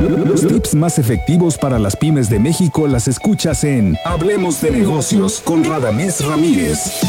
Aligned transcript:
Los 0.00 0.46
tips 0.46 0.74
más 0.74 0.98
efectivos 0.98 1.58
para 1.58 1.78
las 1.78 1.94
pymes 1.94 2.30
de 2.30 2.38
México 2.38 2.88
las 2.88 3.06
escuchas 3.06 3.64
en 3.64 3.98
Hablemos 4.06 4.62
de 4.62 4.70
negocios 4.70 5.40
con 5.40 5.62
Radamés 5.62 6.24
Ramírez. 6.24 7.02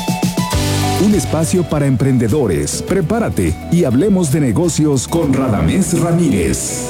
Un 1.01 1.15
espacio 1.15 1.63
para 1.63 1.85
emprendedores. 1.85 2.81
Prepárate 2.81 3.55
y 3.71 3.85
hablemos 3.85 4.33
de 4.33 4.41
negocios 4.41 5.07
con 5.07 5.33
Radamés 5.33 5.97
Ramírez. 6.01 6.89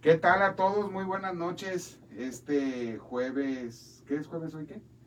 ¿Qué 0.00 0.16
tal 0.16 0.42
a 0.42 0.56
todos? 0.56 0.90
Muy 0.90 1.04
buenas 1.04 1.36
noches. 1.36 2.00
Este 2.16 2.98
jueves, 2.98 4.02
¿qué 4.08 4.16
es 4.16 4.26
jueves 4.26 4.52
hoy 4.54 4.66
qué? 4.66 4.97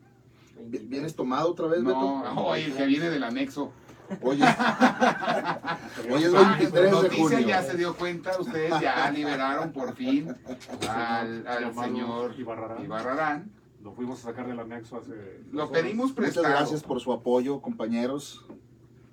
¿Vienes 0.66 1.16
tomado 1.16 1.52
otra 1.52 1.68
vez, 1.68 1.84
Beto? 1.84 2.00
No, 2.00 2.46
hoy 2.48 2.62
el 2.62 2.74
que 2.76 2.86
viene 2.86 3.10
del 3.10 3.24
anexo. 3.24 3.72
Oye, 4.22 4.44
hoy 6.12 6.24
es 6.24 6.34
Ah, 6.36 6.56
23 6.60 6.74
de 6.74 6.92
noticia 6.92 7.24
junio. 7.24 7.48
ya 7.48 7.64
se 7.64 7.78
dio 7.78 7.96
cuenta, 7.96 8.38
ustedes 8.40 8.74
ya 8.82 9.10
liberaron 9.10 9.72
por 9.72 9.96
fin 9.96 10.36
al, 10.90 11.46
señor 11.74 12.36
Ibarrarán. 12.38 12.84
Ibarrarán. 12.84 13.52
Lo 13.82 13.94
fuimos 13.94 14.20
a 14.20 14.24
sacar 14.30 14.48
del 14.48 14.60
anexo 14.60 14.98
hace. 14.98 15.40
Lo 15.52 15.72
pedimos 15.72 16.10
Muchas 16.10 16.16
prestado. 16.16 16.48
gracias 16.50 16.84
por 16.84 17.00
su 17.00 17.14
apoyo, 17.14 17.62
compañeros. 17.62 18.46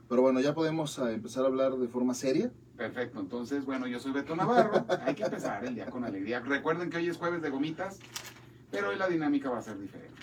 Pero 0.09 0.23
bueno, 0.23 0.41
ya 0.41 0.53
podemos 0.55 0.99
ah, 0.99 1.13
empezar 1.13 1.45
a 1.45 1.47
hablar 1.47 1.77
de 1.77 1.87
forma 1.89 2.15
seria. 2.15 2.51
Perfecto, 2.77 3.21
entonces, 3.21 3.65
bueno, 3.65 3.87
yo 3.87 4.01
soy 4.01 4.13
Beto 4.13 4.35
Navarro. 4.37 4.85
Hay 5.07 5.15
que 5.15 5.23
empezar 5.25 5.65
el 5.65 5.75
día 5.77 5.87
con 5.87 6.05
alegría. 6.05 6.41
Recuerden 6.41 6.91
que 6.91 6.97
hoy 6.97 7.09
es 7.09 7.17
jueves 7.17 7.41
de 7.43 7.51
gomitas, 7.51 7.99
pero 8.71 8.89
hoy 8.91 8.97
la 8.97 9.09
dinámica 9.09 9.49
va 9.51 9.59
a 9.59 9.63
ser 9.63 9.79
diferente. 9.79 10.15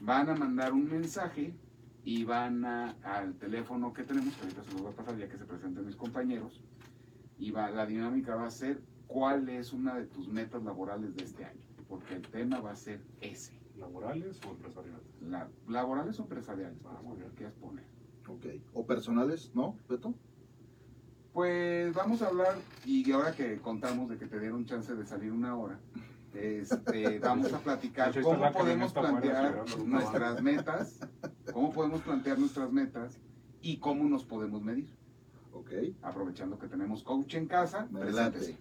Van 0.00 0.28
a 0.30 0.34
mandar 0.34 0.72
un 0.72 0.88
mensaje 0.88 1.52
y 2.04 2.24
van 2.24 2.64
a, 2.64 2.90
al 3.02 3.34
teléfono 3.34 3.92
que 3.92 4.04
tenemos, 4.04 4.34
que 4.34 4.42
ahorita 4.42 4.64
se 4.64 4.72
los 4.72 4.82
voy 4.82 4.92
a 4.92 4.96
pasar 4.96 5.16
ya 5.18 5.28
que 5.28 5.36
se 5.36 5.44
presenten 5.44 5.84
mis 5.86 5.96
compañeros. 5.96 6.62
Y 7.38 7.50
va, 7.50 7.70
la 7.70 7.86
dinámica 7.86 8.34
va 8.36 8.46
a 8.46 8.50
ser 8.50 8.80
cuál 9.06 9.48
es 9.48 9.72
una 9.72 9.94
de 9.96 10.06
tus 10.06 10.28
metas 10.28 10.62
laborales 10.62 11.14
de 11.16 11.24
este 11.24 11.44
año, 11.44 11.60
porque 11.88 12.14
el 12.14 12.22
tema 12.22 12.60
va 12.60 12.72
a 12.72 12.76
ser 12.76 13.00
ese. 13.20 13.58
¿Laborales 13.76 14.40
o 14.46 14.50
empresariales? 14.50 15.02
La, 15.20 15.48
laborales 15.68 16.18
o 16.18 16.22
empresariales, 16.22 16.78
Ah, 16.84 17.00
muy 17.02 17.16
bien. 17.16 17.28
¿qué 17.30 17.36
quieras 17.36 17.54
poner? 17.60 17.84
Ok. 18.28 18.44
¿O 18.74 18.86
personales? 18.86 19.50
¿No, 19.54 19.76
Beto? 19.88 20.14
Pues 21.32 21.94
vamos 21.94 22.20
a 22.22 22.26
hablar, 22.28 22.56
y 22.84 23.08
ahora 23.12 23.32
que 23.34 23.58
contamos 23.58 24.08
de 24.08 24.18
que 24.18 24.26
te 24.26 24.40
dieron 24.40 24.64
chance 24.64 24.94
de 24.96 25.06
salir 25.06 25.30
una 25.30 25.54
hora, 25.56 25.78
este, 26.40 27.18
vamos 27.18 27.52
a 27.52 27.58
platicar 27.58 28.12
cómo 28.22 28.52
podemos 28.52 28.92
plantear 28.92 29.64
nuestras 29.84 30.42
metas, 30.42 30.98
cómo 31.52 31.72
podemos 31.72 32.00
plantear 32.02 32.38
nuestras 32.38 32.70
metas 32.72 33.18
y 33.60 33.78
cómo 33.78 34.04
nos 34.08 34.24
podemos 34.24 34.62
medir, 34.62 34.88
Ok. 35.52 35.70
aprovechando 36.02 36.58
que 36.58 36.68
tenemos 36.68 37.02
coach 37.02 37.34
en 37.34 37.46
casa. 37.46 37.88
Adelante. 37.94 38.38
preséntese. 38.38 38.56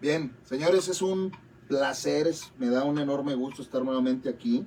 Bien, 0.00 0.32
señores, 0.44 0.88
es 0.88 1.00
un 1.02 1.32
placer, 1.68 2.26
es- 2.26 2.52
me 2.58 2.68
da 2.68 2.84
un 2.84 2.98
enorme 2.98 3.34
gusto 3.34 3.62
estar 3.62 3.82
nuevamente 3.82 4.28
aquí. 4.28 4.66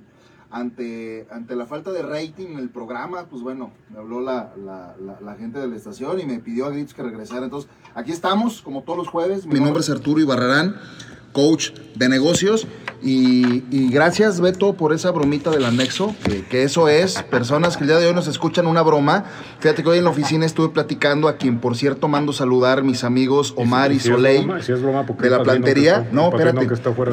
Ante, 0.52 1.28
ante 1.30 1.54
la 1.54 1.64
falta 1.64 1.92
de 1.92 2.02
rating 2.02 2.48
en 2.48 2.58
el 2.58 2.70
programa, 2.70 3.26
pues 3.26 3.40
bueno, 3.40 3.70
me 3.88 3.98
habló 3.98 4.20
la, 4.20 4.52
la- 4.56 4.96
la- 5.00 5.20
la 5.20 5.34
gente 5.36 5.60
de 5.60 5.68
la 5.68 5.76
estación 5.76 6.18
y 6.18 6.26
me 6.26 6.40
pidió 6.40 6.66
a 6.66 6.70
gritos 6.70 6.92
que 6.92 7.04
regresara. 7.04 7.44
Entonces, 7.44 7.70
aquí 7.94 8.10
estamos, 8.10 8.60
como 8.60 8.82
todos 8.82 8.98
los 8.98 9.08
jueves. 9.08 9.46
Mi 9.46 9.60
nombre 9.60 9.78
es 9.80 9.88
Arturo 9.90 10.20
Ibarrarán, 10.20 10.74
coach 11.32 11.70
de 11.94 12.08
negocios. 12.08 12.66
Y, 13.02 13.64
y 13.70 13.90
gracias, 13.90 14.42
Beto, 14.42 14.74
por 14.74 14.92
esa 14.92 15.10
bromita 15.10 15.48
del 15.50 15.64
anexo, 15.64 16.14
que, 16.22 16.44
que 16.44 16.64
eso 16.64 16.86
es, 16.88 17.22
personas 17.22 17.78
que 17.78 17.84
el 17.84 17.88
día 17.88 17.98
de 17.98 18.06
hoy 18.06 18.12
nos 18.14 18.26
escuchan 18.28 18.66
una 18.66 18.82
broma. 18.82 19.24
Fíjate 19.58 19.82
que 19.82 19.88
hoy 19.88 19.98
en 19.98 20.04
la 20.04 20.10
oficina 20.10 20.44
estuve 20.44 20.68
platicando 20.68 21.26
a 21.26 21.36
quien, 21.38 21.60
por 21.60 21.76
cierto, 21.78 22.08
mando 22.08 22.34
saludar 22.34 22.82
mis 22.82 23.02
amigos 23.02 23.54
Omar 23.56 23.90
y, 23.92 24.00
si 24.00 24.08
Soleil 24.08 24.40
si 24.62 24.72
de 24.72 25.30
la 25.30 25.42
plantería. 25.42 25.96
está- 26.00 26.12
No, 26.12 26.28
espérate. 26.28 26.58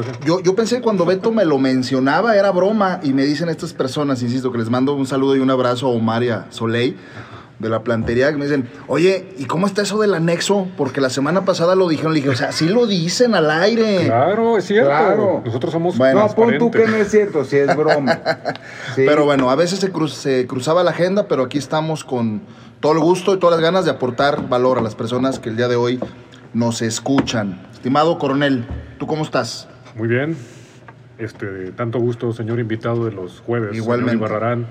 sí. 0.04 0.10
Yo, 0.26 0.40
yo 0.40 0.54
pensé 0.54 0.76
que 0.76 0.82
cuando 0.82 1.06
Beto 1.06 1.32
me 1.32 1.46
lo 1.46 1.58
mencionaba 1.58 2.36
era 2.36 2.50
broma 2.50 3.00
y 3.02 3.14
me 3.14 3.24
dicen 3.24 3.48
estas 3.48 3.72
personas, 3.72 4.22
insisto, 4.22 4.52
que 4.52 4.58
les 4.58 4.68
mando 4.68 4.92
un 4.92 5.06
saludo 5.06 5.36
y 5.36 5.38
un 5.38 5.50
abrazo 5.50 5.86
a 5.86 5.90
Omar 5.90 6.22
y 6.22 6.28
a 6.28 6.48
Soleil 6.50 6.98
de 7.58 7.68
la 7.68 7.82
plantería, 7.82 8.30
que 8.30 8.36
me 8.38 8.44
dicen, 8.44 8.68
oye, 8.86 9.34
¿y 9.36 9.46
cómo 9.46 9.66
está 9.66 9.82
eso 9.82 9.98
del 10.00 10.14
anexo? 10.14 10.68
Porque 10.76 11.00
la 11.00 11.10
semana 11.10 11.44
pasada 11.44 11.74
lo 11.74 11.88
dijeron, 11.88 12.12
le 12.12 12.20
dije, 12.20 12.28
o 12.30 12.36
sea, 12.36 12.52
sí 12.52 12.68
lo 12.68 12.86
dicen 12.86 13.34
al 13.34 13.50
aire. 13.50 14.04
Claro, 14.06 14.56
es 14.58 14.64
cierto. 14.66 14.88
Claro. 14.90 15.42
Nosotros 15.44 15.72
somos 15.72 15.98
Bueno, 15.98 16.20
No, 16.28 16.34
pon 16.34 16.56
tú 16.58 16.70
que 16.70 16.86
no 16.86 16.96
es 16.96 17.10
cierto, 17.10 17.44
si 17.44 17.56
es 17.56 17.74
broma. 17.76 18.20
Sí. 18.94 19.02
Pero 19.06 19.24
bueno, 19.24 19.50
a 19.50 19.56
veces 19.56 19.80
se, 19.80 19.90
cruz- 19.92 20.14
se 20.14 20.46
cruzaba 20.46 20.84
la 20.84 20.90
agenda, 20.92 21.26
pero 21.26 21.42
aquí 21.44 21.58
estamos 21.58 22.04
con 22.04 22.42
todo 22.80 22.92
el 22.92 23.00
gusto 23.00 23.34
y 23.34 23.38
todas 23.38 23.56
las 23.60 23.62
ganas 23.64 23.84
de 23.84 23.90
aportar 23.90 24.48
valor 24.48 24.78
a 24.78 24.80
las 24.82 24.94
personas 24.94 25.40
que 25.40 25.48
el 25.48 25.56
día 25.56 25.66
de 25.66 25.74
hoy 25.76 25.98
nos 26.54 26.80
escuchan. 26.80 27.60
Estimado 27.72 28.18
coronel, 28.18 28.66
¿tú 28.98 29.06
cómo 29.08 29.24
estás? 29.24 29.68
Muy 29.96 30.06
bien. 30.06 30.36
Este, 31.18 31.72
tanto 31.72 31.98
gusto, 31.98 32.32
señor 32.32 32.60
invitado 32.60 33.04
de 33.04 33.10
los 33.10 33.40
jueves. 33.40 33.74
Igualmente. 33.76 34.12
señor 34.12 34.30
Ibarrarán. 34.30 34.66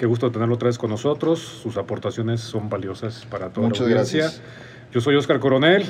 Qué 0.00 0.06
gusto 0.06 0.30
tenerlo 0.30 0.54
otra 0.54 0.68
vez 0.68 0.78
con 0.78 0.88
nosotros. 0.88 1.40
Sus 1.40 1.76
aportaciones 1.76 2.40
son 2.40 2.70
valiosas 2.70 3.26
para 3.26 3.50
toda 3.50 3.66
Muchas 3.66 3.86
la 3.86 4.00
audiencia. 4.00 4.20
gracias. 4.20 4.42
Yo 4.92 5.02
soy 5.02 5.14
Oscar 5.16 5.38
Coronel, 5.40 5.84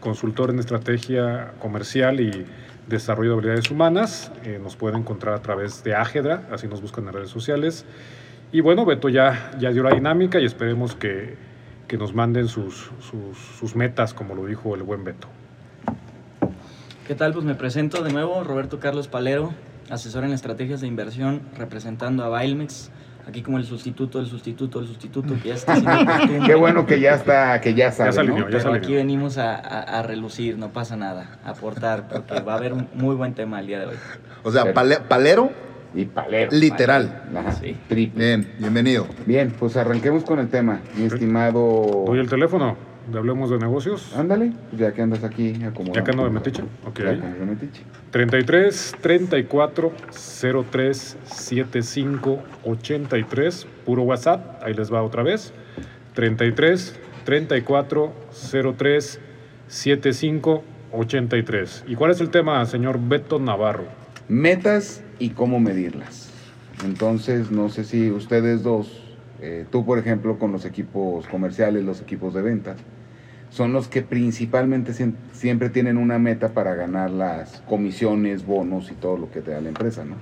consultor 0.00 0.50
en 0.50 0.58
estrategia 0.58 1.54
comercial 1.60 2.20
y 2.20 2.44
desarrollo 2.86 3.30
de 3.30 3.36
habilidades 3.36 3.70
humanas. 3.70 4.30
Eh, 4.44 4.60
nos 4.62 4.76
pueden 4.76 5.00
encontrar 5.00 5.32
a 5.32 5.40
través 5.40 5.82
de 5.82 5.94
Ágedra, 5.94 6.46
así 6.52 6.68
nos 6.68 6.82
buscan 6.82 7.06
en 7.06 7.14
redes 7.14 7.30
sociales. 7.30 7.86
Y 8.52 8.60
bueno, 8.60 8.84
Beto 8.84 9.08
ya, 9.08 9.52
ya 9.58 9.70
dio 9.70 9.82
la 9.82 9.94
dinámica 9.94 10.38
y 10.40 10.44
esperemos 10.44 10.94
que, 10.94 11.34
que 11.88 11.96
nos 11.96 12.14
manden 12.14 12.48
sus, 12.48 12.90
sus, 13.00 13.38
sus 13.58 13.74
metas, 13.74 14.12
como 14.12 14.34
lo 14.34 14.44
dijo 14.44 14.74
el 14.74 14.82
buen 14.82 15.04
Beto. 15.04 15.28
¿Qué 17.06 17.14
tal? 17.14 17.32
Pues 17.32 17.46
me 17.46 17.54
presento 17.54 18.02
de 18.02 18.12
nuevo, 18.12 18.44
Roberto 18.44 18.78
Carlos 18.78 19.08
Palero, 19.08 19.54
asesor 19.88 20.24
en 20.24 20.32
estrategias 20.32 20.82
de 20.82 20.86
inversión, 20.86 21.40
representando 21.56 22.24
a 22.24 22.28
Bailmex, 22.28 22.90
aquí 23.26 23.42
como 23.42 23.58
el 23.58 23.64
sustituto 23.64 24.18
del 24.18 24.26
sustituto 24.28 24.78
del 24.80 24.88
sustituto, 24.88 25.34
que 25.42 25.48
ya 25.48 25.54
está. 25.54 25.74
Qué 26.46 26.54
bueno 26.54 26.86
que 26.86 27.00
ya 27.00 27.14
está, 27.14 27.60
que 27.60 27.74
ya 27.74 27.90
sabe, 27.92 28.12
se 28.12 28.20
alineó, 28.20 28.44
¿no? 28.44 28.50
ya 28.50 28.58
Pero 28.58 28.74
aquí 28.74 28.94
venimos 28.94 29.38
a, 29.38 29.54
a- 29.56 29.98
a 29.98 30.02
relucir, 30.02 30.58
no 30.58 30.70
pasa 30.70 30.96
nada, 30.96 31.38
a 31.44 31.50
aportar, 31.50 32.08
porque 32.08 32.40
va 32.40 32.54
a 32.54 32.56
haber 32.56 32.72
un 32.72 32.88
muy 32.94 33.14
buen 33.14 33.34
tema 33.34 33.60
el 33.60 33.66
día 33.66 33.80
de 33.80 33.86
hoy. 33.86 33.96
O 34.42 34.50
sea, 34.50 34.72
pale- 34.74 35.00
palero, 35.08 35.50
Y 35.94 36.04
palero. 36.06 36.50
literal. 36.52 37.22
Ajá, 37.36 37.52
Sí. 37.52 37.76
Bien, 37.88 38.52
bienvenido. 38.58 39.06
Bien, 39.26 39.52
pues 39.58 39.76
arranquemos 39.76 40.24
con 40.24 40.38
el 40.38 40.48
tema, 40.48 40.80
mi 40.96 41.04
estimado... 41.04 42.04
Doy 42.06 42.18
el 42.18 42.28
teléfono, 42.28 42.76
de 43.10 43.18
Hablemos 43.18 43.50
de 43.50 43.58
Negocios. 43.58 44.14
Ándale, 44.16 44.52
ya 44.76 44.92
que 44.92 45.02
andas 45.02 45.24
aquí 45.24 45.62
acomodado. 45.64 45.94
Ya 45.94 46.04
que 46.04 46.10
ando 46.10 46.24
de 46.24 46.30
metiche. 46.30 46.62
Ok. 46.86 46.98
Ya 46.98 47.04
que 47.04 47.10
andas 47.10 47.38
de 47.38 47.46
metiche. 47.46 47.82
33 48.10 48.96
34 49.00 49.92
03 50.70 51.16
75 51.24 52.42
83, 52.64 53.66
puro 53.84 54.02
WhatsApp, 54.02 54.62
ahí 54.62 54.74
les 54.74 54.92
va 54.92 55.02
otra 55.02 55.22
vez. 55.22 55.52
33 56.14 56.98
34 57.24 58.12
03 58.76 59.20
75 59.66 60.64
83. 60.92 61.84
¿Y 61.88 61.96
cuál 61.96 62.10
es 62.10 62.20
el 62.20 62.30
tema, 62.30 62.64
señor 62.66 63.00
Beto 63.00 63.38
Navarro? 63.38 63.84
Metas 64.28 65.02
y 65.18 65.30
cómo 65.30 65.60
medirlas. 65.60 66.30
Entonces, 66.84 67.50
no 67.50 67.68
sé 67.68 67.84
si 67.84 68.10
ustedes 68.10 68.62
dos, 68.62 69.02
eh, 69.40 69.66
tú 69.70 69.84
por 69.84 69.98
ejemplo 69.98 70.38
con 70.38 70.52
los 70.52 70.64
equipos 70.64 71.26
comerciales, 71.28 71.84
los 71.84 72.00
equipos 72.00 72.34
de 72.34 72.42
venta, 72.42 72.76
son 73.54 73.72
los 73.72 73.86
que 73.86 74.02
principalmente 74.02 74.90
siem- 74.92 75.14
siempre 75.32 75.70
tienen 75.70 75.96
una 75.96 76.18
meta 76.18 76.48
para 76.48 76.74
ganar 76.74 77.10
las 77.12 77.62
comisiones, 77.68 78.44
bonos 78.44 78.90
y 78.90 78.94
todo 78.94 79.16
lo 79.16 79.30
que 79.30 79.42
te 79.42 79.52
da 79.52 79.60
la 79.60 79.68
empresa, 79.68 80.04
¿no? 80.04 80.16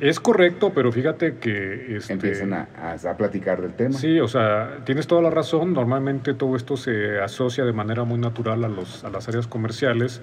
Es 0.00 0.20
correcto, 0.20 0.72
pero 0.74 0.92
fíjate 0.92 1.36
que... 1.36 1.96
Este, 1.96 2.12
Empiezan 2.12 2.52
a, 2.52 2.68
a- 2.76 3.10
a 3.10 3.16
platicar 3.16 3.62
del 3.62 3.72
tema. 3.72 3.94
Sí, 3.94 4.20
o 4.20 4.28
sea, 4.28 4.80
tienes 4.84 5.06
toda 5.06 5.22
la 5.22 5.30
razón. 5.30 5.72
Normalmente 5.72 6.34
todo 6.34 6.54
esto 6.54 6.76
se 6.76 7.18
asocia 7.18 7.64
de 7.64 7.72
manera 7.72 8.04
muy 8.04 8.18
natural 8.18 8.62
a, 8.64 8.68
los, 8.68 9.04
a 9.04 9.10
las 9.10 9.26
áreas 9.28 9.46
comerciales. 9.46 10.20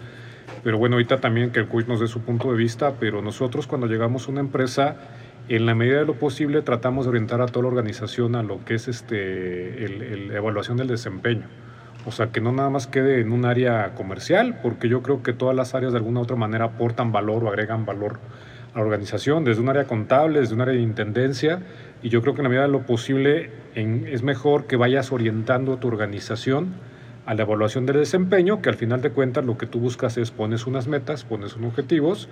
Pero 0.63 0.77
bueno, 0.77 0.95
ahorita 0.97 1.19
también 1.21 1.49
que 1.51 1.59
el 1.59 1.67
quiz 1.67 1.87
nos 1.87 1.99
dé 1.99 2.07
su 2.07 2.21
punto 2.21 2.51
de 2.51 2.57
vista, 2.57 2.93
pero 2.99 3.21
nosotros 3.23 3.65
cuando 3.65 3.87
llegamos 3.87 4.27
a 4.27 4.31
una 4.31 4.41
empresa, 4.41 4.95
en 5.49 5.65
la 5.65 5.73
medida 5.73 5.99
de 5.99 6.05
lo 6.05 6.15
posible 6.19 6.61
tratamos 6.61 7.05
de 7.05 7.09
orientar 7.09 7.41
a 7.41 7.47
toda 7.47 7.63
la 7.63 7.69
organización 7.69 8.35
a 8.35 8.43
lo 8.43 8.63
que 8.63 8.75
es 8.75 8.87
este, 8.87 9.85
el- 9.85 10.31
evaluación 10.31 10.77
del 10.77 10.87
desempeño. 10.87 11.47
O 12.05 12.11
sea, 12.11 12.27
que 12.27 12.39
no 12.41 12.51
nada 12.51 12.69
más 12.69 12.85
quede 12.87 13.19
en 13.21 13.31
un 13.31 13.45
área 13.45 13.93
comercial, 13.95 14.59
porque 14.61 14.87
yo 14.89 15.01
creo 15.01 15.23
que 15.23 15.33
todas 15.33 15.55
las 15.55 15.73
áreas 15.73 15.91
de 15.91 15.97
alguna 15.97 16.19
u 16.19 16.23
otra 16.23 16.35
manera 16.35 16.65
aportan 16.65 17.11
valor 17.11 17.43
o 17.43 17.47
agregan 17.49 17.85
valor 17.85 18.19
a 18.73 18.77
la 18.79 18.83
organización, 18.83 19.43
desde 19.43 19.61
un 19.61 19.69
área 19.69 19.85
contable, 19.85 20.39
desde 20.41 20.53
un 20.53 20.61
área 20.61 20.75
de 20.75 20.81
intendencia, 20.81 21.61
y 22.03 22.09
yo 22.09 22.21
creo 22.21 22.35
que 22.35 22.41
en 22.41 22.43
la 22.43 22.49
medida 22.49 22.63
de 22.63 22.71
lo 22.71 22.81
posible 22.81 23.49
en- 23.73 24.05
es 24.07 24.21
mejor 24.21 24.65
que 24.67 24.75
vayas 24.75 25.11
orientando 25.11 25.77
tu 25.77 25.87
organización 25.87 26.73
a 27.25 27.33
la 27.33 27.41
evaluación 27.41 27.87
del 27.87 27.95
desempeño, 27.97 28.61
que 28.61 28.69
al 28.69 28.75
final 28.75 29.01
de 29.01 29.09
cuentas 29.09 29.43
lo 29.43 29.57
que 29.57 29.65
tú 29.65 29.79
buscas 29.79 30.15
es 30.17 30.29
pones 30.29 30.67
unas 30.67 30.87
metas, 30.87 31.23
pones 31.23 31.55
unos 31.55 31.69
objetivos 31.69 32.29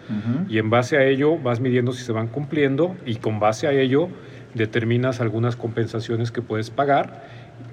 y 0.50 0.60
en 0.60 0.70
base 0.70 0.98
a 0.98 1.04
ello 1.06 1.36
vas 1.40 1.60
midiendo 1.62 1.94
si 1.94 2.04
se 2.04 2.12
van 2.12 2.28
cumpliendo 2.28 2.96
y 3.06 3.16
con 3.16 3.40
base 3.40 3.66
a 3.66 3.72
ello 3.72 4.10
determinas 4.54 5.20
algunas 5.20 5.56
compensaciones 5.56 6.32
que 6.32 6.44
puedes 6.44 6.70
pagar. 6.70 7.24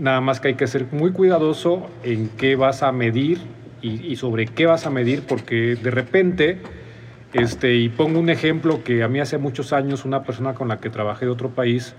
Nada 0.00 0.20
más 0.20 0.40
que 0.40 0.48
hay 0.48 0.54
que 0.54 0.66
ser 0.66 0.86
muy 0.92 1.12
cuidadoso 1.12 1.88
en 2.02 2.30
qué 2.30 2.56
vas 2.56 2.82
a 2.82 2.90
medir 2.90 3.38
y, 3.82 4.06
y 4.06 4.16
sobre 4.16 4.46
qué 4.46 4.66
vas 4.66 4.86
a 4.86 4.90
medir, 4.90 5.22
porque 5.28 5.76
de 5.76 5.90
repente, 5.90 6.58
este, 7.34 7.76
y 7.76 7.90
pongo 7.90 8.18
un 8.18 8.30
ejemplo 8.30 8.82
que 8.82 9.02
a 9.02 9.08
mí 9.08 9.20
hace 9.20 9.36
muchos 9.38 9.72
años 9.72 10.04
una 10.04 10.24
persona 10.24 10.54
con 10.54 10.68
la 10.68 10.78
que 10.78 10.88
trabajé 10.88 11.26
de 11.26 11.30
otro 11.30 11.50
país, 11.50 11.94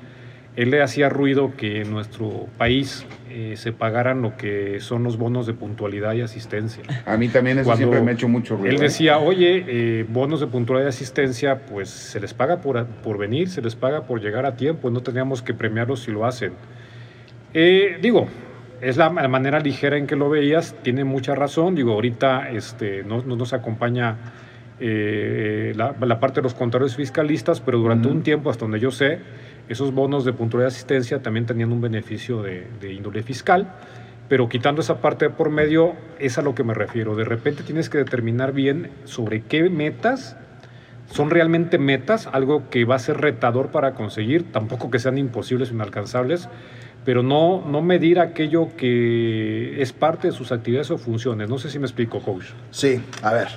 él 0.56 0.71
le 0.71 0.81
hacía 0.81 1.07
ruido 1.09 1.53
que 1.56 1.81
en 1.81 1.92
nuestro 1.92 2.48
país 2.57 3.06
eh, 3.30 3.53
se 3.56 3.71
pagaran 3.71 4.21
lo 4.21 4.36
que 4.36 4.80
son 4.81 5.03
los 5.03 5.18
bonos 5.18 5.48
de 5.48 5.53
puntualidad 5.53 6.13
y 6.13 6.21
asistencia. 6.21 6.83
A 7.06 7.15
mí 7.15 7.30
también 7.30 7.59
eso 7.59 7.68
Cuando 7.68 7.77
siempre 7.77 8.01
me 8.01 8.12
ha 8.12 8.13
hecho 8.15 8.27
mucho 8.27 8.57
ruido. 8.57 8.69
Él 8.69 8.77
¿eh? 8.77 8.83
decía, 8.83 9.18
oye, 9.19 9.63
eh, 9.68 10.06
bonos 10.09 10.42
de 10.42 10.48
puntualidad 10.48 10.88
y 10.88 10.89
asistencia, 10.89 11.62
pues 11.62 11.89
se 11.89 12.19
les 12.19 12.33
paga 12.33 12.59
por, 12.59 12.86
por 12.86 13.18
venir, 13.18 13.48
se 13.48 13.62
les 13.62 13.75
paga 13.75 14.03
por 14.03 14.19
llegar 14.19 14.45
a 14.45 14.56
tiempo, 14.57 14.89
no 14.89 15.01
teníamos 15.01 15.42
que 15.42 15.53
premiarlos 15.53 16.01
si 16.01 16.12
lo 16.12 16.25
hacen. 16.25 16.51
Eh, 17.53 17.98
digo, 18.01 18.27
es 18.81 18.98
la, 18.98 19.09
la 19.09 19.27
manera 19.27 19.59
ligera 19.59 19.98
en 19.98 20.07
que 20.07 20.15
lo 20.15 20.30
veías, 20.30 20.75
tiene 20.83 21.03
mucha 21.03 21.36
razón, 21.36 21.75
digo, 21.75 21.94
ahorita 21.94 22.50
este, 22.50 23.03
no, 23.03 23.21
no 23.24 23.36
nos 23.36 23.53
acompaña 23.53 24.18
eh, 24.80 25.74
la, 25.75 25.95
la 26.00 26.19
parte 26.19 26.39
de 26.39 26.44
los 26.44 26.53
contadores 26.53 26.95
fiscalistas, 26.95 27.59
pero 27.59 27.77
durante 27.77 28.07
un 28.07 28.24
tiempo, 28.24 28.50
hasta 28.50 28.65
donde 28.65 28.80
yo 28.80 28.89
sé, 28.89 29.19
esos 29.69 29.94
bonos 29.94 30.25
de 30.25 30.33
puntualidad 30.33 30.69
y 30.69 30.74
asistencia 30.74 31.21
también 31.21 31.45
tenían 31.45 31.71
un 31.71 31.81
beneficio 31.81 32.42
de, 32.42 32.68
de 32.80 32.94
índole 32.94 33.21
fiscal, 33.21 33.71
pero 34.30 34.48
quitando 34.48 34.81
esa 34.81 35.01
parte 35.01 35.25
de 35.25 35.31
por 35.31 35.50
medio, 35.50 35.94
es 36.18 36.38
a 36.38 36.42
lo 36.42 36.56
que 36.56 36.63
me 36.63 36.74
refiero. 36.74 37.15
De 37.15 37.25
repente 37.25 37.63
tienes 37.63 37.89
que 37.89 37.98
determinar 37.98 38.53
bien 38.53 38.89
sobre 39.03 39.42
qué 39.42 39.69
metas 39.69 40.38
son 41.12 41.30
realmente 41.30 41.77
metas, 41.77 42.27
algo 42.27 42.69
que 42.69 42.86
va 42.86 42.95
a 42.95 43.00
ser 43.00 43.19
retador 43.19 43.68
para 43.68 43.94
conseguir, 43.94 44.51
tampoco 44.51 44.89
que 44.89 45.00
sean 45.00 45.18
imposibles 45.18 45.69
o 45.71 45.74
inalcanzables, 45.74 46.48
pero 47.06 47.24
no, 47.24 47.63
no 47.65 47.81
medir 47.81 48.19
aquello 48.19 48.69
que 48.77 49.81
es 49.81 49.92
parte 49.94 50.27
de 50.30 50.33
sus 50.33 50.51
actividades 50.51 50.92
o 50.92 50.98
funciones. 50.98 51.50
No 51.50 51.57
sé 51.57 51.69
si 51.69 51.80
me 51.80 51.86
explico, 51.86 52.19
coach. 52.19 52.45
Sí, 52.71 53.01
a 53.24 53.33
ver. 53.33 53.48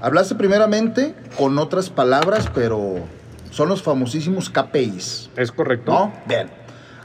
Hablaste 0.00 0.34
primeramente 0.34 1.14
con 1.38 1.58
otras 1.58 1.90
palabras, 1.90 2.50
pero 2.54 2.96
son 3.50 3.68
los 3.68 3.82
famosísimos 3.82 4.50
KPIs, 4.50 5.30
¿Es 5.36 5.52
correcto? 5.52 5.92
¿no? 5.92 6.12
Bien. 6.26 6.48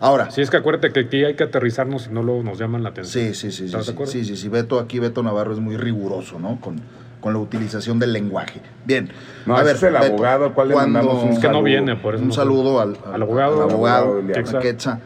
Ahora, 0.01 0.31
Sí, 0.31 0.41
es 0.41 0.49
que 0.49 0.57
acuérdate 0.57 0.91
que 0.91 1.01
aquí 1.01 1.23
hay 1.23 1.35
que 1.35 1.43
aterrizarnos 1.43 2.03
si 2.03 2.09
no 2.11 2.23
luego 2.23 2.41
nos 2.43 2.57
llaman 2.57 2.81
la 2.83 2.89
atención. 2.89 3.25
sí, 3.27 3.33
sí, 3.35 3.51
sí, 3.51 3.57
sí, 3.59 3.65
¿Estás 3.65 3.81
de 3.81 3.85
sí, 3.85 3.91
acuerdo? 3.93 4.11
sí, 4.11 4.25
sí, 4.25 4.35
sí, 4.35 4.49
Beto, 4.49 4.79
aquí 4.79 4.97
Beto 4.99 5.21
Navarro 5.21 5.53
es 5.53 5.59
muy 5.59 5.77
riguroso, 5.77 6.39
¿no? 6.39 6.59
Con, 6.59 6.81
con 7.21 7.33
la 7.33 7.39
utilización 7.39 7.99
del 7.99 8.11
lenguaje. 8.11 8.61
Bien. 8.83 9.09
No, 9.45 9.61
ese 9.61 9.71
es 9.73 9.83
el 9.83 9.95
abogado 9.95 10.45
al 10.45 10.53
cual 10.53 10.69
le 10.69 10.73
cuando- 10.73 10.99
mandamos 10.99 11.23
un 11.23 11.29
Es 11.33 11.39
que 11.39 11.49
no 11.49 11.61
viene, 11.61 11.95
por 11.95 12.15
eso 12.15 12.23
Un 12.23 12.29
no- 12.29 12.33
saludo 12.33 12.81
al, 12.81 12.97
Al 13.13 13.21
abogado. 13.21 13.63
al 13.63 13.69
abogado, 13.69 14.13
Al 14.15 14.21
abogado, 14.21 14.57
a 14.57 14.59
Quetzal. 14.59 14.99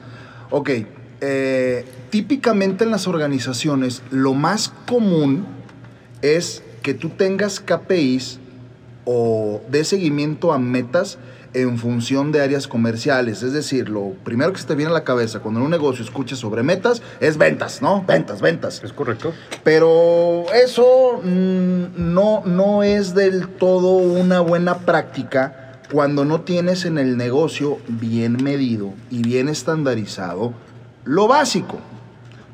Ok, 0.50 0.70
eh, 1.22 1.86
típicamente 2.10 2.84
en 2.84 2.92
las 2.92 3.08
organizaciones 3.08 4.04
lo 4.12 4.34
más 4.34 4.70
común 4.86 5.46
es 6.22 6.64
que 6.82 6.94
tú 6.94 7.10
tengas 7.10 7.60
KPIs 7.60 8.40
o 9.06 9.62
de 9.70 9.84
seguimiento 9.84 10.54
a 10.54 10.60
metas 10.60 11.18
en 11.54 11.78
función 11.78 12.32
de 12.32 12.42
áreas 12.42 12.68
comerciales. 12.68 13.42
Es 13.42 13.54
decir, 13.54 13.90
lo 13.90 14.12
primero 14.24 14.52
que 14.52 14.60
se 14.60 14.68
te 14.68 14.76
viene 14.76 14.92
a 14.92 14.94
la 14.94 15.04
cabeza 15.04 15.40
cuando 15.40 15.62
en 15.62 15.66
un 15.66 15.72
negocio 15.72 16.04
escuchas 16.04 16.38
sobre 16.38 16.64
metas 16.64 17.02
es 17.22 17.38
ventas, 17.38 17.82
¿no? 17.82 18.04
Ventas, 18.06 18.42
ventas. 18.42 18.84
¿Es 18.84 18.92
correcto? 18.92 19.34
Pero 19.64 20.46
eso 20.54 21.22
mm, 21.24 22.14
no, 22.14 22.44
no 22.46 22.84
es 22.84 23.16
del 23.16 23.48
todo 23.48 23.94
una 23.94 24.42
buena 24.42 24.80
práctica 24.80 25.65
cuando 25.92 26.26
no 26.26 26.42
tienes 26.42 26.86
en 26.86 26.98
el 26.98 27.18
negocio 27.18 27.78
bien 27.88 28.38
medido 28.44 28.94
y 29.12 29.22
bien 29.22 29.50
estandarizado 29.50 30.54
lo 31.04 31.28
básico. 31.28 31.80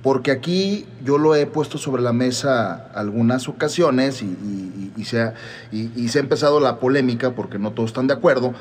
Porque 0.04 0.31
aquí 0.31 0.88
yo 1.06 1.19
lo 1.19 1.36
he 1.36 1.45
puesto 1.45 1.78
sobre 1.78 2.01
la 2.01 2.12
mesa 2.12 2.88
algunas 2.95 3.48
ocasiones 3.48 4.22
y, 4.24 4.25
y- 4.25 5.06
se 5.06 5.22
ha, 5.22 5.33
empezado 5.72 6.60
la 6.60 6.80
polémica 6.80 7.31
porque 7.31 7.57
no 7.60 7.72
todos 7.72 7.89
están 7.92 8.07
de 8.07 8.13
acuerdo, 8.13 8.54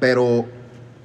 pero 0.00 0.46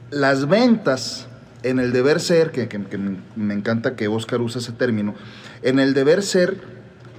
las 0.09 0.47
ventas 0.47 1.27
en 1.63 1.79
el 1.79 1.91
deber 1.91 2.19
ser, 2.19 2.51
que, 2.51 2.67
que- 2.67 2.83
que 2.85 2.97
me 2.97 3.53
encanta 3.53 3.95
que 3.95 4.07
Oscar 4.07 4.41
use 4.41 4.59
ese 4.59 4.71
término, 4.71 5.13
en 5.61 5.79
el 5.79 5.93
deber 5.93 6.23
ser 6.23 6.57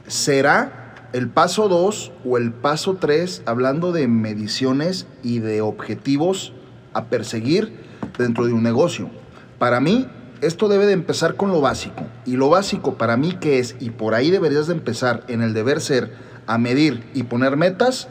será 0.07 0.82
el 1.13 1.29
paso 1.29 1.69
2 1.69 2.13
o 2.25 2.39
el 2.39 2.53
paso 2.53 2.97
3 2.99 3.43
hablando 3.45 3.93
de 3.93 4.09
mediciones 4.09 5.07
y 5.23 5.41
de 5.41 5.61
objetivos 5.61 6.55
a 6.95 7.07
perseguir 7.07 7.73
dentro 8.19 8.47
de 8.47 8.53
un 8.53 8.63
negocio. 8.63 9.11
Para 9.59 9.81
mí, 9.81 10.09
esto 10.41 10.69
debe 10.69 10.87
de 10.87 10.93
empezar 10.93 11.37
con 11.37 11.51
lo 11.51 11.61
básico. 11.61 12.03
Y 12.25 12.37
lo 12.37 12.49
básico 12.49 12.95
para 12.95 13.17
mí 13.17 13.35
que 13.35 13.59
es, 13.59 13.77
y 13.79 13.91
por 13.91 14.15
ahí 14.15 14.31
deberías 14.31 14.67
de 14.67 14.75
empezar 14.75 15.25
en 15.29 15.43
el 15.43 15.53
deber 15.55 15.81
ser, 15.81 16.13
a 16.47 16.59
medir 16.59 17.05
y 17.15 17.25
poner 17.25 17.57
metas, 17.57 18.09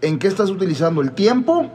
en 0.00 0.18
qué 0.18 0.26
estás 0.26 0.50
utilizando 0.50 1.02
el 1.02 1.12
tiempo 1.12 1.70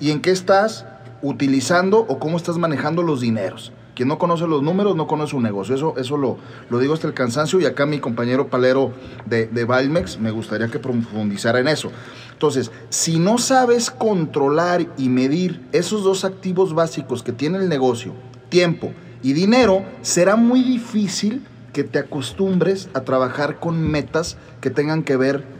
y 0.00 0.10
en 0.10 0.20
qué 0.20 0.30
estás 0.30 0.86
utilizando 1.22 2.00
o 2.00 2.18
cómo 2.18 2.36
estás 2.36 2.58
manejando 2.58 3.02
los 3.02 3.20
dineros. 3.20 3.72
Quien 3.96 4.08
no 4.08 4.18
conoce 4.18 4.46
los 4.46 4.62
números 4.62 4.94
no 4.94 5.06
conoce 5.06 5.34
un 5.36 5.42
negocio. 5.42 5.74
Eso, 5.74 5.94
eso 5.96 6.18
lo, 6.18 6.36
lo 6.68 6.78
digo 6.78 6.92
hasta 6.92 7.06
el 7.06 7.14
cansancio 7.14 7.58
y 7.60 7.64
acá 7.64 7.86
mi 7.86 7.98
compañero 7.98 8.48
palero 8.48 8.92
de, 9.24 9.46
de 9.46 9.64
Valmex 9.64 10.20
me 10.20 10.30
gustaría 10.30 10.68
que 10.68 10.78
profundizara 10.78 11.60
en 11.60 11.68
eso. 11.68 11.90
Entonces, 12.30 12.70
si 12.90 13.18
no 13.18 13.38
sabes 13.38 13.90
controlar 13.90 14.86
y 14.98 15.08
medir 15.08 15.66
esos 15.72 16.04
dos 16.04 16.26
activos 16.26 16.74
básicos 16.74 17.22
que 17.22 17.32
tiene 17.32 17.56
el 17.56 17.70
negocio, 17.70 18.12
tiempo 18.50 18.92
y 19.22 19.32
dinero, 19.32 19.82
será 20.02 20.36
muy 20.36 20.62
difícil 20.62 21.42
que 21.72 21.82
te 21.82 21.98
acostumbres 21.98 22.90
a 22.92 23.00
trabajar 23.00 23.60
con 23.60 23.80
metas 23.80 24.36
que 24.60 24.68
tengan 24.68 25.04
que 25.04 25.16
ver 25.16 25.55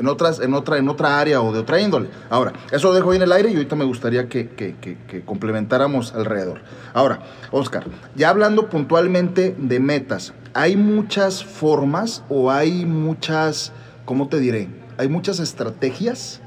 en, 0.00 0.08
otras, 0.08 0.40
en, 0.40 0.54
otra, 0.54 0.78
en 0.78 0.88
otra 0.88 1.20
área 1.20 1.40
o 1.42 1.52
de 1.52 1.60
otra 1.60 1.80
índole. 1.80 2.08
Ahora, 2.30 2.52
eso 2.72 2.88
lo 2.88 2.94
dejo 2.94 3.10
ahí 3.10 3.16
en 3.18 3.22
el 3.22 3.32
aire 3.32 3.50
y 3.50 3.54
ahorita 3.54 3.76
me 3.76 3.84
gustaría 3.84 4.28
que, 4.28 4.48
que- 4.48 4.74
que- 4.80 4.96
que 5.06 5.20
complementáramos 5.24 6.14
alrededor. 6.14 6.62
Ahora, 6.94 7.20
Oscar, 7.52 7.84
ya 8.16 8.30
hablando 8.30 8.68
puntualmente 8.68 9.54
de 9.56 9.78
metas, 9.78 10.32
¿hay 10.54 10.76
muchas 10.76 11.44
formas 11.44 12.24
o 12.28 12.50
hay 12.50 12.84
muchas, 12.86 13.72
¿cómo 14.04 14.28
te 14.28 14.40
diré? 14.40 14.68
¿Hay 14.98 15.08
muchas 15.08 15.38
estrategias 15.38 16.40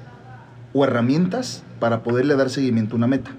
o 0.74 0.84
herramientas 0.84 1.64
para 1.80 2.04
poderle 2.04 2.36
dar 2.36 2.50
seguimiento 2.50 2.96
a 2.96 2.98
una 2.98 3.08
meta? 3.08 3.32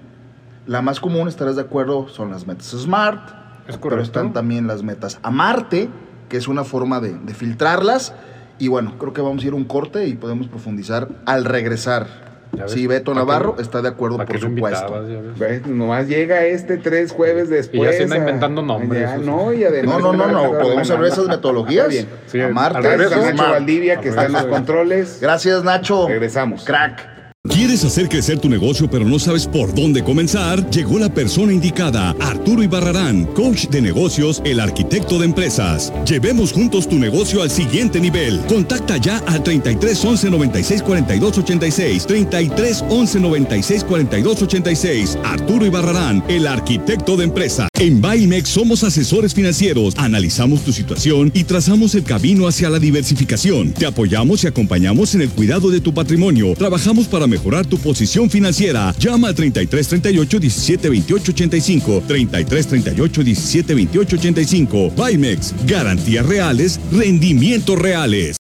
La 0.65 0.81
más 0.81 0.99
común, 0.99 1.27
estarás 1.27 1.55
de 1.57 1.61
acuerdo, 1.61 2.07
son 2.07 2.31
las 2.31 2.47
metas 2.47 2.67
SMART, 2.67 3.29
Es 3.67 3.77
pero 3.77 4.01
están 4.01 4.33
también 4.33 4.65
las 4.67 4.81
metas 4.81 5.19
a 5.21 5.29
Marte, 5.29 5.89
que 6.29 6.37
es 6.37 6.47
una 6.47 6.63
forma 6.63 6.99
de, 6.99 7.13
de 7.13 7.33
filtrarlas. 7.35 8.13
Y 8.57 8.67
bueno, 8.69 8.93
creo 8.97 9.13
que 9.13 9.21
vamos 9.21 9.43
a 9.43 9.47
ir 9.47 9.53
a 9.53 9.55
un 9.55 9.65
corte 9.65 10.07
y 10.07 10.13
podemos 10.15 10.47
profundizar 10.47 11.07
al 11.25 11.45
regresar. 11.45 12.07
Ya 12.53 12.63
ves, 12.63 12.71
Sí, 12.71 12.87
Beto 12.87 13.11
¿para 13.11 13.25
qué- 13.25 13.27
Navarro 13.27 13.55
está 13.59 13.81
de 13.81 13.89
acuerdo, 13.89 14.15
¿Para 14.15 14.27
por 14.29 14.39
supuesto. 14.39 14.97
invitabas? 15.03 15.61
Ya. 15.63 15.67
Nomás 15.67 16.07
llega 16.07 16.45
este 16.45 16.77
tres 16.77 17.11
jueves 17.11 17.49
después. 17.49 17.97
se 17.97 18.03
anda 18.03 18.15
inventando 18.17 18.61
nombres, 18.61 19.01
Ya, 19.01 19.17
no, 19.17 19.51
y 19.51 19.65
además. 19.65 19.99
No, 19.99 20.13
no, 20.13 20.27
no, 20.27 20.31
no, 20.53 20.59
podemos 20.59 20.89
hablar 20.89 21.07
de 21.09 21.13
esas 21.13 21.27
metodologías. 21.27 21.89
Bien. 21.89 22.07
Sí, 22.27 22.39
a 22.39 22.45
al 22.45 22.53
Marte, 22.53 22.79
revés, 22.81 23.09
Gracias 23.09 23.27
a. 23.27 23.33
Nacho. 23.33 23.51
Valdivia, 23.51 23.99
que 23.99 24.07
está 24.09 24.25
en 24.27 24.31
los 24.33 24.45
controles. 24.45 25.17
Gracias, 25.21 25.63
Nacho. 25.65 26.07
Regresamos. 26.07 26.63
Crack. 26.63 27.14
¿Quieres 27.49 27.83
hacer 27.85 28.09
crecer 28.09 28.39
tu 28.39 28.49
negocio 28.49 28.89
pero 28.89 29.05
no 29.05 29.19
sabes 29.19 29.45
por 29.45 29.73
dónde 29.73 30.03
comenzar? 30.03 30.67
Llegó 30.71 30.97
la 30.97 31.13
persona 31.13 31.53
indicada, 31.53 32.15
Arturo 32.19 32.63
Ibarrarán, 32.63 33.25
coach 33.27 33.67
de 33.67 33.81
negocios, 33.81 34.41
el 34.45 34.59
arquitecto 34.59 35.19
de 35.19 35.25
empresas. 35.25 35.93
Llevemos 36.09 36.51
juntos 36.51 36.89
tu 36.89 36.97
negocio 36.97 37.43
al 37.43 37.51
siguiente 37.51 37.99
nivel. 37.99 38.39
Contacta 38.47 38.97
ya 38.97 39.19
al 39.27 39.43
33 39.43 40.03
11 40.03 40.29
96 40.31 40.81
42 40.81 41.37
86, 41.37 42.07
33 42.07 42.83
11 42.89 43.19
96 43.19 43.83
42 43.83 44.41
86. 44.41 45.17
Arturo 45.23 45.65
Ibarrarán, 45.65 46.23
el 46.27 46.47
arquitecto 46.47 47.15
de 47.15 47.25
empresas. 47.25 47.69
En 47.79 48.01
Baimex 48.01 48.49
somos 48.49 48.83
asesores 48.83 49.33
financieros, 49.33 49.93
analizamos 49.97 50.61
tu 50.61 50.73
situación 50.73 51.31
y 51.33 51.43
trazamos 51.43 51.93
el 51.93 52.03
camino 52.03 52.47
hacia 52.47 52.69
la 52.69 52.79
diversificación. 52.79 53.71
Te 53.73 53.85
apoyamos 53.85 54.43
y 54.43 54.47
acompañamos 54.47 55.13
en 55.13 55.21
el 55.21 55.29
cuidado 55.29 55.69
de 55.69 55.79
tu 55.79 55.93
patrimonio. 55.93 56.53
Trabajamos 56.57 57.07
para 57.07 57.27
mejorar 57.35 57.65
tu 57.65 57.77
posición 57.77 58.29
financiera. 58.29 58.93
Llama 58.97 59.27
al 59.27 59.35
33 59.35 59.87
38 59.87 60.39
17 60.39 60.89
28 60.89 61.31
85. 61.31 62.03
33 62.07 62.67
38 62.67 63.23
17 63.23 63.73
28 63.75 64.15
85. 64.15 64.91
Baimex, 64.95 65.53
garantías 65.65 66.25
reales, 66.25 66.79
rendimientos 66.91 67.77
reales. 67.77 68.37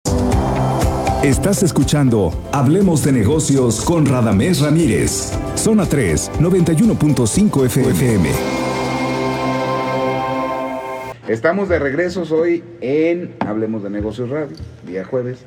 Estás 1.23 1.63
escuchando 1.63 2.33
Hablemos 2.53 3.05
de 3.05 3.13
negocios 3.13 3.81
con 3.81 4.05
Radamés 4.05 4.61
Ramírez. 4.61 5.33
Zona 5.55 5.87
3, 5.87 6.33
91.5 6.41 7.67
FM. 7.67 8.29
Estamos 11.29 11.69
de 11.69 11.79
regreso 11.79 12.25
hoy 12.35 12.63
en 12.81 13.37
Hablemos 13.39 13.85
de 13.85 13.91
Negocios 13.91 14.29
Radio, 14.29 14.57
día 14.85 15.05
jueves. 15.05 15.39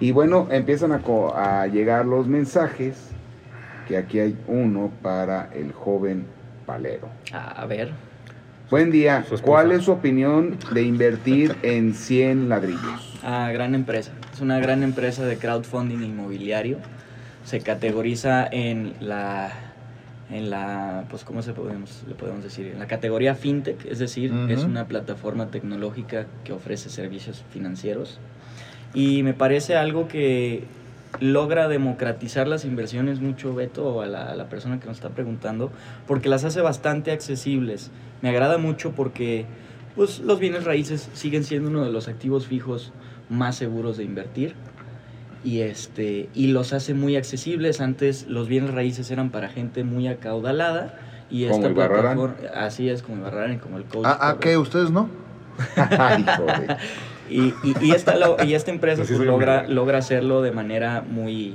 Y 0.00 0.10
bueno, 0.10 0.48
empiezan 0.50 0.92
a, 0.92 0.98
co- 1.00 1.34
a 1.36 1.66
llegar 1.66 2.04
los 2.06 2.26
mensajes, 2.26 3.10
que 3.86 3.96
aquí 3.96 4.18
hay 4.18 4.36
uno 4.46 4.90
para 5.02 5.50
el 5.54 5.72
joven 5.72 6.26
Palero. 6.66 7.08
A 7.32 7.64
ver, 7.66 7.92
Buen 8.70 8.90
día. 8.90 9.24
¿cuál 9.42 9.72
es 9.72 9.84
su 9.84 9.92
opinión 9.92 10.58
de 10.72 10.82
invertir 10.82 11.54
en 11.62 11.94
100 11.94 12.48
ladrillos? 12.48 13.10
Ah, 13.26 13.50
gran 13.54 13.74
empresa. 13.74 14.10
Es 14.34 14.42
una 14.42 14.58
gran 14.58 14.82
empresa 14.82 15.24
de 15.24 15.38
crowdfunding 15.38 16.02
inmobiliario. 16.02 16.76
Se 17.46 17.60
categoriza 17.60 18.46
en 18.46 18.92
la, 19.00 19.50
en 20.28 20.50
la, 20.50 21.04
pues, 21.08 21.24
¿cómo 21.24 21.40
se 21.40 21.54
podemos, 21.54 22.02
le 22.06 22.14
podemos 22.16 22.44
decir? 22.44 22.66
En 22.66 22.78
la 22.78 22.86
categoría 22.86 23.34
fintech, 23.34 23.82
es 23.86 23.98
decir, 23.98 24.30
es 24.50 24.64
una 24.64 24.88
plataforma 24.88 25.46
tecnológica 25.46 26.26
que 26.44 26.52
ofrece 26.52 26.90
servicios 26.90 27.42
financieros. 27.50 28.20
Y 28.94 29.22
me 29.22 29.34
parece 29.34 29.76
algo 29.76 30.08
que 30.08 30.64
logra 31.20 31.68
democratizar 31.68 32.48
las 32.48 32.64
inversiones 32.64 33.20
mucho, 33.20 33.54
Beto, 33.54 34.02
a 34.02 34.06
la, 34.06 34.30
a 34.30 34.34
la 34.36 34.48
persona 34.48 34.80
que 34.80 34.86
nos 34.86 34.96
está 34.96 35.10
preguntando, 35.10 35.70
porque 36.06 36.28
las 36.28 36.44
hace 36.44 36.60
bastante 36.60 37.10
accesibles. 37.12 37.90
Me 38.22 38.28
agrada 38.30 38.58
mucho 38.58 38.92
porque 38.92 39.46
pues, 39.96 40.20
los 40.20 40.38
bienes 40.38 40.64
raíces 40.64 41.08
siguen 41.12 41.44
siendo 41.44 41.68
uno 41.70 41.84
de 41.84 41.90
los 41.90 42.08
activos 42.08 42.46
fijos 42.46 42.92
más 43.28 43.56
seguros 43.56 43.96
de 43.96 44.04
invertir 44.04 44.54
y 45.44 45.60
este 45.60 46.28
y 46.34 46.48
los 46.48 46.72
hace 46.72 46.94
muy 46.94 47.16
accesibles. 47.16 47.80
Antes 47.80 48.26
los 48.26 48.48
bienes 48.48 48.72
raíces 48.72 49.10
eran 49.10 49.30
para 49.30 49.48
gente 49.48 49.84
muy 49.84 50.08
acaudalada 50.08 50.98
y 51.30 51.46
Como 51.46 51.66
esta 51.66 51.74
plataforma 51.74 52.36
así 52.54 52.88
es 52.88 53.02
como 53.02 53.26
y 53.26 53.56
como 53.58 53.76
el 53.76 53.84
coach. 53.84 54.06
¿Ah, 54.06 54.18
ah, 54.20 54.36
qué? 54.40 54.56
¿Ustedes 54.56 54.90
no? 54.90 55.08
Y, 57.30 57.54
y, 57.62 57.74
y 57.80 57.90
esta, 57.92 58.16
lo- 58.16 58.36
y 58.44 58.54
esta 58.54 58.70
empresa 58.70 59.02
pues, 59.06 59.18
logra, 59.18 59.66
logra 59.66 59.98
hacerlo 59.98 60.42
de 60.42 60.52
manera 60.52 61.02
muy, 61.08 61.54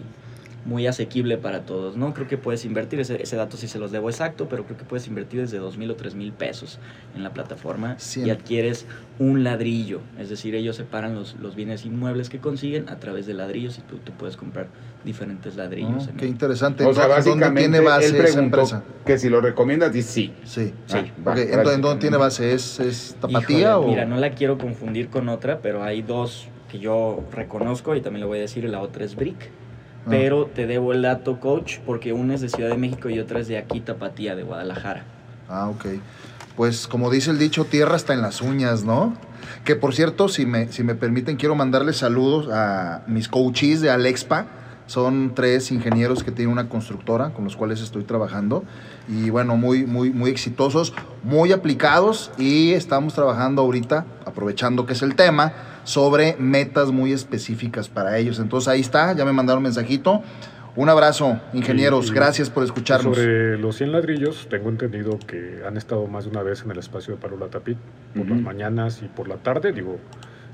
muy 0.70 0.86
asequible 0.86 1.38
para 1.38 1.62
todos, 1.62 1.98
¿no? 1.98 2.14
Creo 2.14 2.28
que 2.28 2.38
puedes 2.38 2.64
invertir, 2.64 3.00
ese, 3.00 3.22
ese 3.22 3.36
dato 3.36 3.58
sí 3.58 3.68
se 3.68 3.80
los 3.80 3.92
debo 3.92 4.08
exacto, 4.10 4.48
pero 4.48 4.64
creo 4.66 4.78
que 4.78 4.86
puedes 4.86 5.08
invertir 5.08 5.42
desde 5.42 5.58
dos 5.58 5.78
mil 5.78 5.90
o 5.90 5.96
tres 5.96 6.14
mil 6.14 6.32
pesos 6.32 6.78
en 7.16 7.24
la 7.24 7.34
plataforma 7.34 7.98
Cien. 7.98 8.28
y 8.28 8.30
adquieres 8.30 8.86
un 9.18 9.44
ladrillo. 9.44 10.00
Es 10.20 10.30
decir, 10.30 10.54
ellos 10.54 10.76
separan 10.76 11.16
los, 11.16 11.36
los 11.42 11.56
bienes 11.56 11.86
inmuebles 11.86 12.30
que 12.30 12.38
consiguen 12.40 12.88
a 12.88 12.98
través 13.00 13.26
de 13.26 13.34
ladrillos 13.34 13.80
y 13.80 13.82
tú, 13.82 13.98
tú 13.98 14.12
puedes 14.14 14.38
comprar 14.38 14.68
diferentes 15.04 15.56
ladrillos. 15.56 16.06
Oh, 16.08 16.10
en 16.12 16.18
qué 16.18 16.26
el- 16.26 16.32
interesante. 16.32 16.86
O 16.86 16.94
sea, 16.94 17.04
¿En 17.06 17.10
dónde 17.10 17.16
básicamente 17.32 17.62
tiene 17.62 17.78
él 17.80 17.84
base 17.86 18.24
esa 18.24 18.40
empresa? 18.40 18.84
que 19.06 19.18
si 19.18 19.28
lo 19.30 19.42
recomiendas, 19.42 19.96
y 19.96 20.04
sí. 20.04 20.34
Sí. 20.46 20.72
Sí. 20.86 20.98
Ah, 20.98 21.06
va, 21.28 21.32
Ok, 21.32 21.38
¿en, 21.40 21.48
gracias. 21.48 21.64
dó- 21.66 21.74
en 21.74 21.82
dónde 21.82 22.02
tiene 22.02 22.18
base? 22.18 22.54
¿Es, 22.54 22.80
es 22.80 23.16
tapatía 23.20 23.58
Híjole, 23.58 23.74
o...? 23.74 23.88
Mira, 23.88 24.06
no 24.06 24.18
la 24.18 24.32
quiero 24.32 24.60
confundir 24.60 25.10
con 25.10 25.30
otra, 25.30 25.62
pero 25.62 25.84
hay 25.84 26.04
dos 26.04 26.48
que 26.70 26.78
yo 26.78 27.24
reconozco 27.32 27.96
y 27.96 28.02
también 28.02 28.20
le 28.22 28.28
voy 28.28 28.38
a 28.38 28.42
decir, 28.42 28.64
la 28.66 28.82
otra 28.82 29.04
es 29.04 29.16
Brick. 29.16 29.50
Ah. 30.06 30.10
Pero 30.10 30.46
te 30.46 30.68
debo 30.68 30.94
el 30.94 31.02
dato, 31.02 31.40
coach, 31.40 31.80
porque 31.86 32.14
una 32.14 32.36
es 32.36 32.42
de 32.42 32.50
Ciudad 32.50 32.70
de 32.70 32.78
México 32.78 33.10
y 33.10 33.20
otra 33.20 33.40
es 33.40 33.48
de 33.48 33.58
aquí, 33.58 33.82
Tapatía, 33.82 34.36
de 34.36 34.44
Guadalajara. 34.44 35.04
Ah, 35.48 35.70
ok. 35.70 35.86
Pues 36.56 36.88
como 36.88 37.10
dice 37.10 37.32
el 37.32 37.40
dicho, 37.40 37.66
tierra 37.66 37.96
está 37.96 38.14
en 38.14 38.22
las 38.22 38.42
uñas, 38.42 38.84
¿no? 38.84 39.14
Que 39.64 39.76
por 39.76 39.96
cierto, 39.96 40.28
si 40.28 40.46
me, 40.46 40.72
si 40.72 40.84
me 40.84 40.96
permiten, 40.96 41.38
quiero 41.38 41.56
mandarles 41.56 41.98
saludos 41.98 42.50
a 42.52 43.04
mis 43.08 43.28
coaches 43.28 43.82
de 43.82 43.90
Alexpa. 43.90 44.48
Son 44.86 45.34
tres 45.36 45.72
ingenieros 45.72 46.24
que 46.24 46.32
tienen 46.32 46.52
una 46.52 46.68
constructora 46.68 47.30
con 47.30 47.46
los 47.46 47.56
cuales 47.56 47.80
estoy 47.80 48.04
trabajando. 48.04 48.64
Y 49.08 49.30
bueno, 49.30 49.56
muy, 49.56 49.86
muy, 49.86 50.10
muy 50.10 50.32
exitosos, 50.32 50.94
muy 51.24 51.52
aplicados. 51.52 52.32
Y 52.38 52.74
estamos 52.74 53.14
trabajando 53.14 53.62
ahorita, 53.62 54.06
aprovechando 54.26 54.86
que 54.86 54.94
es 54.94 55.02
el 55.02 55.16
tema, 55.16 55.54
sobre 55.90 56.36
metas 56.38 56.92
muy 56.92 57.14
específicas 57.14 57.90
para 57.90 58.16
ellos. 58.20 58.38
Entonces 58.40 58.68
ahí 58.68 58.80
está, 58.80 59.12
ya 59.14 59.26
me 59.26 59.34
mandaron 59.34 59.58
un 59.58 59.64
mensajito. 59.64 60.22
Un 60.76 60.88
abrazo, 60.88 61.40
ingenieros. 61.52 62.06
Y- 62.08 62.12
y- 62.12 62.14
Gracias 62.14 62.52
por 62.52 62.64
escucharnos. 62.64 63.18
Sobre 63.18 63.58
los 63.58 63.76
100 63.76 63.92
ladrillos, 63.92 64.46
tengo 64.52 64.70
entendido 64.70 65.18
que 65.26 65.64
han 65.68 65.78
estado 65.78 66.06
más 66.06 66.26
de 66.26 66.30
una 66.30 66.44
vez 66.44 66.62
en 66.64 66.70
el 66.70 66.78
espacio 66.78 67.16
de 67.16 67.20
Palula 67.20 67.48
Tapit, 67.48 67.78
por 68.16 68.24
las 68.28 68.34
Ujú. 68.38 68.46
mañanas 68.46 69.02
y 69.02 69.08
por 69.08 69.28
la 69.28 69.38
tarde. 69.38 69.72
Digo, 69.72 69.98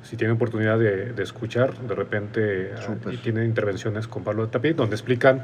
si 0.04 0.16
tienen 0.16 0.38
oportunidad 0.38 0.80
de, 0.80 1.12
de 1.12 1.24
escuchar, 1.24 1.78
de 1.80 1.96
repente 1.96 2.72
ah, 2.78 2.82
Súper. 2.86 3.14
y 3.14 3.18
tienen 3.18 3.44
intervenciones 3.46 4.08
con 4.08 4.24
Pablo 4.24 4.48
Tapit, 4.48 4.78
donde 4.78 4.96
explican 4.96 5.44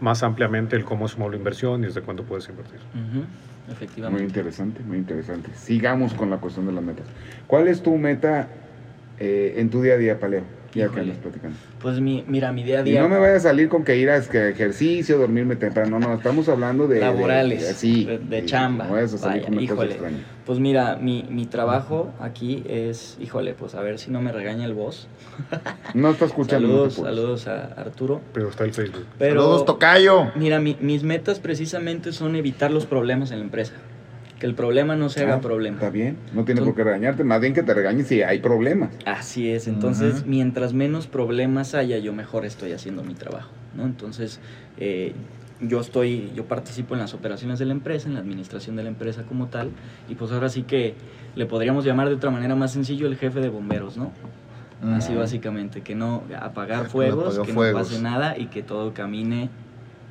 más 0.00 0.24
ampliamente 0.24 0.74
el 0.74 0.84
cómo 0.84 1.06
es 1.06 1.14
una 1.16 1.36
inversión 1.36 1.84
y 1.84 1.86
desde 1.86 2.00
cuándo 2.00 2.24
puedes 2.24 2.48
invertir. 2.48 2.80
Ujú, 2.94 3.18
Muy 3.18 3.72
Efectivamente. 3.72 4.24
interesante, 4.24 4.80
muy 4.82 4.98
interesante. 4.98 5.50
Sigamos 5.54 6.12
con 6.14 6.28
la 6.28 6.38
cuestión 6.38 6.66
de 6.66 6.72
las 6.72 6.82
metas. 6.82 7.06
¿Cuál 7.46 7.68
es 7.68 7.84
tu 7.84 7.96
meta 7.96 8.48
eh, 9.20 9.54
en 9.58 9.70
tu 9.70 9.82
día 9.82 9.94
a 9.94 9.96
día, 9.98 10.18
Paleo? 10.20 10.42
Ya 10.74 10.90
que 10.90 11.00
andas 11.00 11.16
platicando. 11.16 11.56
Pues 11.80 11.98
mi, 11.98 12.24
mira, 12.28 12.52
mi 12.52 12.62
día 12.62 12.80
a 12.80 12.82
Y 12.82 12.90
día... 12.90 13.00
no 13.00 13.08
me 13.08 13.18
vaya 13.18 13.36
a 13.36 13.40
salir 13.40 13.70
con 13.70 13.84
que 13.84 13.96
ir 13.96 14.10
a 14.10 14.18
ejercicio, 14.18 15.16
dormirme 15.18 15.56
temprano. 15.56 15.98
No, 15.98 16.08
no, 16.08 16.14
estamos 16.14 16.46
hablando 16.48 16.86
de. 16.86 17.00
Laborales, 17.00 17.62
de, 17.62 17.70
así, 17.70 18.04
de- 18.04 18.44
chamba. 18.44 18.84
No 18.86 18.92
vayas 18.92 19.14
a 19.14 19.18
salir 19.18 19.42
Vaya, 19.42 19.46
con 19.48 19.54
una 19.58 19.62
cosa 19.62 19.72
híjole. 19.74 19.90
extraña. 19.92 20.18
Pues 20.44 20.58
mira, 20.58 20.96
mi, 20.96 21.24
mi 21.30 21.46
trabajo 21.46 22.12
aquí 22.20 22.62
es, 22.68 23.16
híjole, 23.18 23.54
pues 23.54 23.74
a 23.74 23.80
ver 23.80 23.98
si 23.98 24.10
no 24.10 24.20
me 24.20 24.30
regaña 24.30 24.66
el 24.66 24.74
boss. 24.74 25.08
No 25.94 26.10
está 26.10 26.26
escuchando. 26.26 26.68
Saludos, 26.68 26.94
saludos 26.94 27.48
a 27.48 27.64
Arturo. 27.72 28.20
Pero 28.34 28.50
está 28.50 28.64
el 28.64 28.74
Facebook. 28.74 29.06
Pero, 29.18 29.40
Saludos, 29.40 29.64
Tocayo. 29.64 30.32
Mira, 30.36 30.60
mi- 30.60 30.76
mis 30.80 31.02
metas 31.02 31.40
precisamente 31.40 32.12
son 32.12 32.36
evitar 32.36 32.70
los 32.70 32.84
problemas 32.84 33.30
en 33.30 33.38
la 33.38 33.44
empresa. 33.46 33.72
Que 34.38 34.46
el 34.46 34.54
problema 34.54 34.94
no 34.94 35.08
se 35.08 35.22
haga 35.24 35.34
Ah, 35.36 35.40
problema. 35.40 35.76
Está 35.78 35.90
bien, 35.90 36.16
no 36.32 36.44
tiene 36.44 36.60
Entonces- 36.60 36.64
por 36.66 36.74
qué 36.76 36.84
regañarte. 36.84 37.24
Más 37.24 37.40
bien 37.40 37.54
que 37.54 37.62
te 37.64 37.74
regañes 37.74 38.06
si 38.06 38.22
hay 38.22 38.38
problemas. 38.38 38.90
Así 39.04 39.50
es, 39.50 39.66
entonces 39.66 40.26
mientras 40.26 40.72
menos 40.74 41.08
problemas 41.08 41.74
haya, 41.74 41.98
yo 41.98 42.12
mejor 42.12 42.44
estoy 42.44 42.72
haciendo 42.72 43.02
mi 43.02 43.14
trabajo, 43.14 43.50
¿no? 43.76 43.84
Entonces, 43.84 44.38
eh, 44.78 45.12
yo 45.60 45.80
estoy, 45.80 46.30
yo 46.36 46.44
participo 46.44 46.94
en 46.94 47.00
las 47.00 47.14
operaciones 47.14 47.58
de 47.58 47.64
la 47.64 47.72
empresa, 47.72 48.06
en 48.06 48.14
la 48.14 48.20
administración 48.20 48.76
de 48.76 48.84
la 48.84 48.90
empresa 48.90 49.24
como 49.24 49.48
tal, 49.48 49.70
y 50.08 50.14
pues 50.14 50.30
ahora 50.30 50.48
sí 50.48 50.62
que 50.62 50.94
le 51.34 51.46
podríamos 51.46 51.84
llamar 51.84 52.08
de 52.08 52.14
otra 52.14 52.30
manera 52.30 52.54
más 52.54 52.72
sencillo 52.72 53.08
el 53.08 53.16
jefe 53.16 53.40
de 53.40 53.48
bomberos, 53.48 53.96
¿no? 53.96 54.12
Así 54.94 55.10
Ujú. 55.10 55.18
básicamente, 55.20 55.80
que 55.80 55.96
no 55.96 56.22
apagar 56.40 56.84
Que 56.84 56.90
fuegos, 56.90 57.40
que 57.40 57.52
fuegos. 57.52 57.72
no 57.72 57.88
pase 57.88 58.00
nada 58.00 58.38
y 58.38 58.46
que 58.46 58.62
todo 58.62 58.94
camine 58.94 59.50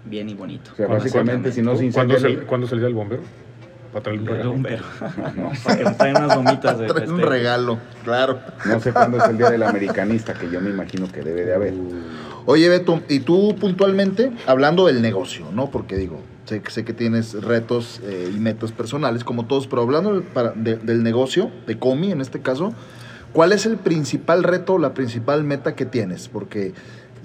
bien 0.03 0.27
y 0.27 0.33
bonito. 0.33 0.71
O 0.73 0.75
sea, 0.75 0.87
básicamente, 0.87 1.53
si 1.53 1.61
no 1.61 1.77
se 1.77 1.89
¿Cuándo 1.91 2.15
es, 2.15 2.19
incendia. 2.23 2.41
el, 2.41 2.45
¿Cuándo 2.47 2.67
es 2.67 2.73
el 2.73 2.79
día 2.79 2.87
del 2.87 2.95
bombero? 2.95 3.21
Para 4.01 4.03
traerle 4.03 4.21
un 4.21 4.27
El 4.29 4.33
regalo. 4.35 4.51
bombero. 4.51 4.83
Para 5.63 5.77
que 5.77 5.83
me 5.85 5.91
traigan 5.91 6.23
unas 6.25 6.35
gomitas 6.37 6.79
de 6.79 6.87
Trae 6.87 7.09
un 7.09 7.21
regalo, 7.21 7.79
claro. 8.03 8.39
No 8.65 8.79
sé 8.79 8.91
cuándo 8.93 9.17
es 9.17 9.29
el 9.29 9.37
día 9.37 9.49
del 9.49 9.63
americanista, 9.63 10.33
que 10.33 10.49
yo 10.49 10.61
me 10.61 10.69
imagino 10.69 11.11
que 11.11 11.21
debe 11.21 11.45
de 11.45 11.53
haber. 11.55 11.73
Oye, 12.45 12.69
Beto, 12.69 13.01
y 13.09 13.19
tú 13.21 13.55
puntualmente, 13.59 14.31
hablando 14.45 14.85
del 14.85 15.01
negocio, 15.01 15.45
¿no? 15.53 15.69
Porque 15.69 15.97
digo, 15.97 16.21
sé, 16.45 16.61
que- 16.61 16.71
sé 16.71 16.85
que 16.85 16.93
tienes 16.93 17.33
retos 17.43 17.99
eh, 18.03 18.31
y 18.33 18.39
metas 18.39 18.71
personales, 18.71 19.23
como 19.25 19.45
todos, 19.47 19.67
pero 19.67 19.81
hablando 19.81 20.13
del, 20.13 20.23
para- 20.23 20.51
de- 20.53 20.77
del 20.77 21.03
negocio, 21.03 21.51
de 21.67 21.77
Comi 21.77 22.11
en 22.11 22.21
este 22.21 22.39
caso, 22.41 22.73
¿cuál 23.33 23.51
es 23.51 23.65
el 23.65 23.75
principal 23.77 24.43
reto 24.43 24.75
o 24.75 24.79
la 24.79 24.93
principal 24.93 25.43
meta 25.43 25.75
que 25.75 25.85
tienes? 25.85 26.29
Porque 26.29 26.73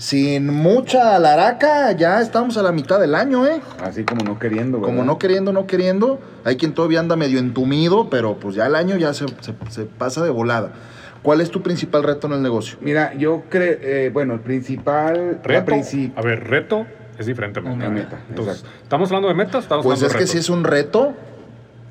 sin 0.02 0.52
mucha 0.52 1.16
laraca, 1.20 1.92
ya 1.92 2.20
estamos 2.20 2.56
a 2.56 2.62
la 2.64 2.72
mitad 2.72 2.98
del 2.98 3.14
año, 3.14 3.46
¿eh? 3.46 3.60
Así 3.80 4.02
como 4.02 4.24
no 4.24 4.36
queriendo, 4.36 4.80
¿verdad? 4.80 4.96
Como 4.96 5.04
no 5.06 5.16
queriendo, 5.16 5.52
no 5.52 5.68
queriendo. 5.68 6.18
Hay 6.44 6.56
quien 6.56 6.74
todavía 6.74 6.98
anda 6.98 7.14
medio 7.14 7.38
entumido, 7.38 8.10
pero 8.10 8.34
pues 8.36 8.56
ya 8.56 8.66
el 8.66 8.74
año 8.74 8.96
ya 8.96 9.14
se, 9.14 9.26
se- 9.40 9.54
se 9.70 9.84
pasa 9.84 10.24
de 10.24 10.30
volada. 10.30 10.72
¿Cuál 11.22 11.40
es 11.40 11.52
tu 11.52 11.62
principal 11.62 12.02
reto 12.02 12.26
en 12.26 12.32
el 12.32 12.42
negocio? 12.42 12.78
Mira, 12.80 13.14
yo 13.14 13.44
creo, 13.48 13.76
eh, 13.80 14.10
bueno, 14.12 14.34
el 14.34 14.40
principal... 14.40 15.38
Reto, 15.44 15.70
princip- 15.70 16.14
a 16.16 16.22
ver, 16.22 16.48
reto 16.48 16.84
es 17.16 17.26
diferente 17.26 17.60
a 17.60 17.62
meta. 17.62 17.74
Una 17.76 17.88
meta, 17.88 18.18
Entonces, 18.28 18.56
exacto. 18.56 18.78
¿estamos 18.82 19.08
hablando 19.10 19.28
de 19.28 19.34
metas? 19.34 19.62
Estamos 19.62 19.84
Pues 19.86 20.02
es 20.02 20.16
que 20.16 20.26
si 20.26 20.38
es 20.38 20.50
un 20.50 20.64
reto, 20.64 21.14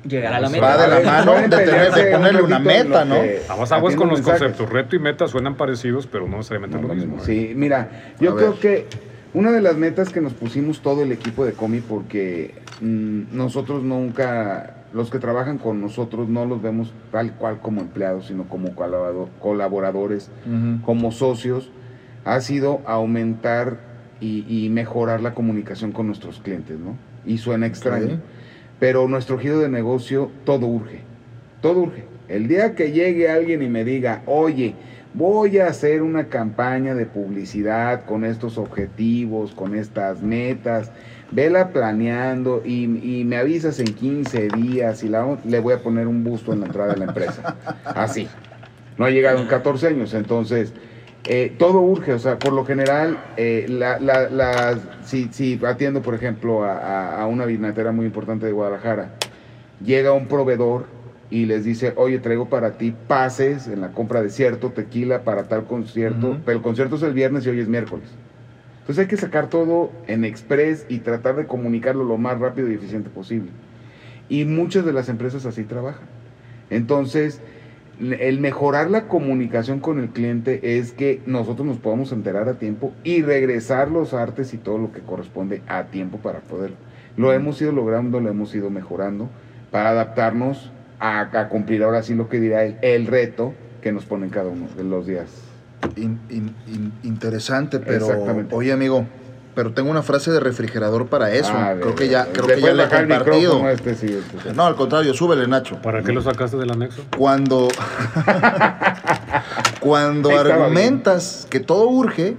Llegar 0.04 0.32
a 0.34 0.40
la 0.40 0.48
Va 0.48 0.52
meta. 0.52 0.82
de 0.88 1.04
la 1.04 1.10
mano 1.24 1.34
de 1.34 1.48
tener- 1.48 1.92
de 1.92 2.04
ponerle 2.10 2.42
una 2.42 2.58
meta, 2.58 3.04
¿no? 3.04 3.20
que 3.22 3.42
Vamos 3.48 3.70
aguas 3.70 3.94
atiendo 3.94 3.96
con 3.98 4.08
los 4.08 4.18
mensajes. 4.18 4.40
conceptos. 4.40 4.70
Reto 4.70 4.96
y 4.96 4.98
meta 4.98 5.28
suenan 5.28 5.54
parecidos, 5.56 6.06
pero 6.08 6.26
no 6.28 6.38
necesariamente 6.38 6.76
No, 6.76 6.88
lo 6.88 6.94
mismo. 6.94 7.16
mismo. 7.16 7.22
¿eh? 7.22 7.26
Sí, 7.48 7.52
mira, 7.54 8.14
yo 8.18 8.32
A 8.32 8.36
creo 8.36 8.50
ver. 8.52 8.60
que 8.60 8.86
una 9.34 9.52
de 9.52 9.60
las 9.60 9.76
metas 9.76 10.08
que 10.10 10.20
nos 10.20 10.32
pusimos 10.32 10.80
todo 10.82 11.02
el 11.04 11.12
equipo 11.12 11.44
de 11.44 11.52
Comi, 11.52 11.80
porque 11.80 12.54
mm, 12.80 13.34
nosotros 13.36 13.84
nunca, 13.84 14.74
los 14.92 15.08
que 15.08 15.20
trabajan 15.20 15.58
con 15.58 15.80
nosotros 15.80 16.28
no 16.28 16.46
los 16.46 16.60
vemos 16.60 16.92
tal 17.12 17.34
cual 17.34 17.60
como 17.60 17.80
empleados, 17.80 18.26
sino 18.26 18.44
como 18.48 18.74
colaboradores, 19.40 20.30
como 20.84 21.12
socios, 21.12 21.70
ha 22.24 22.40
sido 22.40 22.80
aumentar 22.86 23.78
y, 24.20 24.44
y 24.48 24.68
mejorar 24.68 25.20
la 25.20 25.32
comunicación 25.34 25.92
con 25.92 26.06
nuestros 26.08 26.40
clientes, 26.40 26.78
¿no? 26.78 26.96
Y 27.24 27.38
suena 27.38 27.66
extraño, 27.66 28.14
Ok. 28.14 28.20
Pero 28.82 29.06
nuestro 29.06 29.38
giro 29.38 29.60
de 29.60 29.68
negocio, 29.68 30.28
todo 30.44 30.66
urge, 30.66 31.02
todo 31.60 31.82
urge. 31.82 32.02
El 32.26 32.48
día 32.48 32.74
que 32.74 32.90
llegue 32.90 33.30
alguien 33.30 33.62
y 33.62 33.68
me 33.68 33.84
diga, 33.84 34.24
oye, 34.26 34.74
voy 35.14 35.60
a 35.60 35.68
hacer 35.68 36.02
una 36.02 36.26
campaña 36.26 36.96
de 36.96 37.06
publicidad 37.06 38.04
con 38.06 38.24
estos 38.24 38.58
objetivos, 38.58 39.52
con 39.52 39.76
estas 39.76 40.20
metas, 40.20 40.90
vela 41.30 41.68
planeando 41.68 42.60
y, 42.64 42.88
me 43.24 43.36
avisas 43.36 43.78
en 43.78 43.86
15 43.86 44.48
días 44.48 45.04
y 45.04 45.08
la, 45.08 45.38
le 45.44 45.60
voy 45.60 45.74
a 45.74 45.78
poner 45.78 46.08
un 46.08 46.24
busto 46.24 46.52
en 46.52 46.58
la 46.58 46.66
entrada 46.66 46.94
de 46.94 46.98
la 46.98 47.04
empresa. 47.04 47.54
Así. 47.84 48.26
No 48.98 49.04
ha 49.04 49.10
llegado 49.10 49.38
en 49.38 49.46
14 49.46 49.86
años, 49.86 50.12
entonces 50.12 50.72
eh, 51.24 51.54
todo 51.58 51.80
urge, 51.80 52.12
o 52.12 52.18
sea, 52.18 52.38
por 52.38 52.52
lo 52.52 52.64
general, 52.64 53.18
eh, 53.36 53.66
la, 53.68 53.98
la, 54.00 54.28
la- 54.28 54.78
si, 55.04 55.28
si 55.32 55.60
atiendo, 55.64 56.02
por 56.02 56.14
ejemplo, 56.14 56.64
a, 56.64 57.24
una 57.26 57.44
vinatera 57.46 57.92
muy 57.92 58.06
importante 58.06 58.46
de 58.46 58.52
Guadalajara, 58.52 59.14
llega 59.84 60.12
un 60.12 60.26
proveedor 60.26 60.86
y 61.30 61.46
les 61.46 61.64
dice, 61.64 61.92
oye, 61.96 62.18
traigo 62.18 62.48
para 62.48 62.72
ti 62.72 62.94
pases 63.06 63.66
en 63.68 63.80
la 63.80 63.92
compra 63.92 64.20
de 64.22 64.30
cierto 64.30 64.70
tequila 64.70 65.22
para 65.22 65.44
tal 65.44 65.64
concierto, 65.64 66.38
pero 66.44 66.58
el 66.58 66.62
concierto 66.62 66.96
es 66.96 67.02
el 67.02 67.14
viernes 67.14 67.46
y 67.46 67.50
hoy 67.50 67.60
es 67.60 67.68
miércoles. 67.68 68.08
Entonces 68.80 69.04
hay 69.04 69.08
que 69.08 69.16
sacar 69.16 69.48
todo 69.48 69.90
en 70.08 70.24
express 70.24 70.84
y 70.88 70.98
tratar 70.98 71.36
de 71.36 71.46
comunicarlo 71.46 72.04
lo 72.04 72.18
más 72.18 72.38
rápido 72.40 72.68
y 72.70 72.74
eficiente 72.74 73.08
posible. 73.10 73.50
Y 74.28 74.44
muchas 74.44 74.84
de 74.84 74.92
las 74.92 75.08
empresas 75.08 75.46
así 75.46 75.62
trabajan. 75.62 76.06
Entonces, 76.68 77.40
el 78.02 78.40
mejorar 78.40 78.90
la 78.90 79.06
comunicación 79.06 79.78
con 79.78 80.00
el 80.00 80.08
cliente 80.08 80.78
es 80.78 80.92
que 80.92 81.20
nosotros 81.26 81.66
nos 81.66 81.76
podamos 81.78 82.10
enterar 82.10 82.48
a 82.48 82.54
tiempo 82.54 82.92
y 83.04 83.22
regresar 83.22 83.90
los 83.90 84.12
artes 84.12 84.52
y 84.54 84.58
todo 84.58 84.78
lo 84.78 84.90
que 84.92 85.00
corresponde 85.00 85.62
a 85.68 85.84
tiempo 85.84 86.18
para 86.18 86.40
poderlo. 86.40 86.76
Lo 87.16 87.32
hemos 87.32 87.60
ido 87.62 87.70
logrando, 87.72 88.18
lo 88.20 88.28
hemos 88.28 88.54
ido 88.54 88.70
mejorando 88.70 89.28
para 89.70 89.90
adaptarnos 89.90 90.72
a, 90.98 91.20
a 91.40 91.48
cumplir 91.48 91.82
ahora 91.84 92.02
sí 92.02 92.14
lo 92.14 92.28
que 92.28 92.40
dirá 92.40 92.64
él, 92.64 92.76
el 92.82 93.06
reto 93.06 93.52
que 93.80 93.92
nos 93.92 94.04
ponen 94.04 94.30
cada 94.30 94.48
uno 94.48 94.66
de 94.76 94.84
los 94.84 95.06
días. 95.06 95.26
In- 95.96 96.18
in- 96.30 96.54
in- 96.66 96.92
interesante, 97.02 97.78
pero 97.78 98.06
Exactamente. 98.06 98.54
oye 98.54 98.72
amigo, 98.72 99.06
pero 99.54 99.72
tengo 99.72 99.90
una 99.90 100.02
frase 100.02 100.30
de 100.30 100.40
refrigerador 100.40 101.06
para 101.06 101.32
eso. 101.32 101.52
Ah, 101.54 101.74
creo 101.80 101.94
que 101.94 102.08
ya, 102.08 102.26
creo 102.32 102.46
que 102.46 102.60
ya 102.60 102.72
le 102.72 102.84
he 102.84 102.88
compartido. 102.88 103.68
este, 103.68 103.94
sí, 103.94 104.06
este, 104.06 104.48
sí. 104.50 104.54
No, 104.54 104.64
al 104.64 104.76
contrario, 104.76 105.12
súbele, 105.14 105.46
Nacho. 105.46 105.76
¿Para 105.82 106.02
qué 106.02 106.12
lo 106.12 106.22
sacaste 106.22 106.56
del 106.56 106.70
anexo? 106.70 107.02
Cuando, 107.16 107.68
cuando 109.80 110.30
argumentas 110.38 111.46
que 111.50 111.60
todo 111.60 111.88
urge, 111.88 112.36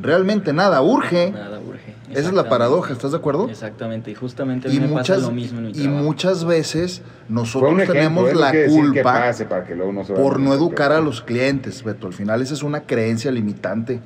realmente 0.00 0.52
nada 0.52 0.82
urge. 0.82 1.30
Nada 1.32 1.60
urge. 1.60 1.94
Esa 2.10 2.28
es 2.28 2.34
la 2.34 2.48
paradoja, 2.48 2.92
¿estás 2.92 3.10
de 3.10 3.16
acuerdo? 3.16 3.48
Exactamente, 3.48 4.10
y 4.10 4.14
justamente 4.14 4.68
a 4.68 4.70
Y 4.70 4.74
mí 4.74 4.80
me 4.80 4.86
muchas, 4.88 5.16
pasa 5.16 5.28
lo 5.28 5.32
mismo 5.34 5.58
en 5.58 5.64
mi 5.66 5.70
y 5.72 5.82
trabajo. 5.82 6.04
muchas 6.04 6.44
veces 6.44 7.02
nosotros 7.28 7.72
ejemplo, 7.72 7.92
tenemos 7.94 8.34
la 8.34 8.52
culpa 8.68 9.02
pase 9.02 9.46
para 9.46 9.64
que 9.64 9.74
luego 9.74 9.92
no 9.92 10.04
se 10.04 10.12
vaya 10.12 10.22
por 10.22 10.38
no 10.38 10.54
educar 10.54 10.92
a 10.92 11.00
los 11.00 11.22
clientes, 11.22 11.82
Beto. 11.82 12.06
Al 12.06 12.12
final 12.12 12.40
esa 12.42 12.54
es 12.54 12.62
una 12.62 12.82
creencia 12.82 13.32
limitante 13.32 14.00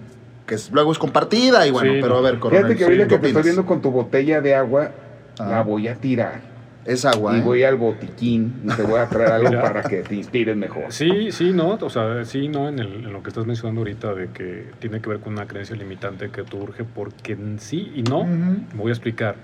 que 0.49 0.57
es- 0.57 0.73
luego 0.73 0.91
es 0.91 0.99
compartida 0.99 1.65
y 1.67 1.71
bueno, 1.71 1.93
Sí, 1.93 1.99
pero 2.01 2.15
no. 2.15 2.19
a 2.19 2.23
ver, 2.23 2.41
coronel, 2.41 2.65
Fíjate 2.65 2.75
que 2.75 2.79
¿qué 2.79 2.85
ahorita 2.85 3.05
que 3.05 3.09
te 3.11 3.15
opinas? 3.17 3.29
estoy 3.31 3.43
viendo 3.45 3.67
con 3.67 3.81
tu 3.83 3.91
botella 3.93 4.41
de 4.41 4.55
agua, 4.57 4.91
Ah. 5.39 5.49
la 5.49 5.63
voy 5.63 5.87
a 5.87 5.95
tirar. 5.95 6.41
Es 6.85 7.05
agua, 7.05 7.37
Y 7.37 7.41
¿eh? 7.41 7.43
voy 7.43 7.63
al 7.65 7.77
botiquín 7.77 8.63
y 8.65 8.69
te 8.69 8.83
voy 8.83 8.99
a 8.99 9.07
traer 9.07 9.31
algo 9.33 9.61
para 9.61 9.83
que 9.83 9.99
te 9.99 10.15
inspires 10.15 10.57
mejor. 10.57 10.85
Sí, 10.89 11.31
sí, 11.33 11.53
no, 11.53 11.75
o 11.79 11.91
sea, 11.91 12.25
sí, 12.25 12.49
no, 12.49 12.67
en, 12.67 12.79
el- 12.79 13.05
en 13.05 13.13
lo 13.13 13.23
que 13.23 13.29
estás 13.29 13.45
mencionando 13.47 13.83
ahorita 13.83 14.15
de 14.15 14.29
que 14.29 14.71
tiene 14.79 15.01
que 15.03 15.11
ver 15.11 15.21
con 15.21 15.35
una 15.35 15.47
creencia 15.47 15.77
limitante 15.77 16.31
que 16.31 16.43
te 16.45 16.57
urge, 16.57 16.85
porque 16.85 17.37
sí 17.59 17.93
y 17.95 18.03
no, 18.05 18.21
Ujú. 18.21 18.29
me 18.73 18.79
voy 18.83 18.89
a 18.91 18.95
explicar, 18.95 19.37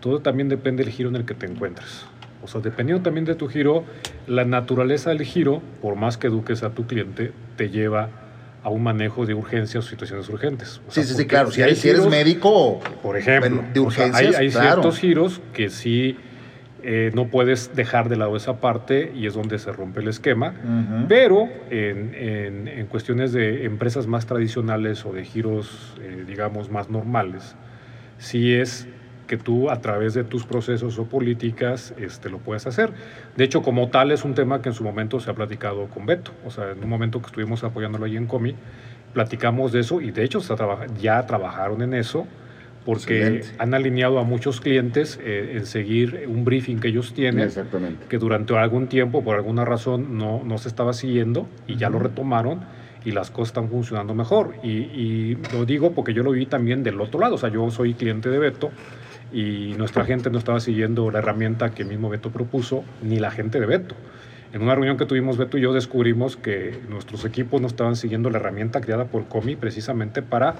todo 0.00 0.20
también 0.20 0.48
depende 0.48 0.84
del 0.84 0.92
giro 0.92 1.08
en 1.08 1.16
el 1.16 1.24
que 1.24 1.34
te 1.34 1.46
encuentres. 1.46 2.06
O 2.44 2.46
sea, 2.46 2.60
dependiendo 2.60 3.02
también 3.02 3.24
de 3.24 3.34
tu 3.34 3.48
giro, 3.48 3.82
la 4.28 4.44
naturaleza 4.44 5.10
del 5.10 5.22
giro, 5.22 5.60
por 5.80 5.96
más 5.96 6.16
que 6.18 6.28
eduques 6.28 6.62
a 6.62 6.70
tu 6.70 6.86
cliente, 6.86 7.32
te 7.56 7.68
lleva 7.70 8.10
a 8.62 8.68
un 8.70 8.82
manejo 8.82 9.26
de 9.26 9.34
urgencias 9.34 9.84
o 9.84 9.88
situaciones 9.88 10.28
urgentes. 10.28 10.80
O 10.86 10.90
Sí, 10.90 10.94
sea, 10.94 11.02
sí, 11.02 11.08
sí, 11.08 11.14
porque 11.16 11.26
claro. 11.28 11.50
Si, 11.50 11.60
eres, 11.62 11.78
si 11.80 11.88
eres 11.88 12.02
giros- 12.02 12.10
médico, 12.10 12.80
por 13.02 13.16
ejemplo, 13.16 13.64
de 13.72 13.80
o 13.80 13.90
sea, 13.90 14.06
urgencias, 14.06 14.36
hay, 14.36 14.46
hay 14.46 14.50
claro. 14.52 14.70
ciertos 14.82 14.98
giros 14.98 15.40
que 15.52 15.68
sí 15.68 16.16
eh, 16.84 17.12
no 17.14 17.28
puedes 17.28 17.74
dejar 17.76 18.08
de 18.08 18.16
lado 18.16 18.36
esa 18.36 18.60
parte 18.60 19.12
y 19.14 19.26
es 19.26 19.34
donde 19.34 19.58
se 19.60 19.70
rompe 19.72 20.00
el 20.00 20.08
esquema. 20.08 20.54
Ujú. 20.64 21.06
Pero 21.08 21.48
en, 21.70 22.14
en- 22.14 22.68
en 22.68 22.86
cuestiones 22.86 23.32
de 23.32 23.64
empresas 23.66 24.06
más 24.06 24.26
tradicionales 24.26 25.04
o 25.06 25.12
de 25.12 25.24
giros, 25.24 25.94
eh, 26.00 26.24
digamos, 26.26 26.70
más 26.70 26.88
normales, 26.90 27.54
sí 28.18 28.52
es 28.54 28.86
que 29.32 29.38
tú 29.38 29.70
a 29.70 29.80
través 29.80 30.12
de 30.12 30.24
tus 30.24 30.44
procesos 30.44 30.98
o 30.98 31.06
políticas 31.06 31.94
este, 31.96 32.28
lo 32.28 32.36
puedes 32.36 32.66
hacer. 32.66 32.90
De 33.34 33.44
hecho, 33.44 33.62
como 33.62 33.88
tal, 33.88 34.10
es 34.10 34.26
un 34.26 34.34
tema 34.34 34.60
que 34.60 34.68
en 34.68 34.74
su 34.74 34.84
momento 34.84 35.20
se 35.20 35.30
ha 35.30 35.32
platicado 35.32 35.86
con 35.86 36.04
Beto. 36.04 36.32
O 36.44 36.50
sea, 36.50 36.72
en 36.72 36.84
un 36.84 36.90
momento 36.90 37.18
que 37.18 37.28
estuvimos 37.28 37.64
apoyándolo 37.64 38.04
ahí 38.04 38.18
en 38.18 38.26
Comi, 38.26 38.54
platicamos 39.14 39.72
de 39.72 39.80
eso 39.80 40.02
y 40.02 40.10
de 40.10 40.22
hecho 40.22 40.40
ya 41.00 41.24
trabajaron 41.24 41.80
en 41.80 41.94
eso 41.94 42.26
porque 42.84 43.36
Excelente. 43.38 43.48
han 43.56 43.72
alineado 43.72 44.18
a 44.18 44.22
muchos 44.24 44.60
clientes 44.60 45.18
eh, 45.22 45.54
en 45.56 45.64
seguir 45.64 46.26
un 46.28 46.44
briefing 46.44 46.78
que 46.78 46.88
ellos 46.88 47.14
tienen 47.14 47.46
Exactamente. 47.46 48.04
que 48.10 48.18
durante 48.18 48.54
algún 48.54 48.86
tiempo, 48.88 49.24
por 49.24 49.36
alguna 49.36 49.64
razón, 49.64 50.18
no, 50.18 50.42
no 50.44 50.58
se 50.58 50.68
estaba 50.68 50.92
siguiendo 50.92 51.48
y 51.66 51.76
ya 51.76 51.88
lo 51.88 52.00
retomaron 52.00 52.60
y 53.02 53.12
las 53.12 53.30
cosas 53.30 53.48
están 53.48 53.70
funcionando 53.70 54.12
mejor. 54.12 54.56
Y, 54.62 54.68
y 54.68 55.38
lo 55.54 55.64
digo 55.64 55.92
porque 55.92 56.12
yo 56.12 56.22
lo 56.22 56.32
vi 56.32 56.44
también 56.44 56.82
del 56.82 57.00
otro 57.00 57.18
lado, 57.18 57.36
o 57.36 57.38
sea, 57.38 57.48
yo 57.48 57.70
soy 57.70 57.94
cliente 57.94 58.28
de 58.28 58.38
Beto 58.38 58.70
y 59.32 59.74
nuestra 59.78 60.04
gente 60.04 60.30
no 60.30 60.38
estaba 60.38 60.60
siguiendo 60.60 61.10
la 61.10 61.20
herramienta 61.20 61.70
que 61.70 61.84
mismo 61.84 62.08
Beto 62.08 62.30
propuso, 62.30 62.84
ni 63.02 63.18
la 63.18 63.30
gente 63.30 63.60
de 63.60 63.66
Beto. 63.66 63.94
En 64.52 64.60
una 64.60 64.74
reunión 64.74 64.98
que 64.98 65.06
tuvimos 65.06 65.38
Beto 65.38 65.56
y 65.56 65.62
yo 65.62 65.72
descubrimos 65.72 66.36
que 66.36 66.78
nuestros 66.90 67.24
equipos 67.24 67.62
no 67.62 67.66
estaban 67.66 67.96
siguiendo 67.96 68.28
la 68.28 68.36
herramienta 68.36 68.82
creada 68.82 69.06
por 69.06 69.26
Comi 69.26 69.56
precisamente 69.56 70.20
para 70.20 70.54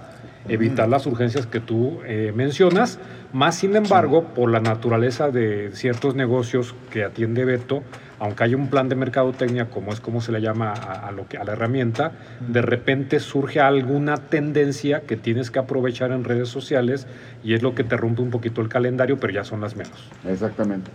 evitar 0.48 0.88
las 0.88 1.06
urgencias 1.06 1.46
que 1.46 1.60
tú 1.60 2.00
eh, 2.06 2.32
mencionas, 2.34 2.98
más 3.34 3.56
sin 3.56 3.76
embargo, 3.76 4.24
por 4.34 4.50
la 4.50 4.60
naturaleza 4.60 5.30
de 5.30 5.72
ciertos 5.74 6.14
negocios 6.14 6.74
que 6.90 7.04
atiende 7.04 7.44
Beto, 7.44 7.82
aunque 8.22 8.44
hay 8.44 8.54
un 8.54 8.68
plan 8.68 8.88
de 8.88 8.94
mercadotecnia, 8.94 9.68
como 9.68 9.92
es 9.92 9.98
como 9.98 10.20
se 10.20 10.30
le 10.30 10.40
llama 10.40 10.72
a, 10.72 11.08
a 11.08 11.10
lo 11.10 11.26
que, 11.26 11.38
a 11.38 11.44
la 11.44 11.54
herramienta, 11.54 12.12
de 12.38 12.62
repente 12.62 13.18
surge 13.18 13.58
alguna 13.58 14.16
tendencia 14.16 15.00
que 15.00 15.16
tienes 15.16 15.50
que 15.50 15.58
aprovechar 15.58 16.12
en 16.12 16.22
redes 16.22 16.48
sociales 16.48 17.08
y 17.42 17.54
es 17.54 17.64
lo 17.64 17.74
que 17.74 17.82
te 17.82 17.96
rompe 17.96 18.22
un 18.22 18.30
poquito 18.30 18.60
el 18.60 18.68
calendario, 18.68 19.18
pero 19.18 19.32
ya 19.32 19.42
son 19.42 19.60
las 19.60 19.74
menos. 19.74 20.08
Exactamente. 20.24 20.92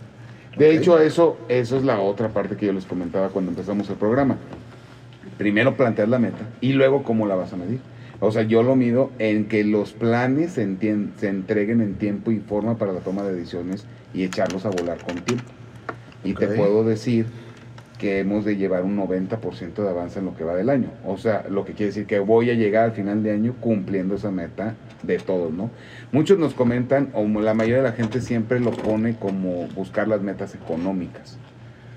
De 0.56 0.74
hecho, 0.74 0.98
eso, 0.98 1.36
eso 1.50 1.76
es 1.76 1.84
la 1.84 2.00
otra 2.00 2.30
parte 2.30 2.56
que 2.56 2.64
yo 2.64 2.72
les 2.72 2.86
comentaba 2.86 3.28
cuando 3.28 3.50
empezamos 3.50 3.90
el 3.90 3.96
programa. 3.96 4.38
Primero 5.36 5.76
plantear 5.76 6.08
la 6.08 6.18
meta 6.18 6.48
y 6.62 6.72
luego 6.72 7.02
cómo 7.02 7.26
la 7.26 7.34
vas 7.34 7.52
a 7.52 7.56
medir. 7.58 7.80
O 8.20 8.32
sea, 8.32 8.44
yo 8.44 8.62
lo 8.62 8.74
mido 8.74 9.10
en 9.18 9.48
que 9.48 9.64
los 9.64 9.92
planes 9.92 10.52
se, 10.52 10.66
se 11.18 11.28
entreguen 11.28 11.82
en 11.82 11.96
tiempo 11.96 12.30
y 12.30 12.38
forma 12.38 12.78
para 12.78 12.94
la 12.94 13.00
toma 13.00 13.22
de 13.22 13.34
decisiones 13.34 13.84
y 14.14 14.24
echarlos 14.24 14.64
a 14.64 14.70
volar 14.70 14.96
con 15.04 15.16
tiempo. 15.16 15.57
Y 16.24 16.34
te 16.34 16.46
puedo 16.48 16.84
decir 16.84 17.26
que 17.98 18.20
hemos 18.20 18.44
de 18.44 18.56
llevar 18.56 18.84
un 18.84 18.96
90% 18.96 19.82
de 19.82 19.88
avance 19.88 20.20
en 20.20 20.24
lo 20.26 20.36
que 20.36 20.44
va 20.44 20.54
del 20.54 20.70
año. 20.70 20.90
O 21.04 21.16
sea, 21.16 21.44
lo 21.50 21.64
que 21.64 21.72
quiere 21.72 21.86
decir 21.86 22.06
que 22.06 22.20
voy 22.20 22.48
a 22.50 22.54
llegar 22.54 22.84
al 22.84 22.92
final 22.92 23.22
de 23.24 23.32
año 23.32 23.54
cumpliendo 23.60 24.14
esa 24.14 24.30
meta 24.30 24.74
de 25.02 25.18
todos, 25.18 25.52
¿no? 25.52 25.70
Muchos 26.12 26.38
nos 26.38 26.54
comentan, 26.54 27.10
o 27.14 27.26
la 27.26 27.54
mayoría 27.54 27.78
de 27.78 27.82
la 27.82 27.92
gente 27.92 28.20
siempre 28.20 28.60
lo 28.60 28.70
pone 28.70 29.16
como 29.16 29.66
buscar 29.74 30.06
las 30.06 30.20
metas 30.22 30.54
económicas. 30.54 31.38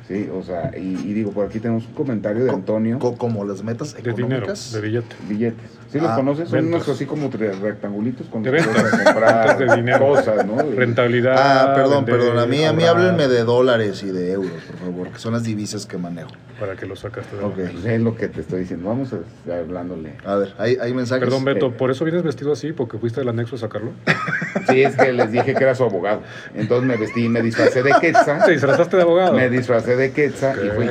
Sí, 0.08 0.28
o 0.34 0.42
sea, 0.44 0.72
y, 0.76 0.80
y 1.08 1.14
digo, 1.14 1.32
por 1.32 1.46
aquí 1.46 1.60
tenemos 1.60 1.86
un 1.88 1.94
comentario 1.94 2.44
de 2.46 2.52
Antonio. 2.52 2.98
co- 3.00 3.16
como 3.18 3.46
las 3.46 3.64
metas 3.64 3.94
De 3.94 4.02
dinero, 4.02 4.26
económicas. 4.26 4.72
de 4.74 4.82
billete. 4.82 5.16
Billetes. 5.30 5.70
¿Sí 5.92 6.00
los 6.00 6.10
Ah, 6.10 6.16
conoces? 6.16 6.48
Son 6.50 6.60
ventas. 6.60 6.84
unos 6.88 6.96
así 6.96 7.06
como 7.06 7.30
rectangulitos 7.30 8.28
con 8.28 8.44
De 8.44 8.64
comprar 9.04 9.58
de 9.58 9.76
dinero. 9.76 10.08
cosas, 10.08 10.46
¿no? 10.46 10.56
Y- 10.66 10.76
Rentabilidad. 10.76 11.36
Ah, 11.38 11.74
perdón, 11.76 12.06
vender, 12.06 12.28
perdón. 12.28 12.40
A 12.40 12.46
mí, 12.46 12.64
a 12.64 12.72
mí 12.72 12.84
háblenme 12.86 13.28
de 13.28 13.44
dólares 13.44 14.02
y 14.04 14.08
de 14.08 14.32
euros, 14.32 14.52
por 14.70 14.80
favor, 14.80 15.08
que 15.10 15.20
son 15.20 15.34
las 15.34 15.44
divisas 15.44 15.86
que 15.86 15.98
manejo. 15.98 16.30
Para 16.60 16.76
que 16.76 16.86
lo 16.86 16.96
sacaste 16.96 17.36
de 17.36 17.44
Ok. 17.44 17.56
Pues 17.56 17.86
es 17.86 18.02
lo 18.02 18.16
que 18.16 18.28
te 18.30 18.40
estoy 18.42 18.62
diciendo. 18.62 18.88
Vamos 18.88 19.12
a, 19.14 19.52
a 19.52 19.58
hablándole. 19.58 20.14
A 20.26 20.36
ver, 20.36 20.54
hay, 20.60 20.78
hay 20.80 20.94
mensajes. 20.94 21.24
Perdón, 21.26 21.44
Beto, 21.44 21.68
Eh. 21.68 21.74
¿por 21.78 21.92
eso 21.92 22.06
vienes 22.06 22.24
vestido 22.24 22.54
así? 22.54 22.72
¿Porque 22.72 22.98
fuiste 22.98 23.20
del 23.20 23.30
anexo 23.30 23.56
a 23.56 23.60
sacarlo? 23.60 23.92
Sí, 24.70 24.84
es 24.84 24.96
que 24.96 25.12
les 25.12 25.32
dije 25.32 25.56
que 25.56 25.64
era 25.64 25.74
su 25.76 25.84
abogado. 25.84 26.22
Entonces 26.54 26.88
me 26.88 26.96
vestí, 26.96 27.28
me 27.28 27.42
disfracé 27.42 27.82
de 27.84 27.92
quetzal. 28.00 28.42
Te 28.46 28.52
disfrazaste 28.52 28.96
de 28.96 29.02
abogado. 29.04 29.34
Me 29.34 29.50
disfracé 29.50 29.96
de 29.98 30.12
quetzal 30.12 30.66
y 30.66 30.70
fui. 30.70 30.88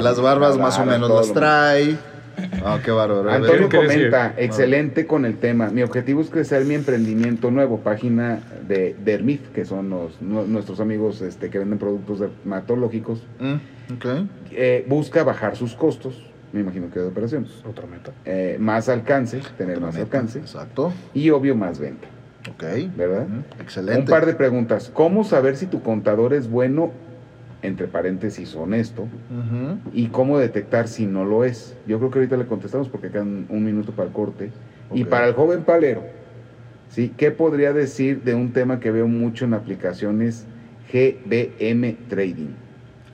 Las 0.00 0.18
barbas 0.20 0.56
más 0.58 0.78
o 0.78 0.86
menos 0.86 1.10
las 1.10 1.28
lo- 1.28 1.34
trae. 1.34 1.96
Ah, 2.64 2.78
qué 2.84 2.90
bárbaro. 2.90 3.30
Antonio 3.30 3.68
¿Qué 3.68 3.78
decir? 3.78 4.10
comenta, 4.10 4.34
excelente 4.36 5.06
con 5.06 5.24
el 5.24 5.36
tema. 5.38 5.68
Mi 5.70 5.82
objetivo 5.82 6.20
es 6.20 6.30
crecer 6.30 6.64
mi 6.64 6.74
emprendimiento 6.74 7.50
nuevo, 7.50 7.78
página 7.80 8.40
de 8.66 8.96
Dermif, 9.04 9.48
que 9.50 9.64
son 9.64 9.90
los, 9.90 10.20
nu- 10.20 10.46
nuestros 10.46 10.80
amigos 10.80 11.20
este, 11.22 11.50
que 11.50 11.58
venden 11.58 11.78
productos 11.78 12.20
dermatológicos. 12.20 13.22
Mm, 13.40 13.94
ok. 13.96 14.06
Eh, 14.52 14.84
busca 14.88 15.24
bajar 15.24 15.56
sus 15.56 15.74
costos, 15.74 16.22
me 16.52 16.60
imagino 16.60 16.90
que 16.90 17.00
de 17.00 17.06
operaciones. 17.06 17.50
Otra 17.68 17.86
meta. 17.86 18.12
Eh, 18.24 18.56
más 18.60 18.88
alcance, 18.88 19.40
tener 19.56 19.80
más 19.80 19.94
Meta, 19.94 20.04
alcance. 20.04 20.38
Exacto. 20.38 20.92
Y 21.14 21.30
obvio 21.30 21.54
más 21.54 21.78
venta, 21.78 22.06
Ok. 22.50 22.64
¿verdad? 22.96 23.26
Mm, 23.28 23.60
Excelente. 23.60 24.00
Un 24.00 24.06
par 24.06 24.26
de 24.26 24.34
preguntas. 24.34 24.90
¿Cómo 24.92 25.24
saber 25.24 25.56
si 25.56 25.66
tu 25.66 25.82
contador 25.82 26.32
es 26.34 26.48
bueno, 26.48 26.92
entre 27.62 27.88
paréntesis, 27.88 28.54
honesto? 28.54 29.04
Ujú. 29.28 29.80
¿Y 29.92 30.08
cómo 30.08 30.38
detectar 30.38 30.88
si 30.88 31.06
no 31.06 31.24
lo 31.24 31.44
es? 31.44 31.78
Yo 31.84 31.98
creo 31.98 32.10
que 32.10 32.18
ahorita 32.18 32.36
le 32.36 32.46
contestamos 32.46 32.88
porque 32.88 33.10
quedan 33.10 33.46
un 33.48 33.64
minuto 33.64 33.94
para 33.94 34.06
el 34.08 34.12
corte. 34.12 34.52
Y 34.92 35.04
para 35.04 35.26
el 35.26 35.34
joven 35.34 35.64
palero, 35.64 36.10
¿sí? 36.88 37.14
¿Qué 37.16 37.30
podría 37.30 37.72
decir 37.72 38.22
de 38.22 38.34
un 38.34 38.52
tema 38.52 38.80
que 38.80 38.90
veo 38.90 39.08
mucho 39.08 39.44
en 39.44 39.54
aplicaciones 39.54 40.48
GBM 40.92 41.94
Trading? 42.08 42.61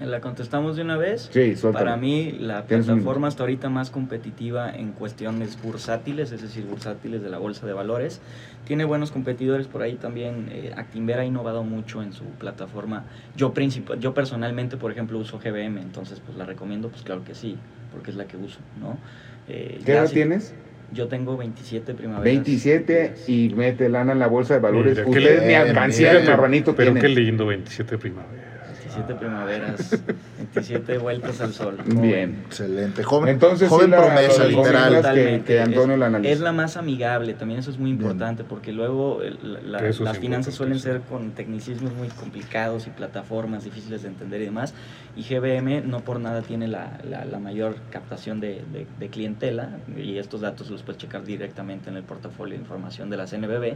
¿La 0.01 0.21
contestamos 0.21 0.77
de 0.77 0.83
una 0.83 0.97
vez? 0.97 1.29
Sí. 1.33 1.55
Para 1.73 1.97
mí, 1.97 2.37
la 2.39 2.65
plataforma 2.67 3.27
hasta 3.27 3.43
ahorita 3.43 3.69
más 3.69 3.91
competitiva 3.91 4.71
en 4.73 4.93
cuestiones 4.93 5.61
bursátiles, 5.61 6.31
es 6.31 6.41
decir, 6.41 6.65
bursátiles 6.67 7.21
de 7.21 7.29
la 7.29 7.39
bolsa 7.39 7.67
de 7.67 7.73
valores. 7.73 8.21
Tiene 8.65 8.85
buenos 8.85 9.11
competidores 9.11 9.67
por 9.67 9.83
ahí 9.83 9.95
también. 9.97 10.51
Eh, 10.53 10.73
Actinver 10.77 11.19
ha 11.19 11.25
innovado 11.25 11.65
mucho 11.65 12.01
en 12.03 12.13
su 12.13 12.23
plataforma. 12.25 13.07
Yo, 13.37 13.53
princip- 13.53 13.99
yo 13.99 14.15
personalmente, 14.15 14.77
por 14.77 14.93
ejemplo, 14.93 15.19
uso 15.19 15.41
GBM, 15.41 15.81
entonces 15.81 16.21
pues 16.25 16.39
la 16.39 16.45
recomiendo, 16.47 16.89
pues 16.91 17.03
claro 17.03 17.25
que 17.25 17.35
sí, 17.35 17.57
porque 17.93 18.11
es 18.13 18.17
la 18.17 18.27
que 18.27 18.37
uso, 18.37 18.61
¿no? 18.81 18.99
Eh, 19.49 19.81
¿Qué 19.85 19.93
edad 19.93 20.07
si- 20.07 20.15
tienes? 20.15 20.55
Yo 20.93 21.09
tengo 21.09 21.37
27 21.37 21.93
primaveras. 21.95 22.23
27 22.25 23.15
y 23.27 23.51
mete 23.55 23.89
lana 23.91 24.13
en 24.13 24.19
la 24.21 24.27
bolsa 24.29 24.55
de 24.55 24.61
valores. 24.61 24.93
Mira, 24.93 25.05
qué 25.05 25.11
Ustedes 25.11 25.43
ni 25.43 25.49
bien, 25.49 25.61
alcancía 25.63 26.13
bien. 26.13 26.23
el 26.23 26.31
marranito 26.31 26.75
Pero 26.77 26.93
tienen. 26.93 27.03
qué 27.15 27.21
lindo, 27.21 27.47
27 27.47 27.99
primavera. 27.99 28.48
27 28.99 29.15
primaveras, 29.15 30.03
27 30.55 30.99
vueltas 30.99 31.41
al 31.41 31.53
sol. 31.53 31.77
¿cómo 31.87 32.03
Bien. 32.03 32.43
Excelente. 32.47 33.03
Joven, 33.03 33.29
Entonces, 33.31 33.69
joven 33.69 33.87
sí, 33.87 33.91
la- 33.93 33.97
promesa, 33.99 34.43
la- 34.45 34.49
literal. 34.49 34.91
que- 34.91 34.97
Totalmente. 34.97 35.45
que 35.45 35.61
Antonio 35.61 35.95
es, 35.95 36.01
la 36.01 36.07
analiza. 36.07 36.33
es 36.33 36.41
la 36.41 36.53
más 36.53 36.77
amigable, 36.77 37.35
también 37.35 37.61
eso 37.61 37.71
es 37.71 37.79
muy 37.79 37.91
importante, 37.91 38.45
porque 38.45 38.73
luego 38.73 39.21
la- 39.43 39.81
las 39.81 39.97
finanzas 39.97 40.19
importante, 40.19 40.53
suelen 40.53 40.79
ser 40.81 41.01
con 41.03 41.31
tecnicismos 41.33 41.93
muy 41.95 42.09
complicados 42.09 42.87
y 42.87 42.91
plataformas 42.91 43.65
difíciles 43.65 44.03
de 44.03 44.09
entender 44.09 44.41
y 44.43 44.45
demás, 44.47 44.75
y 45.17 45.23
GBM 45.23 45.83
no 45.83 46.01
por 46.01 46.21
nada 46.21 46.43
tiene 46.43 46.69
la, 46.69 46.99
la- 47.09 47.25
la 47.25 47.39
mayor 47.39 47.77
captación 47.91 48.41
de, 48.41 48.63
de- 48.73 48.87
de 48.99 49.09
clientela, 49.09 49.71
y 49.97 50.19
estos 50.19 50.41
datos 50.41 50.71
los 50.71 50.83
puedes 50.83 51.01
checar 51.01 51.25
directamente 51.25 51.91
en 51.91 51.97
el 51.97 52.03
portafolio 52.03 52.55
de 52.55 52.61
información 52.61 53.11
de 53.11 53.17
la 53.17 53.27
CNBB, 53.27 53.75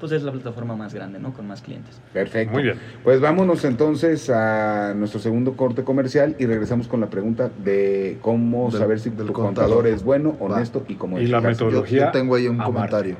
pues 0.00 0.12
es 0.12 0.22
la 0.22 0.32
plataforma 0.32 0.74
más 0.76 0.92
grande, 0.94 1.18
¿no? 1.18 1.32
Con 1.32 1.46
más 1.46 1.62
clientes. 1.62 2.00
Perfecto. 2.12 2.52
Muy 2.54 2.64
bien. 2.64 2.78
Pues 3.02 3.20
vámonos 3.20 3.64
entonces 3.64 4.28
a 4.30 4.63
nuestro 4.96 5.20
segundo 5.20 5.56
corte 5.56 5.84
comercial 5.84 6.36
y 6.38 6.46
regresamos 6.46 6.88
con 6.88 7.00
la 7.00 7.06
pregunta 7.08 7.50
de 7.64 8.18
cómo 8.20 8.70
Del- 8.70 8.80
saber 8.80 9.00
si 9.00 9.10
tu 9.10 9.16
contador. 9.32 9.44
contador 9.44 9.86
es 9.86 10.02
bueno, 10.04 10.36
Va. 10.40 10.56
honesto 10.56 10.84
y 10.88 10.94
cómo 10.94 11.18
Y 11.18 11.26
la. 11.26 11.40
Yo, 11.40 11.48
metodología. 11.48 12.06
yo 12.06 12.10
tengo 12.12 12.34
ahí 12.34 12.48
un 12.48 12.58
comentario. 12.58 13.16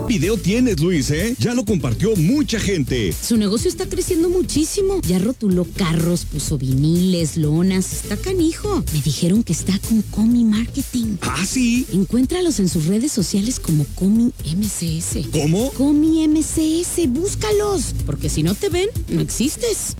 Video 0.08 0.36
tienes, 0.36 0.80
Luis, 0.80 1.10
¿eh? 1.10 1.34
Ya 1.38 1.54
lo 1.54 1.64
compartió 1.64 2.14
mucha 2.16 2.60
gente. 2.60 3.12
Su 3.12 3.36
negocio 3.36 3.70
está 3.70 3.86
creciendo 3.86 4.28
muchísimo. 4.28 5.00
Ya 5.06 5.18
rotuló 5.18 5.66
carros, 5.76 6.26
puso 6.26 6.58
viniles, 6.58 7.36
lonas. 7.36 7.92
Está 7.92 8.16
canijo. 8.16 8.84
Me 8.92 9.00
dijeron 9.00 9.42
que 9.42 9.52
está 9.54 9.78
con 9.88 10.02
Comi 10.02 10.44
Marketing. 10.44 11.16
¿Ah, 11.22 11.44
sí? 11.46 11.86
Encuéntralos 11.92 12.60
en 12.60 12.68
sus 12.68 12.86
redes 12.86 13.12
sociales 13.12 13.58
como 13.58 13.86
Comi 13.94 14.32
MCS. 14.44 15.26
¿Cómo? 15.32 15.70
Comi 15.72 16.28
MCS, 16.28 17.08
búscalos. 17.08 17.94
Porque 18.04 18.28
si 18.28 18.42
no 18.42 18.54
te 18.54 18.68
ven, 18.68 18.88
no 19.08 19.20
existes. 19.20 19.96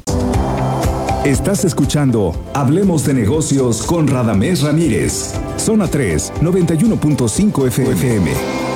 Estás 1.24 1.64
escuchando 1.64 2.34
Hablemos 2.52 3.06
de 3.06 3.14
negocios 3.14 3.82
con 3.82 4.06
Radamés 4.06 4.60
Ramírez. 4.60 5.32
Zona 5.56 5.88
3, 5.88 6.34
91.5 6.42 7.66
FM. 7.68 8.73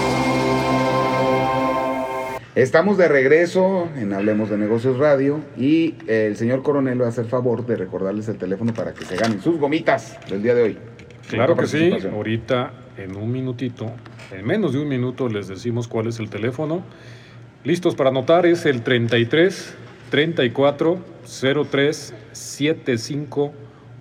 Estamos 2.59 2.99
de 2.99 3.07
regreso 3.07 3.89
en 3.97 4.13
Hablemos 4.13 4.51
de 4.51 4.59
Negocios 4.59 4.99
Radio 4.99 5.41
y 5.57 5.95
eh, 6.09 6.27
el 6.27 6.37
señor 6.37 6.65
coronel 6.65 7.01
va 7.01 7.07
a 7.07 7.11
hacer 7.11 7.27
favor 7.27 7.65
de 7.65 7.77
recordarles 7.77 8.27
el 8.27 8.37
teléfono 8.37 8.75
para 8.75 8.95
que 8.95 9.05
se 9.05 9.15
ganen 9.15 9.41
sus 9.41 9.61
gomitas 9.61 10.19
del 10.29 10.43
día 10.43 10.57
de 10.57 10.63
hoy. 10.63 10.79
Claro 11.29 11.55
que 11.55 11.69
sí. 11.69 11.93
Ahorita, 12.13 12.73
en 12.97 13.15
un 13.15 13.31
minutito, 13.31 13.93
en 14.33 14.45
menos 14.45 14.73
de 14.73 14.81
un 14.81 14.89
minuto, 14.89 15.29
les 15.29 15.47
decimos 15.47 15.87
cuál 15.87 16.09
es 16.09 16.19
el 16.19 16.31
teléfono. 16.31 16.83
Listos 17.63 17.95
para 17.95 18.11
anotar, 18.11 18.45
es 18.45 18.67
el 18.67 18.83
33 18.83 19.77
34 20.11 20.99
03 21.71 22.15
75 22.33 23.53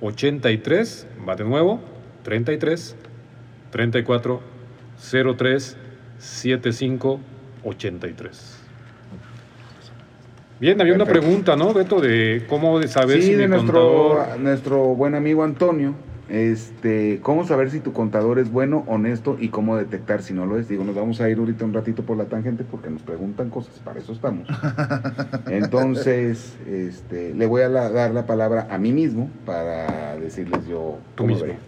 83. 0.01 1.07
Va 1.29 1.35
de 1.35 1.43
nuevo, 1.43 1.79
33 2.23 2.95
34 3.69 4.41
03 5.37 5.77
75 6.17 7.19
83. 7.19 7.36
Bien, 10.59 10.81
había 10.81 10.95
una 10.95 11.05
pregunta, 11.05 11.55
¿no, 11.55 11.73
Beto? 11.73 12.01
De 12.01 12.45
cómo 12.49 12.81
saber 12.87 13.21
Sí, 13.21 13.27
si 13.27 13.33
de 13.35 13.43
mi 13.43 13.49
nuestro, 13.49 14.15
contador... 14.15 14.39
nuestro 14.39 14.77
buen 14.95 15.13
amigo 15.15 15.43
Antonio. 15.43 15.93
Este, 16.29 17.19
¿cómo 17.21 17.45
saber 17.45 17.69
si 17.71 17.79
tu 17.79 17.93
contador 17.93 18.37
es 18.39 18.51
bueno, 18.51 18.83
honesto 18.87 19.37
y 19.39 19.47
cómo 19.47 19.77
detectar 19.77 20.21
si 20.23 20.33
no 20.33 20.45
lo 20.45 20.57
es? 20.59 20.67
Digo, 20.67 20.83
nos 20.83 20.93
vamos 20.95 21.21
a 21.21 21.29
ir 21.29 21.37
ahorita 21.37 21.63
un 21.63 21.73
ratito 21.73 22.03
por 22.03 22.17
la 22.17 22.25
tangente 22.25 22.65
porque 22.69 22.89
nos 22.89 23.01
preguntan 23.01 23.49
cosas, 23.49 23.79
para 23.79 23.99
eso 23.99 24.11
estamos. 24.11 24.45
Entonces, 25.47 26.57
este, 26.67 27.33
le 27.33 27.45
voy 27.45 27.61
a 27.61 27.69
la- 27.69 27.89
dar 27.89 28.11
la 28.11 28.25
palabra 28.25 28.67
a 28.69 28.77
mí 28.77 28.91
mismo 28.91 29.29
para 29.45 30.17
decirles 30.17 30.67
yo 30.67 30.97
Tú 31.15 31.23
cómo 31.23 31.27
mismo. 31.35 31.45
veré. 31.45 31.59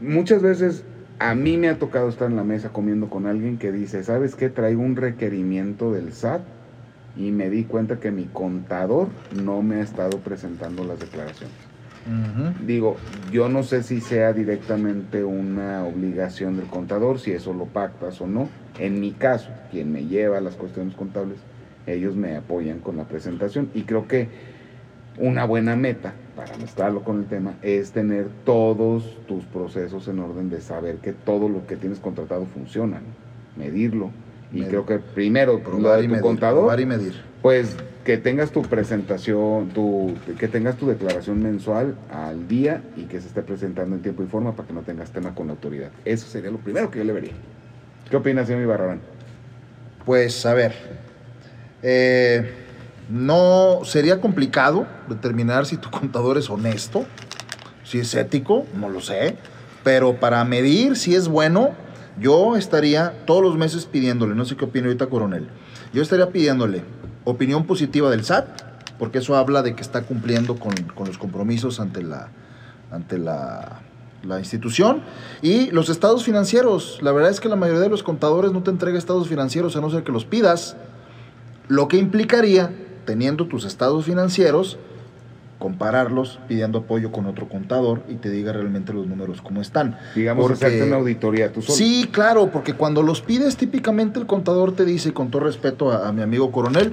Muchas 0.00 0.40
veces 0.40 0.84
a 1.20 1.34
mí 1.34 1.58
me 1.58 1.68
ha 1.68 1.78
tocado 1.78 2.08
estar 2.08 2.30
en 2.30 2.36
la 2.36 2.44
mesa 2.44 2.70
comiendo 2.70 3.10
con 3.10 3.26
alguien 3.26 3.58
que 3.58 3.70
dice, 3.70 4.02
¿sabes 4.02 4.34
qué? 4.34 4.48
Traigo 4.48 4.80
un 4.80 4.96
requerimiento 4.96 5.92
del 5.92 6.14
SAT 6.14 6.40
y 7.14 7.30
me 7.30 7.50
di 7.50 7.64
cuenta 7.64 8.00
que 8.00 8.10
mi 8.10 8.24
contador 8.24 9.08
no 9.44 9.60
me 9.60 9.76
ha 9.76 9.82
estado 9.82 10.18
presentando 10.20 10.82
las 10.82 10.98
declaraciones. 10.98 11.54
Digo, 12.66 12.96
yo 13.30 13.50
no 13.50 13.62
sé 13.62 13.82
si 13.82 14.00
sea 14.00 14.32
directamente 14.32 15.22
una 15.22 15.84
obligación 15.84 16.56
del 16.56 16.66
contador, 16.66 17.18
si 17.18 17.32
eso 17.32 17.52
lo 17.52 17.66
pactas 17.66 18.18
o 18.22 18.26
no. 18.26 18.48
En 18.78 18.98
mi 18.98 19.12
caso, 19.12 19.50
quien 19.70 19.92
me 19.92 20.06
lleva 20.06 20.40
las 20.40 20.54
cuestiones 20.54 20.94
contables, 20.94 21.38
ellos 21.86 22.16
me 22.16 22.34
apoyan 22.36 22.78
con 22.78 22.96
la 22.96 23.04
presentación 23.04 23.68
y 23.74 23.82
creo 23.82 24.08
que 24.08 24.28
una 25.18 25.44
buena 25.44 25.76
meta, 25.76 26.14
para 26.40 26.56
mezclarlo 26.56 27.02
con 27.04 27.18
el 27.18 27.26
tema, 27.26 27.54
es 27.60 27.90
tener 27.92 28.26
todos 28.46 29.18
tus 29.28 29.44
procesos 29.44 30.08
en 30.08 30.20
orden 30.20 30.48
de 30.48 30.62
saber 30.62 30.96
que 30.96 31.12
todo 31.12 31.50
lo 31.50 31.66
que 31.66 31.76
tienes 31.76 31.98
contratado 31.98 32.46
funciona, 32.46 32.98
¿no? 33.00 33.62
medirlo. 33.62 34.10
Y 34.50 34.60
Medir. 34.60 34.68
creo 34.68 34.86
que 34.86 34.98
primero, 34.98 35.58
lo 35.58 35.62
Probar 35.62 35.98
de 35.98 36.04
y 36.04 36.06
tu 36.06 36.10
medir. 36.12 36.22
contador, 36.22 36.60
probar 36.60 36.80
y 36.80 36.86
medir. 36.86 37.12
pues 37.42 37.76
que 38.04 38.16
tengas 38.16 38.50
tu 38.52 38.62
presentación, 38.62 39.68
tu, 39.68 40.14
que 40.38 40.48
tengas 40.48 40.76
tu 40.76 40.86
declaración 40.88 41.42
mensual 41.42 41.94
al 42.10 42.48
día 42.48 42.82
y 42.96 43.02
que 43.04 43.20
se 43.20 43.28
esté 43.28 43.42
presentando 43.42 43.94
en 43.96 44.00
tiempo 44.02 44.22
y 44.22 44.26
forma 44.26 44.56
para 44.56 44.66
que 44.66 44.72
no 44.74 44.80
tengas 44.80 45.10
tema 45.12 45.34
con 45.34 45.48
la 45.48 45.52
autoridad. 45.52 45.90
Eso 46.06 46.26
sería 46.26 46.50
lo 46.50 46.56
primero 46.58 46.90
que 46.90 46.98
yo 47.00 47.04
le 47.04 47.12
vería. 47.12 47.32
¿Qué 48.08 48.16
opinas, 48.16 48.46
señor 48.46 48.62
Ibarrarán? 48.62 49.00
Pues 50.06 50.44
a 50.46 50.54
ver, 50.54 50.72
eh, 51.82 52.50
no 53.10 53.80
sería 53.84 54.20
complicado 54.20 54.86
determinar 55.08 55.66
si 55.66 55.76
tu 55.76 55.90
contador 55.90 56.38
es 56.38 56.48
honesto, 56.48 57.04
si 57.84 57.98
es 57.98 58.14
ético, 58.14 58.64
no 58.74 58.88
lo 58.88 59.00
sé, 59.00 59.36
pero 59.82 60.20
para 60.20 60.44
medir 60.44 60.96
si 60.96 61.14
es 61.14 61.28
bueno, 61.28 61.70
yo 62.18 62.56
estaría 62.56 63.24
todos 63.26 63.42
los 63.42 63.56
meses 63.56 63.86
pidiéndole, 63.86 64.34
no 64.34 64.44
sé 64.44 64.56
qué 64.56 64.64
opina 64.64 64.86
ahorita 64.86 65.08
coronel, 65.08 65.48
yo 65.92 66.02
estaría 66.02 66.30
pidiéndole 66.30 66.84
opinión 67.24 67.66
positiva 67.66 68.10
del 68.10 68.24
SAT, 68.24 68.46
porque 68.98 69.18
eso 69.18 69.36
habla 69.36 69.62
de 69.62 69.74
que 69.74 69.82
está 69.82 70.02
cumpliendo 70.02 70.56
con, 70.56 70.74
con 70.94 71.06
los 71.06 71.18
compromisos 71.18 71.80
ante 71.80 72.02
la, 72.02 72.28
ante 72.90 73.18
la, 73.18 73.80
la 74.22 74.38
institución. 74.38 75.02
Y 75.42 75.70
los 75.70 75.88
estados 75.88 76.24
financieros. 76.24 76.98
La 77.00 77.12
verdad 77.12 77.30
es 77.30 77.40
que 77.40 77.48
la 77.48 77.56
mayoría 77.56 77.80
de 77.80 77.88
los 77.88 78.02
contadores 78.02 78.52
no 78.52 78.62
te 78.62 78.70
entrega 78.70 78.98
estados 78.98 79.28
financieros 79.28 79.76
a 79.76 79.80
no 79.80 79.90
ser 79.90 80.02
que 80.02 80.12
los 80.12 80.24
pidas. 80.24 80.76
Lo 81.68 81.88
que 81.88 81.96
implicaría, 81.96 82.74
teniendo 83.04 83.46
tus 83.46 83.64
estados 83.64 84.04
financieros, 84.04 84.78
compararlos 85.58 86.38
pidiendo 86.48 86.78
apoyo 86.78 87.12
con 87.12 87.26
otro 87.26 87.48
contador 87.48 88.02
y 88.08 88.14
te 88.14 88.30
diga 88.30 88.52
realmente 88.52 88.92
los 88.94 89.06
números 89.06 89.42
cómo 89.42 89.60
están. 89.60 89.98
Digamos, 90.14 90.42
Porque- 90.48 90.64
hacerte 90.66 90.84
una 90.86 90.96
auditoría 90.96 91.52
tú 91.52 91.60
solo. 91.60 91.76
Sí, 91.76 92.08
claro, 92.10 92.50
porque 92.50 92.72
cuando 92.74 93.02
los 93.02 93.20
pides, 93.20 93.56
típicamente 93.56 94.18
el 94.18 94.26
contador 94.26 94.74
te 94.74 94.84
dice, 94.86 95.12
con 95.12 95.30
todo 95.30 95.42
respeto 95.42 95.92
a, 95.92 96.08
a 96.08 96.12
mi 96.12 96.22
amigo 96.22 96.50
coronel, 96.50 96.92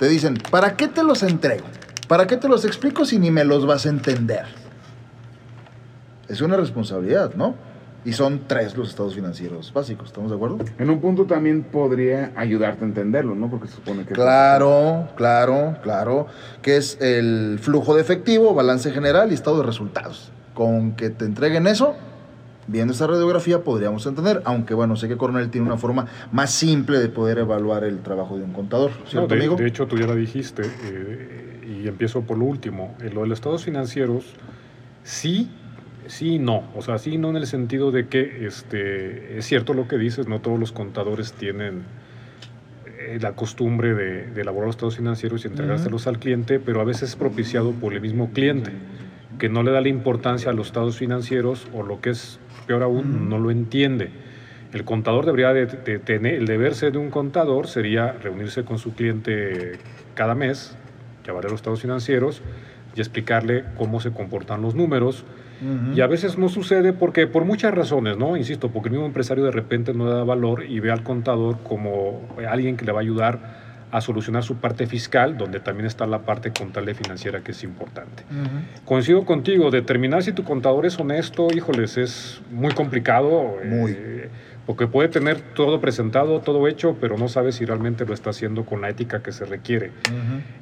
te 0.00 0.08
dicen, 0.08 0.38
¿para 0.50 0.76
qué 0.76 0.88
te 0.88 1.04
los 1.04 1.22
entrego? 1.22 1.64
¿Para 2.08 2.26
qué 2.26 2.36
te 2.36 2.48
los 2.48 2.64
explico 2.64 3.04
si 3.04 3.18
ni 3.20 3.30
me 3.30 3.44
los 3.44 3.64
vas 3.66 3.86
a 3.86 3.90
entender? 3.90 4.46
Es 6.28 6.40
una 6.40 6.56
responsabilidad, 6.56 7.34
¿no? 7.34 7.54
Y 8.04 8.14
son 8.14 8.42
tres 8.46 8.76
los 8.76 8.88
estados 8.88 9.14
financieros 9.14 9.72
básicos, 9.74 10.08
¿estamos 10.08 10.30
de 10.30 10.36
acuerdo? 10.36 10.58
En 10.78 10.88
un 10.88 11.00
punto 11.00 11.26
también 11.26 11.62
podría 11.62 12.32
ayudarte 12.34 12.84
a 12.84 12.88
entenderlo, 12.88 13.34
¿no? 13.34 13.50
Porque 13.50 13.68
se 13.68 13.74
supone 13.74 14.04
que... 14.04 14.14
Claro, 14.14 15.08
claro, 15.16 15.76
claro. 15.82 16.26
Que 16.62 16.78
es 16.78 16.98
el 17.00 17.58
flujo 17.60 17.94
de 17.94 18.00
efectivo, 18.00 18.54
balance 18.54 18.90
general 18.90 19.30
y 19.30 19.34
estado 19.34 19.58
de 19.58 19.66
resultados. 19.66 20.32
Con 20.54 20.92
que 20.92 21.10
te 21.10 21.26
entreguen 21.26 21.66
eso, 21.66 21.94
viendo 22.66 22.92
esta 22.94 23.06
radiografía 23.06 23.62
podríamos 23.64 24.06
entender, 24.06 24.40
aunque 24.46 24.72
bueno, 24.72 24.96
sé 24.96 25.06
que 25.06 25.18
Coronel 25.18 25.50
tiene 25.50 25.66
una 25.66 25.76
forma 25.76 26.06
más 26.32 26.50
simple 26.52 26.98
de 27.00 27.08
poder 27.08 27.38
evaluar 27.38 27.84
el 27.84 28.00
trabajo 28.00 28.38
de 28.38 28.44
un 28.44 28.52
contador, 28.54 28.92
¿cierto, 29.06 29.20
No, 29.22 29.26
de, 29.28 29.34
amigo? 29.36 29.56
de 29.56 29.66
hecho, 29.66 29.86
tú 29.86 29.98
ya 29.98 30.06
lo 30.06 30.14
dijiste, 30.14 30.62
eh, 30.84 31.80
y 31.82 31.86
empiezo 31.88 32.22
por 32.22 32.38
lo 32.38 32.46
último. 32.46 32.94
En 33.00 33.14
lo 33.14 33.22
de 33.22 33.28
los 33.28 33.38
estados 33.38 33.62
financieros, 33.64 34.24
sí, 35.04 35.50
sí 36.10 36.34
y 36.34 36.38
no. 36.38 36.64
O 36.74 36.82
sea, 36.82 36.98
sí 36.98 37.14
y 37.14 37.18
no 37.18 37.30
en 37.30 37.36
el 37.36 37.46
sentido 37.46 37.90
de 37.90 38.08
que 38.08 38.46
este, 38.46 39.38
es 39.38 39.46
cierto 39.46 39.74
lo 39.74 39.88
que 39.88 39.96
dices, 39.96 40.26
no 40.26 40.40
todos 40.40 40.58
los 40.58 40.72
contadores 40.72 41.32
tienen 41.32 41.84
eh, 42.98 43.18
la 43.20 43.32
costumbre 43.32 43.94
de, 43.94 44.26
de 44.26 44.40
elaborar 44.40 44.66
los 44.66 44.76
estados 44.76 44.96
financieros 44.96 45.44
y 45.44 45.48
entregárselos 45.48 46.06
al 46.06 46.18
cliente, 46.18 46.58
pero 46.58 46.80
a 46.80 46.84
veces 46.84 47.10
es 47.10 47.16
propiciado 47.16 47.72
por 47.72 47.94
el 47.94 48.00
mismo 48.00 48.30
cliente, 48.32 48.72
que 49.38 49.48
no 49.48 49.62
le 49.62 49.70
da 49.70 49.80
la 49.80 49.88
importancia 49.88 50.50
a 50.50 50.52
los 50.52 50.66
estados 50.66 50.98
financieros 50.98 51.68
o 51.72 51.82
lo 51.82 52.00
que 52.00 52.10
es 52.10 52.40
peor 52.66 52.82
aún, 52.82 53.28
no 53.28 53.38
lo 53.38 53.50
entiende. 53.50 54.10
El 54.72 54.84
contador 54.84 55.26
debería 55.26 55.52
de, 55.52 55.66
de 55.66 55.98
tener, 55.98 56.34
el 56.34 56.46
deber 56.46 56.74
ser 56.74 56.92
de 56.92 56.98
un 56.98 57.10
contador 57.10 57.66
sería 57.66 58.12
reunirse 58.12 58.64
con 58.64 58.78
su 58.78 58.94
cliente 58.94 59.72
cada 60.14 60.34
mes, 60.34 60.76
llevarle 61.24 61.50
los 61.50 61.58
estados 61.58 61.80
financieros 61.80 62.42
y 62.94 63.00
explicarle 63.00 63.64
cómo 63.76 64.00
se 64.00 64.10
comportan 64.10 64.62
los 64.62 64.74
números. 64.74 65.24
Y 65.94 66.00
a 66.00 66.06
veces 66.06 66.38
no 66.38 66.48
sucede 66.48 66.94
porque 66.94 67.26
por 67.26 67.44
muchas 67.44 67.74
razones, 67.74 68.16
¿no? 68.16 68.38
Insisto, 68.38 68.70
porque 68.70 68.88
el 68.88 68.92
mismo 68.92 69.06
empresario 69.06 69.44
de 69.44 69.50
repente 69.50 69.92
no 69.92 70.06
le 70.06 70.12
da 70.12 70.24
valor 70.24 70.64
y 70.64 70.80
ve 70.80 70.90
al 70.90 71.02
contador 71.02 71.58
como 71.62 72.22
alguien 72.48 72.78
que 72.78 72.86
le 72.86 72.92
va 72.92 73.00
a 73.00 73.02
ayudar 73.02 73.60
a 73.90 74.00
solucionar 74.00 74.42
su 74.42 74.56
parte 74.56 74.86
fiscal, 74.86 75.36
donde 75.36 75.60
también 75.60 75.86
está 75.86 76.06
la 76.06 76.20
parte 76.20 76.52
contable 76.52 76.94
financiera 76.94 77.40
que 77.40 77.52
es 77.52 77.62
importante. 77.62 78.22
Coincido 78.84 79.24
contigo, 79.26 79.70
determinar 79.70 80.22
si 80.22 80.32
tu 80.32 80.44
contador 80.44 80.86
es 80.86 80.98
honesto, 80.98 81.48
híjoles, 81.54 81.98
es 81.98 82.40
muy 82.50 82.72
complicado. 82.72 83.56
Muy. 83.64 83.92
eh, 83.92 84.28
porque 84.70 84.86
puede 84.86 85.08
tener 85.08 85.40
todo 85.40 85.80
presentado, 85.80 86.38
todo 86.38 86.68
hecho, 86.68 86.96
pero 87.00 87.18
no 87.18 87.26
sabe 87.26 87.50
si 87.50 87.64
realmente 87.64 88.06
lo 88.06 88.14
está 88.14 88.30
haciendo 88.30 88.64
con 88.64 88.80
la 88.80 88.88
ética 88.88 89.20
que 89.20 89.32
se 89.32 89.44
requiere. 89.44 89.90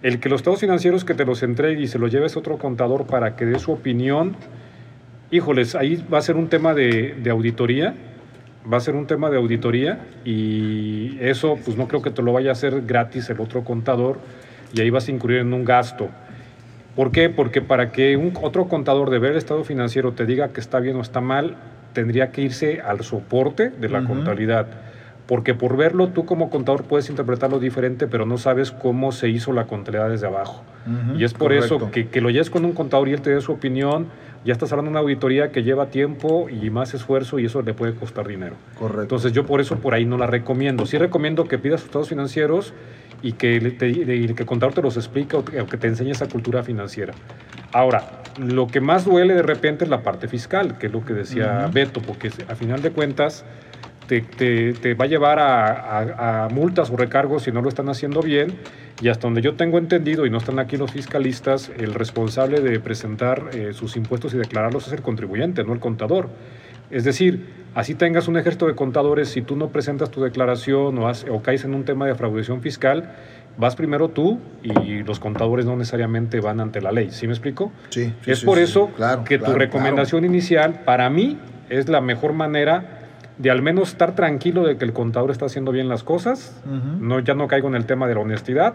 El 0.01 0.19
que 0.19 0.31
los 0.31 0.41
estados 0.41 0.61
financieros 0.61 1.05
que 1.05 1.13
te 1.13 1.27
los 1.27 1.43
entregue 1.43 1.83
y 1.83 1.89
se 1.89 1.99
los 1.99 2.11
lleves 2.11 2.35
a 2.35 2.39
otro 2.39 2.57
contador 2.57 3.07
para 3.07 3.37
que 3.37 3.45
dé 3.45 3.59
su 3.59 3.71
opinión, 3.71 4.35
híjoles, 5.31 5.75
ahí 5.75 6.03
va 6.11 6.17
a 6.17 6.23
ser 6.23 6.37
un 6.37 6.49
tema 6.49 6.73
de, 6.73 7.17
de 7.23 7.29
auditoría, 7.29 7.97
va 8.73 8.79
a 8.79 8.81
ser 8.81 8.95
un 8.95 9.07
tema 9.07 9.29
de 9.29 9.37
auditoría 9.37 9.99
y 10.25 11.19
eso 11.21 11.59
pues 11.63 11.77
no 11.77 11.87
creo 11.87 12.01
que 12.01 12.11
te 12.11 12.23
lo 12.23 12.33
vaya 12.33 12.49
a 12.49 12.53
hacer 12.53 12.87
gratis 12.87 13.29
el 13.29 13.39
otro 13.43 13.63
contador 13.63 14.21
y 14.73 14.81
ahí 14.81 14.89
vas 14.89 15.07
a 15.09 15.11
incurrir 15.11 15.41
en 15.41 15.53
un 15.53 15.67
gasto. 15.67 16.09
¿Por 16.97 17.13
qué? 17.13 17.29
Porque 17.29 17.61
para 17.61 17.93
que 17.93 18.17
un 18.17 18.33
otro 18.41 18.69
contador 18.69 19.11
de 19.11 19.19
ver 19.19 19.33
el 19.33 19.37
estado 19.37 19.65
financiero 19.65 20.13
te 20.13 20.25
diga 20.25 20.49
que 20.55 20.61
está 20.61 20.81
bien 20.81 20.97
o 20.97 21.03
está 21.03 21.21
mal, 21.21 21.59
tendría 21.93 22.31
que 22.33 22.43
irse 22.43 22.81
al 22.81 23.03
soporte 23.03 23.71
de 23.71 23.89
la 23.89 24.01
Ujú. 24.01 24.09
contabilidad. 24.09 24.67
Porque 25.27 25.55
por 25.55 25.77
verlo 25.77 26.09
tú 26.09 26.25
como 26.25 26.49
contador 26.49 26.85
puedes 26.85 27.11
interpretarlo 27.11 27.59
diferente, 27.59 28.07
pero 28.07 28.25
no 28.25 28.39
sabes 28.39 28.71
cómo 28.73 29.13
se 29.13 29.29
hizo 29.29 29.53
la 29.53 29.65
contabilidad 29.67 30.09
desde 30.09 30.27
abajo. 30.27 30.63
Ujú. 30.87 31.19
Y 31.19 31.25
es 31.25 31.35
por 31.35 31.53
eso 31.53 31.75
Correcto. 31.79 31.91
que, 31.93 32.09
que 32.09 32.21
lo 32.23 32.31
lleves 32.31 32.49
con 32.49 32.65
un 32.65 32.73
contador 32.73 33.09
y 33.09 33.13
él 33.13 33.21
te 33.21 33.31
dé 33.35 33.41
su 33.43 33.53
opinión, 33.53 34.07
ya 34.47 34.53
estás 34.55 34.73
hablando 34.73 34.89
de 34.89 34.93
una 34.93 35.01
auditoría 35.01 35.53
que 35.53 35.63
lleva 35.63 35.87
tiempo 35.91 36.49
y 36.49 36.71
más 36.71 36.95
esfuerzo 36.95 37.39
y 37.39 37.45
eso 37.45 37.61
le 37.61 37.75
puede 37.75 37.93
costar 37.95 38.27
dinero. 38.27 38.55
Correcto. 38.79 39.03
Entonces 39.03 39.33
yo 39.33 39.45
por 39.45 39.61
eso 39.61 39.77
por 39.77 39.93
ahí 39.93 40.07
no 40.07 40.17
la 40.17 40.27
recomiendo. 40.27 40.87
Sí 40.87 40.97
recomiendo 40.97 41.45
que 41.47 41.59
pidas 41.59 41.83
estados 41.85 42.09
financieros 42.09 42.73
y 43.21 43.33
que, 43.33 43.61
te- 43.79 43.89
y 43.91 44.33
que 44.33 44.43
el 44.45 44.47
contador 44.47 44.75
te 44.75 44.81
los 44.81 44.97
explique 44.97 45.37
o 45.37 45.45
que 45.45 45.61
o 45.61 45.67
que 45.67 45.77
te 45.77 45.89
enseñe 45.89 46.13
esa 46.13 46.27
cultura 46.29 46.63
financiera. 46.63 47.13
Ahora, 47.73 48.18
lo 48.39 48.67
que 48.67 48.81
más 48.81 49.05
duele 49.05 49.35
de 49.35 49.43
repente 49.43 49.85
es 49.85 49.91
la 49.91 50.03
parte 50.03 50.29
fiscal, 50.29 50.79
que 50.79 50.87
es 50.87 50.93
lo 50.93 51.05
que 51.05 51.15
decía. 51.15 51.69
Beto, 51.73 52.01
porque 52.01 52.31
a 52.49 52.55
final 52.55 52.83
de 52.83 52.91
cuentas 52.91 53.45
te, 54.07 54.21
te- 54.23 54.73
te 54.75 54.95
va 54.95 55.05
a 55.05 55.09
llevar 55.09 55.39
a, 55.39 55.67
a- 55.71 56.45
a 56.45 56.49
multas 56.49 56.91
o 56.91 56.97
recargos 56.97 57.43
si 57.45 57.53
no 57.53 57.61
lo 57.63 57.69
están 57.69 57.89
haciendo 57.89 58.23
bien. 58.23 58.59
Y 59.01 59.09
hasta 59.09 59.29
donde 59.29 59.43
yo 59.43 59.55
tengo 59.55 59.79
entendido, 59.79 60.27
y 60.27 60.31
no 60.31 60.39
están 60.39 60.59
aquí 60.59 60.77
los 60.77 60.91
fiscalistas, 60.91 61.71
el 61.79 61.95
responsable 61.95 62.61
de 62.61 62.81
presentar 62.81 63.51
eh, 63.53 63.73
sus 63.73 63.97
impuestos 63.97 64.35
y 64.35 64.39
declararlos 64.39 64.87
es 64.89 64.93
el 64.93 65.03
contribuyente, 65.03 65.63
no 65.63 65.73
el 65.73 65.79
contador. 65.81 66.29
Es 66.91 67.05
decir, 67.05 67.47
así 67.75 67.95
tengas 67.95 68.27
un 68.29 68.37
ejército 68.39 68.67
de 68.67 68.75
contadores, 68.75 69.29
si 69.29 69.43
tú 69.43 69.55
no 69.57 69.69
presentas 69.69 70.11
tu 70.11 70.21
declaración 70.23 70.99
o, 70.99 71.07
hace- 71.09 71.31
o 71.31 71.43
caes 71.43 71.65
en 71.65 71.75
un 71.75 71.85
tema 71.85 72.07
de 72.07 72.15
fraudación 72.15 72.61
fiscal, 72.61 73.11
vas 73.59 73.77
primero 73.77 74.09
tú 74.09 74.39
y 74.63 75.03
los 75.03 75.19
contadores 75.21 75.67
no 75.67 75.77
necesariamente 75.77 76.41
van 76.41 76.61
ante 76.61 76.81
la 76.81 76.93
ley. 76.93 77.09
¿Sí 77.11 77.27
me 77.27 77.33
explico? 77.33 77.73
Sí, 77.91 78.15
sí, 78.23 78.31
es 78.31 78.39
sí, 78.41 78.47
por 78.47 78.57
sí. 78.59 78.65
eso 78.65 78.89
Claro, 78.97 79.25
que 79.25 79.39
claro, 79.39 79.53
tu 79.53 79.59
recomendación 79.59 80.25
inicial, 80.25 80.81
para 80.85 81.11
mí, 81.11 81.37
es 81.69 81.89
la 81.89 82.01
mejor 82.01 82.33
manera 82.33 82.95
de 83.37 83.51
al 83.51 83.61
menos 83.63 83.91
estar 83.91 84.15
tranquilo 84.15 84.65
de 84.65 84.77
que 84.79 84.85
el 84.85 84.93
contador 84.93 85.31
está 85.31 85.47
haciendo 85.47 85.73
bien 85.73 85.89
las 85.89 86.03
cosas. 86.05 86.59
claro. 86.65 86.79
Ujú. 86.79 87.05
No, 87.05 87.19
ya 87.21 87.35
no 87.35 87.47
caigo 87.49 87.69
en 87.69 87.75
el 87.75 87.85
tema 87.85 88.07
de 88.07 88.15
la 88.15 88.21
honestidad, 88.21 88.75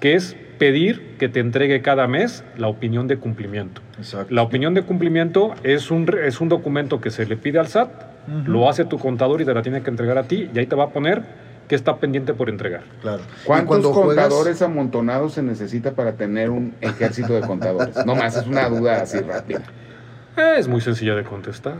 que 0.00 0.14
es 0.14 0.36
pedir 0.58 1.16
que 1.18 1.28
te 1.28 1.40
entregue 1.40 1.80
cada 1.82 2.06
mes 2.06 2.44
la 2.56 2.68
opinión 2.68 3.06
de 3.08 3.16
cumplimiento. 3.16 3.80
Exacto. 3.98 4.32
La 4.34 4.42
opinión 4.42 4.74
de 4.74 4.82
cumplimiento 4.82 5.54
es 5.62 5.90
un, 5.90 6.08
es 6.22 6.40
un 6.40 6.48
documento 6.48 7.00
que 7.00 7.10
se 7.10 7.24
le 7.26 7.36
pide 7.36 7.58
al 7.60 7.66
SAT, 7.68 7.88
Ujú. 8.26 8.50
lo 8.52 8.68
hace 8.68 8.84
tu 8.84 8.98
contador 8.98 9.40
y 9.40 9.44
te 9.44 9.52
la 9.54 9.62
tiene 9.62 9.82
que 9.82 9.90
entregar 9.90 10.16
a 10.18 10.24
ti, 10.24 10.48
y 10.54 10.58
ahí 10.58 10.66
te 10.66 10.74
va 10.76 10.84
a 10.84 10.88
poner 10.90 11.22
que 11.68 11.74
está 11.74 11.96
pendiente 11.98 12.34
por 12.34 12.48
entregar. 12.50 12.82
Claro. 13.00 13.22
¿Cuántos 13.44 13.68
cuando 13.68 13.92
juegas- 13.92 14.24
contadores 14.28 14.62
amontonados 14.62 15.32
se 15.34 15.42
necesita 15.42 15.92
para 15.92 16.12
tener 16.12 16.50
un 16.50 16.74
ejército 16.80 17.32
de 17.34 17.40
contadores? 17.40 17.96
No 18.04 18.14
más, 18.14 18.36
es 18.36 18.46
una 18.46 18.68
duda 18.68 19.02
así 19.02 19.18
rápida. 19.20 19.62
Es 20.58 20.68
muy 20.68 20.80
sencilla 20.80 21.14
de 21.14 21.24
contestar. 21.24 21.76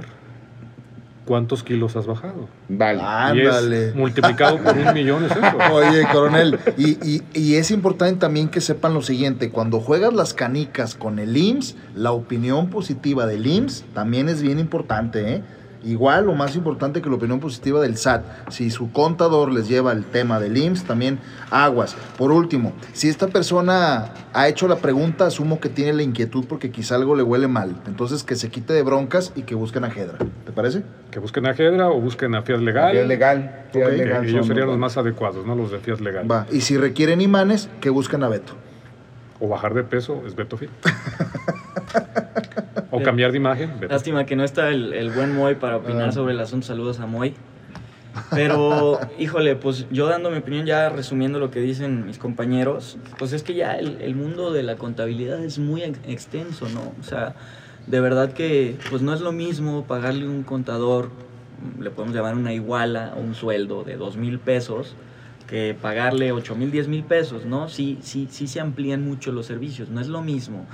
¿Cuántos 1.24 1.62
kilos 1.64 1.96
has 1.96 2.06
bajado? 2.06 2.48
Vale. 2.68 2.98
Y 3.38 3.46
es 3.46 3.48
Ándale. 3.54 3.92
multiplicado 3.94 4.58
por 4.58 4.76
un 4.76 4.92
millón 4.92 5.24
es 5.24 5.30
eso. 5.32 5.40
Oye, 5.72 6.06
coronel, 6.12 6.58
y, 6.76 6.98
y- 7.02 7.22
y 7.32 7.54
es 7.56 7.70
importante 7.70 8.16
también 8.20 8.48
que 8.50 8.60
sepan 8.60 8.92
lo 8.92 9.00
siguiente, 9.00 9.48
cuando 9.50 9.80
juegas 9.80 10.12
las 10.12 10.34
canicas 10.34 10.94
con 10.94 11.18
el 11.18 11.34
IMSS, 11.34 11.76
la 11.94 12.12
opinión 12.12 12.68
positiva 12.68 13.26
del 13.26 13.46
IMSS 13.46 13.84
también 13.94 14.28
es 14.28 14.42
bien 14.42 14.58
importante, 14.58 15.36
¿eh? 15.36 15.42
Igual 15.84 16.28
o 16.28 16.34
más 16.34 16.56
importante 16.56 17.02
que 17.02 17.08
la 17.08 17.16
opinión 17.16 17.40
positiva 17.40 17.80
del 17.80 17.96
SAT. 17.96 18.50
Si 18.50 18.70
su 18.70 18.90
contador 18.92 19.52
les 19.52 19.68
lleva 19.68 19.92
el 19.92 20.04
tema 20.04 20.40
del 20.40 20.56
IMSS, 20.56 20.84
también 20.84 21.18
aguas. 21.50 21.96
Por 22.16 22.32
último, 22.32 22.72
si 22.92 23.08
esta 23.08 23.28
persona 23.28 24.12
ha 24.32 24.48
hecho 24.48 24.66
la 24.66 24.76
pregunta, 24.76 25.26
asumo 25.26 25.60
que 25.60 25.68
tiene 25.68 25.92
la 25.92 26.02
inquietud 26.02 26.46
porque 26.48 26.70
quizá 26.70 26.94
algo 26.94 27.14
le 27.14 27.22
huele 27.22 27.48
mal. 27.48 27.76
Entonces 27.86 28.24
que 28.24 28.34
se 28.34 28.48
quite 28.50 28.72
de 28.72 28.82
broncas 28.82 29.32
y 29.36 29.42
que 29.42 29.54
busquen 29.54 29.84
a 29.84 29.88
Hedra. 29.88 30.18
¿Te 30.44 30.52
parece? 30.52 30.84
Que 31.10 31.18
busquen 31.18 31.46
a 31.46 31.50
Hedra 31.50 31.88
o 31.88 32.00
busquen 32.00 32.34
a 32.34 32.42
Fiat 32.42 32.60
Legal. 32.60 32.92
Fiat 32.92 33.06
legal. 33.06 33.66
Fiat 33.72 33.92
legal 33.92 34.24
ellos 34.24 34.46
serían 34.46 34.68
los 34.68 34.78
más 34.78 34.96
adecuados, 34.96 35.44
¿no? 35.46 35.54
Los 35.54 35.70
de 35.70 35.78
Fiat 35.78 36.00
Legal. 36.00 36.30
Va. 36.30 36.46
Y 36.50 36.62
si 36.62 36.76
requieren 36.76 37.20
imanes, 37.20 37.68
que 37.80 37.90
busquen 37.90 38.22
a 38.22 38.28
Beto. 38.28 38.54
O 39.40 39.48
bajar 39.48 39.74
de 39.74 39.84
peso 39.84 40.22
es 40.26 40.34
Beto 40.34 40.56
Fit. 40.56 40.70
o 42.96 43.02
cambiar 43.02 43.32
de 43.32 43.38
imagen. 43.38 43.72
Lástima 43.88 44.24
que 44.26 44.36
no 44.36 44.44
está 44.44 44.68
el, 44.68 44.92
el 44.92 45.10
buen 45.10 45.34
Moy 45.34 45.54
para 45.56 45.76
opinar 45.78 46.08
Ah. 46.08 46.12
sobre 46.12 46.32
el 46.34 46.40
asunto. 46.40 46.66
Saludos 46.66 47.00
a 47.00 47.06
Moy. 47.06 47.34
Pero, 48.30 48.98
híjole, 49.18 49.56
pues 49.56 49.86
yo 49.90 50.06
dando 50.06 50.30
mi 50.30 50.38
opinión, 50.38 50.66
ya 50.66 50.88
resumiendo 50.88 51.38
lo 51.38 51.50
que 51.50 51.60
dicen 51.60 52.06
mis 52.06 52.18
compañeros, 52.18 52.96
pues 53.18 53.32
es 53.32 53.42
que 53.42 53.54
ya 53.54 53.72
el, 53.72 54.00
el 54.00 54.14
mundo 54.14 54.52
de 54.52 54.62
la 54.62 54.76
contabilidad 54.76 55.42
es 55.44 55.58
muy 55.58 55.82
ex- 55.82 55.98
extenso, 56.06 56.68
¿no? 56.68 56.92
O 57.00 57.02
sea, 57.02 57.34
de 57.86 58.00
verdad 58.00 58.32
que 58.32 58.76
pues 58.90 59.02
no 59.02 59.12
es 59.12 59.20
lo 59.20 59.32
mismo 59.32 59.84
pagarle 59.84 60.28
un 60.28 60.42
contador, 60.44 61.10
le 61.80 61.90
podemos 61.90 62.14
llamar 62.14 62.34
una 62.36 62.52
iguala, 62.52 63.14
un 63.16 63.34
sueldo 63.34 63.82
de 63.84 63.96
dos 63.96 64.16
mil 64.16 64.38
pesos, 64.38 64.94
que 65.48 65.76
pagarle 65.80 66.32
ocho 66.32 66.54
mil, 66.54 66.70
diez 66.70 66.88
mil 66.88 67.02
pesos, 67.04 67.44
¿no? 67.44 67.68
Sí, 67.68 67.98
sí, 68.00 68.28
sí 68.30 68.46
se 68.46 68.60
amplían 68.60 69.04
mucho 69.04 69.32
los 69.32 69.46
servicios, 69.46 69.88
no 69.90 70.00
es 70.00 70.08
lo 70.08 70.22
mismo 70.22 70.66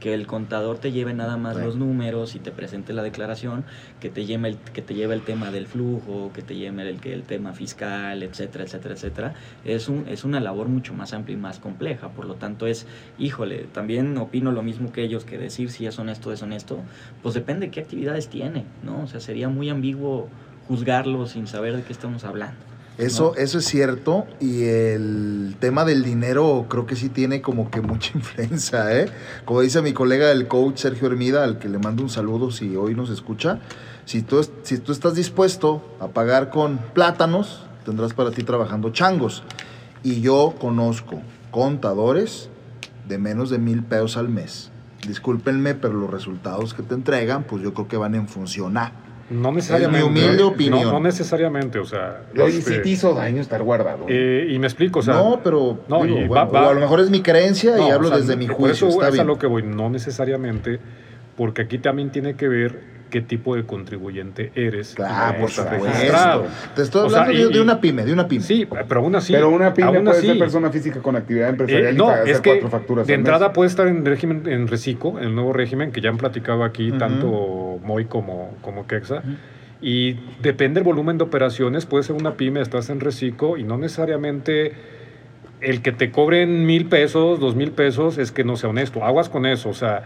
que 0.00 0.14
el 0.14 0.26
contador 0.26 0.78
te 0.78 0.92
lleve 0.92 1.12
nada 1.14 1.36
más 1.36 1.56
los 1.56 1.76
números 1.76 2.34
y 2.34 2.38
te 2.38 2.50
presente 2.50 2.92
la 2.92 3.02
declaración, 3.02 3.64
que 4.00 4.10
te 4.10 4.26
lleve 4.26 4.50
el, 4.50 4.56
que 4.56 4.82
te 4.82 4.94
lleve 4.94 5.14
el 5.14 5.22
tema 5.22 5.50
del 5.50 5.66
flujo, 5.66 6.30
que 6.32 6.42
te 6.42 6.54
lleve 6.54 6.88
el, 6.88 7.00
que 7.00 7.12
el 7.12 7.22
tema 7.24 7.52
fiscal, 7.52 8.22
etcétera, 8.22 8.64
etcétera, 8.64 8.94
etcétera. 8.94 9.34
Es, 9.64 9.88
un, 9.88 10.06
es 10.08 10.24
una 10.24 10.40
labor 10.40 10.68
mucho 10.68 10.94
más 10.94 11.12
amplia 11.12 11.36
y 11.36 11.40
más 11.40 11.58
compleja. 11.58 12.10
Por 12.10 12.26
lo 12.26 12.34
tanto, 12.34 12.66
es, 12.66 12.86
híjole, 13.18 13.66
también 13.72 14.16
opino 14.18 14.52
lo 14.52 14.62
mismo 14.62 14.92
que 14.92 15.02
ellos, 15.02 15.24
que 15.24 15.38
decir 15.38 15.70
si 15.70 15.86
es 15.86 15.98
honesto 15.98 16.28
o 16.28 16.32
deshonesto, 16.32 16.78
pues 17.22 17.34
depende 17.34 17.66
de 17.66 17.72
qué 17.72 17.80
actividades 17.80 18.28
tiene, 18.28 18.64
¿no? 18.84 19.02
O 19.02 19.06
sea, 19.06 19.20
sería 19.20 19.48
muy 19.48 19.68
ambiguo 19.68 20.28
juzgarlo 20.68 21.26
sin 21.26 21.46
saber 21.46 21.76
de 21.76 21.82
qué 21.82 21.92
estamos 21.92 22.24
hablando. 22.24 22.77
Eso, 22.98 23.32
¿no? 23.34 23.40
eso 23.40 23.58
es 23.58 23.64
cierto 23.64 24.26
y 24.40 24.64
el 24.64 25.54
tema 25.60 25.84
del 25.84 26.02
dinero 26.02 26.66
creo 26.68 26.84
que 26.84 26.96
sí 26.96 27.08
tiene 27.08 27.40
como 27.40 27.70
que 27.70 27.80
mucha 27.80 28.10
influencia, 28.14 28.94
¿eh? 28.98 29.08
Como 29.44 29.60
dice 29.60 29.80
mi 29.82 29.92
colega 29.92 30.32
el 30.32 30.48
coach 30.48 30.78
Sergio 30.78 31.06
Hermida, 31.06 31.44
al 31.44 31.60
que 31.60 31.68
le 31.68 31.78
mando 31.78 32.02
un 32.02 32.10
saludo 32.10 32.50
si 32.50 32.74
hoy 32.74 32.94
nos 32.94 33.10
escucha, 33.10 33.60
Si 34.04 34.22
tú, 34.22 34.44
si 34.62 34.78
tú 34.78 34.90
estás 34.92 35.14
dispuesto 35.14 35.82
a 36.00 36.08
pagar 36.08 36.50
con 36.50 36.78
plátanos, 36.92 37.62
tendrás 37.84 38.14
para 38.14 38.32
ti 38.32 38.42
trabajando 38.42 38.90
changos. 38.90 39.44
Y 40.02 40.20
yo 40.20 40.54
conozco 40.60 41.22
contadores 41.50 42.50
de 43.08 43.18
menos 43.18 43.48
de 43.50 43.58
mil 43.58 43.82
pesos 43.84 44.16
al 44.16 44.28
mes. 44.28 44.70
Discúlpenme, 45.06 45.74
pero 45.74 45.94
los 45.94 46.10
resultados 46.10 46.74
que 46.74 46.82
te 46.82 46.94
entregan, 46.94 47.44
pues 47.44 47.62
yo 47.62 47.72
creo 47.74 47.88
que 47.88 47.96
van 47.96 48.14
en 48.14 48.28
función 48.28 48.76
a. 48.76 48.92
No 49.30 49.52
necesariamente. 49.52 50.04
humilde 50.06 50.38
No, 50.42 50.48
opinión. 50.48 50.82
No, 50.90 51.00
necesariamente, 51.00 51.78
o 51.78 51.84
sea. 51.84 52.22
Oye, 52.34 52.58
este, 52.58 52.76
si 52.76 52.82
te 52.82 52.88
hizo 52.88 53.14
daño 53.14 53.40
estar 53.42 53.62
guardado. 53.62 54.06
eh, 54.08 54.46
y 54.50 54.58
me 54.58 54.66
explico, 54.66 55.00
o 55.00 55.02
sea. 55.02 55.14
no, 55.14 55.40
pero 55.44 55.80
no, 55.88 56.02
digo, 56.04 56.18
y 56.18 56.26
bueno, 56.28 56.34
va- 56.34 56.60
va- 56.60 56.66
o 56.68 56.70
a 56.70 56.74
lo 56.74 56.80
mejor 56.80 57.00
es 57.00 57.10
mi 57.10 57.20
creencia 57.20 57.78
y 57.78 57.90
hablo 57.90 58.08
o 58.08 58.10
sea, 58.10 58.18
desde 58.20 58.36
mi 58.36 58.46
por 58.46 58.56
juicio. 58.56 58.88
eso 58.88 58.96
Está 58.96 59.08
es 59.08 59.12
a 59.12 59.14
bien. 59.16 59.26
lo 59.26 59.38
que 59.38 59.46
voy, 59.46 59.62
no 59.64 59.90
necesariamente, 59.90 60.78
porque 61.36 61.62
aquí 61.62 61.78
también 61.78 62.10
tiene 62.10 62.34
que 62.34 62.48
ver 62.48 62.98
qué 63.10 63.22
tipo 63.22 63.56
de 63.56 63.64
contribuyente 63.64 64.52
eres. 64.54 64.94
Claro, 64.94 65.40
por 65.40 65.50
supuesto. 65.50 65.86
registrado. 65.86 66.44
Te 66.76 66.82
estoy 66.82 67.06
O 67.06 67.10
sea, 67.10 67.22
hablando 67.22 67.42
de, 67.42 67.50
y- 67.50 67.52
de 67.54 67.60
una 67.62 67.80
pyme, 67.80 68.04
de 68.04 68.12
una 68.12 68.28
pyme. 68.28 68.42
Sí, 68.44 68.66
pero 68.86 69.00
aún 69.00 69.14
así. 69.14 69.32
pero 69.32 69.48
una 69.48 69.72
pyme 69.72 69.88
aún 69.88 70.04
puede 70.04 70.18
así, 70.18 70.26
ser 70.26 70.38
persona 70.38 70.70
física 70.70 71.00
con 71.00 71.16
actividad 71.16 71.46
eh, 71.48 71.50
empresarial 71.50 71.96
no, 71.96 72.08
y 72.08 72.10
hacer 72.12 72.28
es 72.28 72.40
que 72.42 72.50
cuatro 72.50 72.68
facturas 72.68 73.06
de 73.06 73.12
mes. 73.14 73.18
entrada 73.20 73.52
puede 73.54 73.68
estar 73.68 73.86
en 73.88 74.04
régimen 74.04 74.42
en 74.46 74.68
reciclo, 74.68 75.18
en 75.18 75.24
el 75.24 75.34
nuevo 75.34 75.54
régimen 75.54 75.90
que 75.90 76.02
ya 76.02 76.10
han 76.10 76.18
platicado 76.18 76.64
aquí 76.64 76.92
tanto 76.92 77.67
Moy 77.82 78.04
como, 78.06 78.54
como 78.62 78.86
Kexa. 78.86 79.22
Y 79.80 80.14
depende 80.42 80.80
del 80.80 80.84
volumen 80.84 81.18
de 81.18 81.24
operaciones, 81.24 81.86
puede 81.86 82.02
ser 82.04 82.16
una 82.16 82.34
pyme, 82.34 82.60
estás 82.60 82.90
en 82.90 82.98
reciclo 83.00 83.56
y 83.56 83.62
no 83.62 83.78
necesariamente 83.78 84.72
el 85.60 85.82
que 85.82 85.92
te 85.92 86.10
cobren 86.10 86.66
mil 86.66 86.86
pesos, 86.86 87.38
dos 87.40 87.54
mil 87.56 87.70
pesos, 87.72 88.18
es 88.18 88.32
que 88.32 88.44
no 88.44 88.56
sea 88.56 88.70
honesto. 88.70 89.04
Aguas 89.04 89.28
con 89.28 89.46
eso, 89.46 89.68
o 89.68 89.74
sea, 89.74 90.04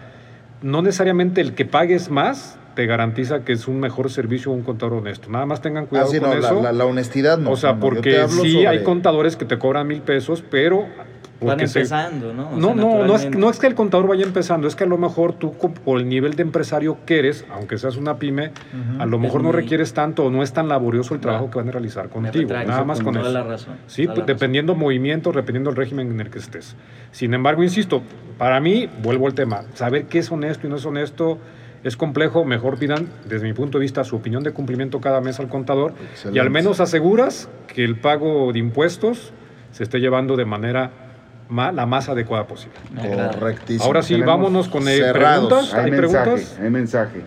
no 0.63 0.83
necesariamente 0.83 1.41
el 1.41 1.55
que 1.55 1.65
pagues 1.65 2.11
más 2.11 2.59
te 2.75 2.87
garantiza 2.87 3.45
que 3.45 3.53
es 3.53 3.69
un 3.69 3.81
mejor 3.81 4.11
servicio 4.11 4.51
o 4.51 4.55
un 4.55 4.63
contador 4.63 4.95
honesto. 4.95 5.29
Nada 5.31 5.45
más 5.45 5.61
tengan 5.61 5.85
Ah, 5.85 5.89
cuidado 5.89 6.11
sí, 6.11 6.19
con 6.21 6.31
no, 6.31 6.35
la, 6.39 6.47
eso. 6.47 6.63
la- 6.63 6.73
la 6.73 6.85
honestidad 6.87 7.37
no. 7.39 7.51
o 7.51 7.57
sea, 7.57 7.73
no, 7.75 7.81
porque 7.81 8.27
sí 8.29 8.53
sobre- 8.53 8.69
hay 8.69 8.83
contadores 8.83 9.37
que 9.37 9.45
te 9.45 9.59
cobran 9.59 9.87
mil 9.87 10.01
pesos, 10.03 10.43
pero... 10.51 10.87
Van 11.47 11.59
se- 11.59 11.65
empezando, 11.81 12.33
¿no? 12.33 12.49
O 12.51 12.57
no, 12.57 12.67
sea, 12.69 12.75
no, 12.75 12.83
no 12.83 12.91
es, 12.91 13.01
naturalmente. 13.01 13.39
no 13.39 13.51
es 13.51 13.59
que 13.59 13.67
el 13.67 13.75
contador 13.75 14.07
vaya 14.09 14.25
empezando, 14.25 14.67
es 14.69 14.75
que 14.77 14.85
a 14.85 14.87
lo 14.87 14.99
mejor 14.99 15.33
tú 15.35 15.53
por 15.53 15.99
el 16.01 16.09
nivel 16.09 16.35
de 16.35 16.43
empresario 16.43 16.99
que 17.07 17.19
eres, 17.19 17.45
aunque 17.53 17.79
seas 17.79 17.97
una 17.97 18.17
pyme, 18.17 18.51
a 18.99 19.07
lo 19.07 19.17
Es 19.17 19.23
mejor 19.23 19.43
no 19.43 19.49
muy- 19.51 19.57
requieres 19.61 19.93
tanto 19.95 20.25
o 20.27 20.31
no 20.31 20.43
es 20.43 20.53
tan 20.53 20.69
laborioso 20.69 21.15
el 21.15 21.21
trabajo 21.21 21.51
que 21.51 21.59
van 21.59 21.69
a 21.69 21.73
realizar 21.73 22.09
contigo. 22.09 22.43
retracto 22.49 22.69
Nada 22.71 22.85
más 22.85 23.01
con 23.01 23.15
toda 23.15 23.27
eso. 23.27 23.33
la 23.33 23.43
razón, 23.45 23.75
Sí, 23.87 24.03
toda 24.05 24.15
pues, 24.15 24.19
la 24.19 24.23
razón. 24.25 24.27
dependiendo 24.37 24.75
movimiento, 24.75 25.33
dependiendo 25.33 25.71
del 25.71 25.77
régimen 25.77 26.11
en 26.11 26.21
el 26.21 26.31
que 26.31 26.39
estés. 26.39 26.77
Sin 27.11 27.35
embargo, 27.35 27.63
insisto, 27.63 28.03
para 28.39 28.61
mí, 28.61 28.89
vuelvo 29.03 29.27
al 29.27 29.35
tema, 29.35 29.63
saber 29.75 30.05
qué 30.07 30.19
es 30.19 30.31
honesto 30.33 30.67
y 30.67 30.71
no 30.71 30.77
es 30.77 30.85
honesto 30.87 31.39
es 31.85 31.97
complejo, 31.97 32.45
mejor 32.45 32.79
pidan, 32.79 33.09
desde 33.29 33.45
mi 33.45 33.55
punto 33.55 33.79
de 33.79 33.83
vista, 33.83 34.05
su 34.05 34.15
opinión 34.15 34.45
de 34.45 34.53
cumplimiento 34.53 35.01
cada 35.01 35.21
mes 35.21 35.41
al 35.41 35.49
contador 35.49 35.95
y 36.33 36.39
al 36.39 36.49
menos 36.49 36.79
aseguras 36.79 37.49
que 37.67 37.83
el 37.83 37.97
pago 37.97 38.53
de 38.53 38.61
impuestos 38.61 39.33
se 39.73 39.83
esté 39.83 39.99
llevando 39.99 40.37
de 40.37 40.45
manera 40.45 40.93
ma- 40.93 41.02
la 41.53 41.87
más 41.87 42.09
adecuada 42.09 42.47
posible. 42.47 42.77
Correctísimo. 42.95 43.85
Ahora 43.85 44.03
sí, 44.03 44.15
Tenemos 44.15 44.35
vámonos 44.37 44.69
con 44.69 44.89
eh, 44.89 44.97
cerrados. 44.97 45.49
preguntas. 45.49 45.75
Hay, 45.75 45.85
¿Hay 45.85 45.91
mensaje, 45.91 46.23
preguntas? 46.25 46.59
hay 46.61 46.71
mensaje. 46.71 47.21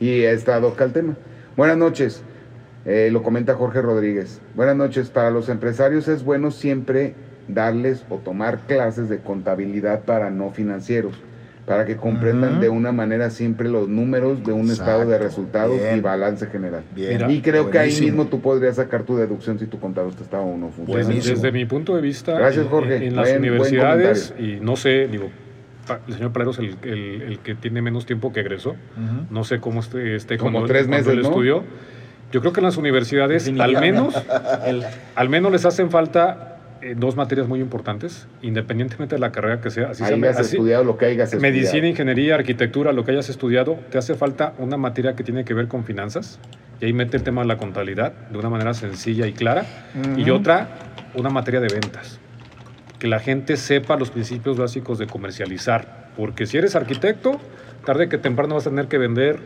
Y 0.00 0.22
está 0.22 0.60
toca 0.60 0.84
el 0.84 0.92
tema. 0.92 1.14
Buenas 1.56 1.76
noches. 1.76 2.22
Eh, 2.84 3.10
lo 3.12 3.22
comenta 3.22 3.54
Jorge 3.54 3.80
Rodríguez. 3.82 4.40
Buenas 4.54 4.76
noches. 4.76 5.10
Para 5.10 5.30
los 5.30 5.48
empresarios 5.48 6.08
es 6.08 6.24
bueno 6.24 6.50
siempre 6.50 7.14
darles 7.48 8.04
o 8.08 8.16
tomar 8.16 8.58
clases 8.60 9.08
de 9.08 9.18
contabilidad 9.18 10.02
para 10.02 10.30
no 10.30 10.50
financieros, 10.50 11.14
para 11.66 11.84
que 11.84 11.96
comprendan 11.96 12.60
de 12.60 12.68
una 12.68 12.90
manera 12.90 13.30
siempre 13.30 13.68
los 13.68 13.88
números 13.88 14.44
de 14.44 14.52
un 14.52 14.68
estado 14.70 15.06
de 15.06 15.16
resultados 15.18 15.78
Bien. 15.78 15.96
y 15.98 16.00
balance 16.00 16.46
general. 16.48 16.82
Bien. 16.94 17.30
Y 17.30 17.40
creo 17.40 17.70
que 17.70 17.78
ahí 17.78 17.94
mismo 18.00 18.26
tú 18.26 18.40
podrías 18.40 18.76
sacar 18.76 19.04
tu 19.04 19.16
deducción 19.16 19.58
si 19.60 19.66
tu 19.66 19.78
contador 19.78 20.12
te 20.14 20.24
estaba 20.24 20.42
o 20.42 20.56
no 20.56 20.66
Pues, 20.66 20.74
funcionando. 20.76 21.06
Buenísimo. 21.08 21.34
desde 21.36 21.52
mi 21.52 21.64
punto 21.64 21.94
de 21.94 22.02
vista, 22.02 22.32
Gracias, 22.36 22.64
en- 22.64 22.70
Jorge. 22.70 22.96
en, 23.06 23.14
las 23.16 23.28
Buen- 23.28 23.40
buen 23.40 23.52
universidades, 23.52 24.34
y 24.38 24.58
no 24.60 24.74
sé, 24.74 25.06
digo, 25.06 25.30
el 26.08 26.14
señor 26.14 26.32
Palero 26.32 26.50
es 26.50 26.58
el, 26.58 26.76
el- 26.82 27.22
el 27.22 27.38
que 27.38 27.54
tiene 27.54 27.80
menos 27.80 28.06
tiempo 28.06 28.32
que 28.32 28.40
egresó. 28.40 28.74
No 29.30 29.44
sé 29.44 29.60
cómo 29.60 29.80
esté, 29.80 30.16
esté 30.16 30.38
Como 30.38 30.52
cuando, 30.52 30.68
tres 30.68 30.86
cuando 30.88 30.96
meses, 30.98 31.12
él 31.12 31.22
¿no? 31.22 31.28
estudió. 31.28 31.64
Yo 32.32 32.40
creo 32.40 32.52
que 32.52 32.60
en 32.60 32.64
las 32.64 32.76
universidades, 32.76 33.46
al 33.60 33.78
menos, 33.80 34.14
El- 34.66 34.82
al 35.14 35.28
menos 35.28 35.52
les 35.52 35.64
hacen 35.64 35.90
falta 35.90 36.51
eh, 36.82 36.94
dos 36.96 37.16
materias 37.16 37.46
muy 37.48 37.60
importantes, 37.60 38.26
independientemente 38.42 39.14
de 39.14 39.20
la 39.20 39.30
carrera 39.32 39.60
que 39.60 39.70
sea. 39.70 39.90
Así 39.90 40.04
sea 40.04 40.14
hayas 40.16 40.38
así- 40.38 40.56
estudiado 40.56 40.84
lo 40.84 40.98
que 40.98 41.06
hayas 41.06 41.32
medicina, 41.34 41.64
estudiado. 41.64 41.86
ingeniería, 41.88 42.34
arquitectura, 42.34 42.92
lo 42.92 43.04
que 43.04 43.12
hayas 43.12 43.28
estudiado, 43.28 43.78
te 43.90 43.98
hace 43.98 44.14
falta 44.14 44.54
una 44.58 44.76
materia 44.76 45.14
que 45.14 45.22
tiene 45.24 45.44
que 45.44 45.54
ver 45.54 45.68
con 45.68 45.84
finanzas. 45.84 46.38
Y 46.80 46.86
ahí 46.86 46.92
mete 46.92 47.16
el 47.16 47.22
tema 47.22 47.42
de 47.42 47.46
la 47.48 47.56
contabilidad 47.58 48.12
de 48.30 48.38
una 48.38 48.50
manera 48.50 48.74
sencilla 48.74 49.26
y 49.28 49.32
clara. 49.32 49.64
Y 50.16 50.22
Ujú. 50.22 50.34
otra, 50.34 50.68
una 51.14 51.30
materia 51.30 51.60
de 51.60 51.68
ventas. 51.68 52.18
Que 52.98 53.06
la 53.06 53.20
gente 53.20 53.56
sepa 53.56 53.96
los 53.96 54.10
principios 54.10 54.56
básicos 54.58 54.98
de 54.98 55.06
comercializar. 55.06 56.10
Porque 56.16 56.46
si 56.46 56.58
eres 56.58 56.74
arquitecto, 56.74 57.40
tarde 57.86 58.08
que 58.08 58.18
temprano 58.18 58.56
vas 58.56 58.66
a 58.66 58.70
tener 58.70 58.86
que 58.88 58.98
vender 58.98 59.38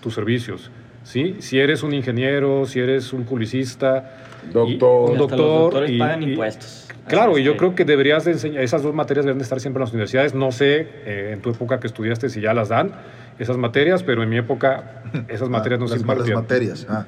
tus 0.00 0.14
servicios. 0.14 0.70
¿sí? 1.02 1.36
Si 1.40 1.58
eres 1.60 1.82
un 1.84 1.92
ingeniero, 1.94 2.66
si 2.66 2.80
eres 2.80 3.12
un 3.12 3.24
publicista, 3.24 4.12
y- 4.24 4.25
Doctor. 4.52 5.10
un 5.10 5.18
doctor. 5.18 5.38
los 5.38 5.48
doctores 5.62 5.90
y- 5.90 5.98
pagan 5.98 6.22
y- 6.22 6.30
impuestos. 6.30 6.82
Claro, 7.08 7.38
y 7.38 7.44
yo 7.44 7.56
creo 7.56 7.74
que 7.76 7.84
deberías 7.84 8.24
de 8.24 8.32
enseñar, 8.32 8.64
esas 8.64 8.82
dos 8.82 8.92
materias 8.92 9.24
deben 9.24 9.38
de 9.38 9.44
estar 9.44 9.60
siempre 9.60 9.78
en 9.78 9.82
las 9.84 9.90
universidades. 9.90 10.34
No 10.34 10.50
sé 10.50 10.88
eh, 11.04 11.30
en 11.34 11.40
tu 11.40 11.50
época 11.50 11.78
que 11.78 11.86
estudiaste 11.86 12.28
si 12.28 12.40
ya 12.40 12.52
las 12.52 12.68
dan 12.68 12.90
esas 13.38 13.56
materias, 13.56 14.02
pero 14.02 14.22
en 14.22 14.28
mi 14.30 14.38
época 14.38 15.02
esas 15.28 15.48
materias 15.48 15.78
no 15.80 15.86
Ah, 15.86 15.88
se 15.88 15.94
las 15.96 16.04
malas 16.04 16.28
impartían. 16.28 16.42
materias. 16.42 16.86
Ah, 16.88 17.04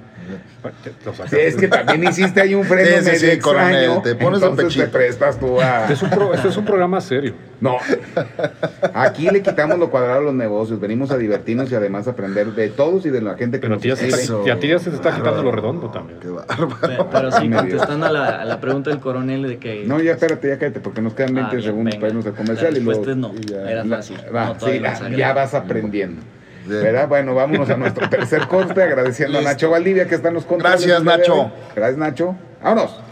Sí, 1.31 1.37
es 1.41 1.57
que 1.57 1.69
también 1.69 2.05
hiciste 2.05 2.43
ahí 2.43 2.55
un 2.55 2.65
freno 2.65 2.87
Sí, 2.89 2.97
sí, 2.99 3.05
medio 3.07 3.19
sí, 3.19 3.27
extraño. 3.29 3.89
coronel, 3.93 4.03
te 4.03 4.15
pones 4.15 4.43
a 4.43 4.47
entonces 4.49 4.85
te 4.85 4.87
prestas 4.89 5.41
tú 5.41 5.59
a... 5.59 5.91
es 5.91 6.03
un 6.03 6.11
pro- 6.11 6.35
esto 6.35 6.49
es 6.51 6.57
un 6.59 6.67
programa 6.67 7.01
serio. 7.01 7.33
No. 7.63 7.79
Aquí 8.95 9.31
le 9.31 9.41
quitamos 9.43 9.79
lo 9.79 9.89
cuadrado 9.91 10.19
a 10.19 10.23
los 10.25 10.35
negocios. 10.35 10.79
Venimos 10.81 11.11
a 11.11 11.17
divertirnos 11.17 11.71
y 11.73 11.75
además 11.75 12.07
a 12.09 12.11
aprender 12.11 12.49
de 12.53 12.69
todos 12.69 13.07
y 13.07 13.11
de 13.11 13.23
la 13.23 13.37
gente 13.37 13.59
que 13.59 13.63
Pero 13.63 13.75
a 13.75 13.77
nos 13.77 13.83
ti 13.83 13.89
ya 13.89 13.97
se, 13.97 14.07
y 14.47 14.51
a 14.51 14.59
ti 14.61 14.69
ya 14.69 14.79
se 14.79 14.91
te 14.91 14.97
está 14.97 15.15
quitando 15.17 15.43
lo 15.43 15.51
redondo 15.51 15.91
también. 15.91 16.21
qué 16.21 16.29
bárbaro. 16.29 16.69
Pe- 16.69 16.99
Pero 17.11 17.33
sí, 17.33 17.49
contestando 17.55 18.07
a 18.07 18.11
la, 18.13 18.27
a 18.43 18.45
la 18.45 18.61
pregunta 18.61 18.91
del 18.91 19.01
coronel 19.01 19.43
de 19.49 19.59
que... 19.59 19.85
No, 19.87 19.99
ya 20.01 20.13
espérate, 20.13 20.49
ya 20.49 20.59
cállate, 20.59 20.81
porque 20.81 21.01
nos 21.01 21.15
quedan 21.15 21.35
20 21.35 21.49
Ah, 21.49 21.53
bien, 21.55 21.63
segundos 21.65 21.93
venga. 21.95 22.01
para 22.01 22.09
irnos 22.11 22.27
al 22.27 22.35
comercial. 22.35 22.73
La 22.75 22.79
y 22.79 22.83
luego, 22.83 23.05
no, 23.15 23.33
y 23.35 23.41
ya- 23.47 23.71
era 23.71 23.85
la- 23.85 23.97
fácil. 23.97 24.19
va, 24.35 24.47
No, 24.49 24.61
sí, 24.61 24.79
no 24.81 24.89
ah, 24.89 24.95
se 24.95 25.01
ya 25.01 25.07
agrega. 25.07 25.33
vas 25.33 25.55
aprendiendo. 25.55 26.18
Bien. 26.69 26.83
¿Verdad? 26.83 27.09
Bueno, 27.09 27.35
vámonos 27.35 27.69
a 27.71 27.77
nuestro 27.77 28.09
tercer 28.11 28.47
corte, 28.47 28.83
agradeciendo 28.83 29.39
a 29.39 29.43
Nacho 29.43 29.71
Valdivia 29.71 30.07
que 30.07 30.15
está 30.15 30.29
en 30.29 30.35
los 30.35 30.45
controles. 30.45 30.87
Gracias, 30.87 31.03
Nacho. 31.03 31.51
Gracias, 31.75 31.99
Nacho. 31.99 32.37
Vámonos. 32.63 33.09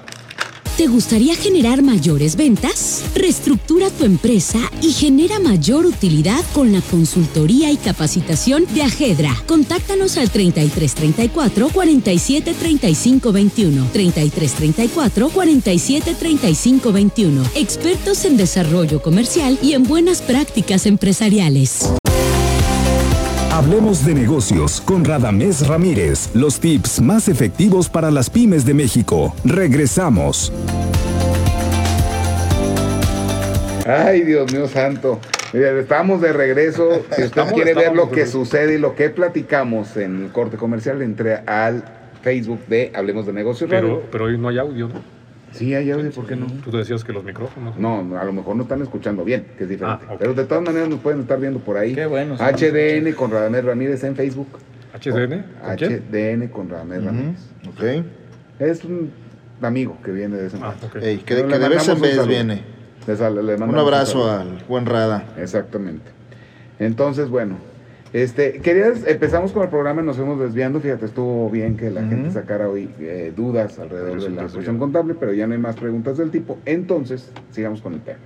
¿Te 0.76 0.88
gustaría 0.88 1.34
generar 1.34 1.80
mayores 1.80 2.36
ventas? 2.36 3.02
Reestructura 3.14 3.88
tu 3.88 4.04
empresa 4.04 4.58
y 4.82 4.92
genera 4.92 5.38
mayor 5.38 5.86
utilidad 5.86 6.44
con 6.52 6.70
la 6.70 6.82
consultoría 6.82 7.70
y 7.70 7.78
capacitación 7.78 8.66
de 8.74 8.82
Ajedra. 8.82 9.30
Contáctanos 9.46 10.18
al 10.18 10.28
3334 10.28 11.70
47 11.70 12.52
35 12.52 13.32
21. 13.32 13.86
3334 13.90 15.28
47 15.30 16.14
35 16.14 16.92
21. 16.92 17.42
Expertos 17.54 18.26
en 18.26 18.36
desarrollo 18.36 19.00
comercial 19.00 19.58
y 19.62 19.72
en 19.72 19.84
buenas 19.84 20.20
prácticas 20.20 20.84
empresariales. 20.84 21.88
Hablemos 23.56 24.04
de 24.04 24.12
negocios 24.12 24.82
con 24.82 25.02
Radamés 25.02 25.66
Ramírez. 25.66 26.28
Los 26.34 26.60
tips 26.60 27.00
más 27.00 27.26
efectivos 27.26 27.88
para 27.88 28.10
las 28.10 28.28
pymes 28.28 28.66
de 28.66 28.74
México. 28.74 29.34
Regresamos. 29.46 30.52
Ay, 33.86 34.24
Dios 34.24 34.52
mío 34.52 34.68
santo. 34.68 35.18
Estamos 35.54 36.20
de 36.20 36.34
regreso. 36.34 36.96
Si 36.96 37.00
usted 37.00 37.24
Estamos- 37.24 37.54
quiere 37.54 37.72
ver 37.72 37.94
lo 37.94 38.10
que 38.10 38.26
sucede 38.26 38.74
y 38.74 38.78
lo 38.78 38.94
que 38.94 39.08
platicamos 39.08 39.96
en 39.96 40.24
el 40.24 40.32
corte 40.32 40.58
comercial, 40.58 41.00
entre 41.00 41.36
al 41.46 41.82
Facebook 42.20 42.60
de 42.66 42.92
Hablemos 42.94 43.24
de 43.24 43.32
Negocios 43.32 43.70
Pero, 43.70 44.02
pero 44.12 44.24
hoy 44.26 44.36
no 44.36 44.48
hay 44.48 44.58
audio, 44.58 44.88
¿no? 44.88 45.15
Sí, 45.52 45.74
hay 45.74 45.90
audio, 45.90 46.10
¿por 46.10 46.26
qué 46.26 46.36
no? 46.36 46.46
Tú 46.64 46.70
decías 46.76 47.02
que 47.04 47.12
los 47.12 47.24
micrófonos. 47.24 47.78
No, 47.78 48.18
a 48.18 48.24
lo 48.24 48.32
mejor 48.32 48.56
no 48.56 48.64
están 48.64 48.82
escuchando 48.82 49.24
bien, 49.24 49.46
que 49.56 49.64
es 49.64 49.70
diferente. 49.70 50.04
Ah. 50.08 50.16
Pero 50.18 50.34
de 50.34 50.44
todas 50.44 50.62
maneras 50.62 50.88
nos 50.88 51.00
pueden 51.00 51.20
estar 51.20 51.40
viendo 51.40 51.60
por 51.60 51.76
ahí. 51.78 51.94
Qué 51.94 52.04
bueno, 52.06 52.36
sí. 52.36 52.42
HDN 52.44 53.12
con 53.14 53.30
Radamés 53.30 53.64
Ramírez 53.64 54.04
en 54.04 54.16
Facebook. 54.16 54.48
HDN. 55.00 55.44
HDN 55.64 56.48
con 56.48 56.68
Radamés 56.68 57.04
Ramírez. 57.04 57.40
Ok. 57.68 58.04
Es 58.58 58.84
un 58.84 59.10
amigo 59.62 59.96
que 60.04 60.10
viene 60.12 60.36
de 60.36 60.46
ese 60.48 60.58
Ah, 60.62 60.74
ok. 60.82 60.96
Ey, 60.96 61.18
que, 61.18 61.36
que 61.46 61.58
de 61.58 61.68
vez 61.68 61.88
en 61.88 62.00
vez 62.00 62.26
viene. 62.26 62.62
Le 63.06 63.16
sal- 63.16 63.46
le 63.46 63.54
Un 63.54 63.78
abrazo 63.78 64.30
al 64.30 64.64
buen 64.68 64.84
Rada. 64.84 65.24
Exactamente. 65.38 66.10
Entonces, 66.78 67.28
bueno, 67.30 67.56
este, 68.22 68.60
querías, 68.60 69.06
empezamos 69.06 69.52
con 69.52 69.62
el 69.62 69.68
programa 69.68 70.02
y 70.02 70.04
nos 70.04 70.16
fuimos 70.16 70.38
desviando. 70.38 70.80
Fíjate, 70.80 71.06
estuvo 71.06 71.50
bien 71.50 71.76
que 71.76 71.90
la 71.90 72.02
gente 72.02 72.30
sacara 72.30 72.68
hoy 72.68 72.90
eh, 73.00 73.32
dudas 73.36 73.78
alrededor 73.78 74.20
de 74.20 74.30
la 74.30 74.48
cuestión 74.48 74.78
contable, 74.78 75.14
pero 75.14 75.32
ya 75.32 75.46
no 75.46 75.54
hay 75.54 75.60
más 75.60 75.76
preguntas 75.76 76.16
del 76.16 76.30
tipo. 76.30 76.58
Entonces, 76.64 77.30
sigamos 77.50 77.80
con 77.80 77.94
el 77.94 78.00
tema. 78.00 78.18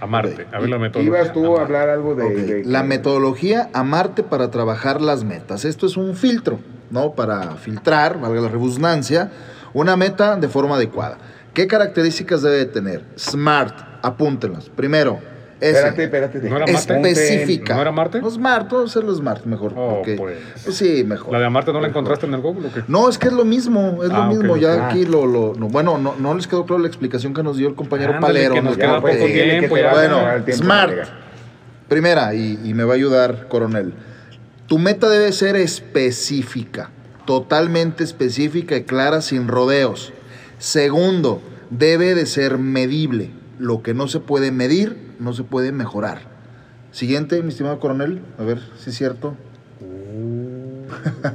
Amarte. 0.00 0.46
A 0.52 0.60
ver 0.60 0.70
la 0.70 0.78
metodología. 0.78 1.20
Ibas 1.20 1.32
tú 1.32 1.56
a 1.56 1.62
hablar 1.62 1.88
algo 1.88 2.14
de... 2.14 2.62
La 2.64 2.82
metodología 2.82 3.70
Amarte 3.72 4.22
para 4.22 4.50
trabajar 4.50 5.00
las 5.00 5.24
metas. 5.24 5.64
Esto 5.64 5.86
es 5.86 5.96
un 5.96 6.14
filtro. 6.14 6.58
¿no? 6.90 7.12
Para 7.12 7.56
filtrar, 7.56 8.20
valga 8.20 8.40
la 8.40 8.48
redundancia, 8.48 9.30
una 9.72 9.96
meta 9.96 10.36
de 10.36 10.48
forma 10.48 10.76
adecuada. 10.76 11.18
¿Qué 11.52 11.66
características 11.66 12.42
debe 12.42 12.56
de 12.56 12.66
tener? 12.66 13.04
Smart, 13.18 13.74
apúntenlas. 14.02 14.68
Primero, 14.68 15.18
S. 15.60 15.70
Espérate, 15.78 16.04
espérate. 16.04 16.38
¿No 16.50 16.56
era 16.56 16.66
Marte? 16.66 17.10
específica. 17.10 17.74
¿No 17.74 17.80
era 17.82 17.92
Marte? 17.92 18.20
No, 18.20 18.30
Smart, 18.30 18.68
todo 18.68 18.86
ser 18.88 19.04
lo 19.04 19.14
Smart 19.14 19.44
mejor. 19.44 19.72
Oh, 19.76 20.02
pues. 20.04 20.38
Pues 20.64 20.76
sí, 20.76 21.04
mejor. 21.04 21.32
¿La 21.32 21.38
de 21.40 21.48
Marte 21.50 21.72
no 21.72 21.80
la 21.80 21.88
encontraste 21.88 22.26
en 22.26 22.34
el 22.34 22.40
Google 22.40 22.68
o 22.68 22.72
qué? 22.72 22.82
No, 22.88 23.08
es 23.08 23.18
que 23.18 23.28
es 23.28 23.32
lo 23.32 23.44
mismo, 23.44 24.02
es 24.02 24.10
lo 24.10 24.16
Ah, 24.16 24.28
mismo. 24.28 24.56
Ya 24.56 24.88
aquí 24.88 25.06
lo, 25.06 25.26
lo 25.26 25.54
no, 25.54 25.68
bueno, 25.68 25.96
no, 25.98 26.14
no 26.18 26.34
les 26.34 26.46
quedó 26.46 26.64
claro 26.66 26.80
la 26.82 26.88
explicación 26.88 27.32
que 27.34 27.42
nos 27.42 27.56
dio 27.56 27.68
el 27.68 27.74
compañero 27.74 28.14
Ándale, 28.14 28.34
Palero. 28.34 28.54
que 28.54 28.62
nos 28.62 28.72
¿no? 28.72 28.78
queda 28.78 29.00
poco 29.00 29.26
tiempo, 29.26 29.76
ya. 29.76 29.92
Bueno, 29.92 30.20
Smart. 30.52 30.92
Primera, 31.88 32.34
y, 32.34 32.58
y 32.64 32.74
me 32.74 32.84
va 32.84 32.92
a 32.92 32.96
ayudar, 32.96 33.46
coronel. 33.48 33.92
Tu 34.66 34.78
meta 34.78 35.08
debe 35.08 35.30
ser 35.32 35.56
específica, 35.56 36.90
totalmente 37.26 38.02
específica 38.04 38.76
y 38.76 38.84
clara, 38.84 39.20
sin 39.20 39.48
rodeos. 39.48 40.12
Segundo, 40.58 41.42
debe 41.70 42.14
de 42.14 42.26
ser 42.26 42.58
medible. 42.58 43.30
Lo 43.58 43.82
que 43.82 43.94
no 43.94 44.08
se 44.08 44.20
puede 44.20 44.50
medir, 44.50 45.03
no 45.18 45.32
se 45.32 45.44
puede 45.44 45.72
mejorar. 45.72 46.18
Siguiente, 46.90 47.42
mi 47.42 47.48
estimado 47.48 47.80
coronel, 47.80 48.22
a 48.38 48.44
ver 48.44 48.60
si 48.76 48.90
es 48.90 48.96
cierto. 48.96 49.34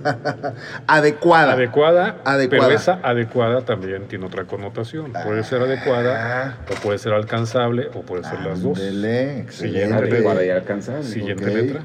Adecuada. 0.88 1.54
Adecuada, 1.54 2.16
Adecuada. 2.24 2.66
pero 2.68 2.70
esa 2.80 3.00
adecuada 3.04 3.62
también 3.62 4.08
tiene 4.08 4.26
otra 4.26 4.46
connotación. 4.46 5.12
Puede 5.26 5.44
ser 5.44 5.62
adecuada, 5.62 6.58
o 6.72 6.76
puede 6.82 6.98
ser 6.98 7.14
alcanzable, 7.14 7.90
o 7.94 8.02
puede 8.02 8.24
ser 8.24 8.40
las 8.42 8.62
dos. 8.62 8.78
Ándele, 8.80 9.52
Siguiente. 9.52 9.96
Adecuada 9.96 10.44
y 10.44 10.50
excelente. 10.50 10.52
alcanzable. 10.54 11.04
Siguiente 11.04 11.46
letra. 11.54 11.82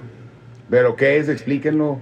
¿Pero 0.71 0.97
qué 0.97 1.19
es? 1.19 1.29
Explíquenlo. 1.29 1.99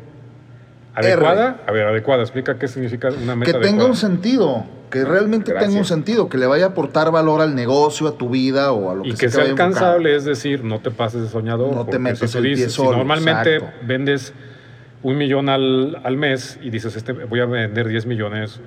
Adecuada, 0.95 1.61
a 1.66 1.72
ver, 1.72 1.86
adecuada, 1.86 2.22
explica 2.22 2.59
qué 2.59 2.68
significa 2.68 3.09
una 3.11 3.34
meta 3.36 3.47
Que 3.53 3.59
tenga 3.59 3.66
adecuada. 3.68 3.90
un 3.90 3.97
sentido, 3.97 4.64
que 4.90 5.05
realmente 5.05 5.51
Gracias. 5.53 5.70
tenga 5.70 5.80
un 5.80 5.86
sentido, 5.86 6.28
que 6.28 6.36
le 6.38 6.47
vaya 6.47 6.66
a 6.66 6.68
aportar 6.68 7.11
valor 7.11 7.40
al 7.40 7.55
negocio, 7.55 8.07
a 8.09 8.18
tu 8.18 8.28
vida 8.28 8.72
o 8.72 8.90
a 8.90 8.95
lo 8.95 9.03
que 9.03 9.09
Y 9.09 9.12
sea 9.12 9.18
que 9.20 9.30
sea 9.30 9.45
alcanzable, 9.45 10.14
es 10.14 10.24
decir, 10.24 10.64
no 10.64 10.80
te 10.80 10.90
pases 10.90 11.22
de 11.22 11.28
soñador. 11.28 11.74
No 11.74 11.80
te 11.84 11.93
porque 11.93 11.99
metas 11.99 12.30
si 12.30 12.32
tú 12.32 12.38
el 12.38 12.45
pie 12.45 12.55
dices, 12.57 12.72
solo, 12.72 12.90
si 12.90 12.97
normalmente 12.99 13.57
exacto. 13.57 13.78
vendes 13.86 14.34
un 15.03 15.16
millón 15.16 15.49
al, 15.49 15.99
al 16.05 16.16
mes 16.16 16.59
y 16.62 16.70
dices, 16.70 16.95
este, 16.95 17.12
voy 17.12 17.40
a 17.40 17.47
vender 17.47 17.88
10 17.88 18.05
millones, 18.07 18.61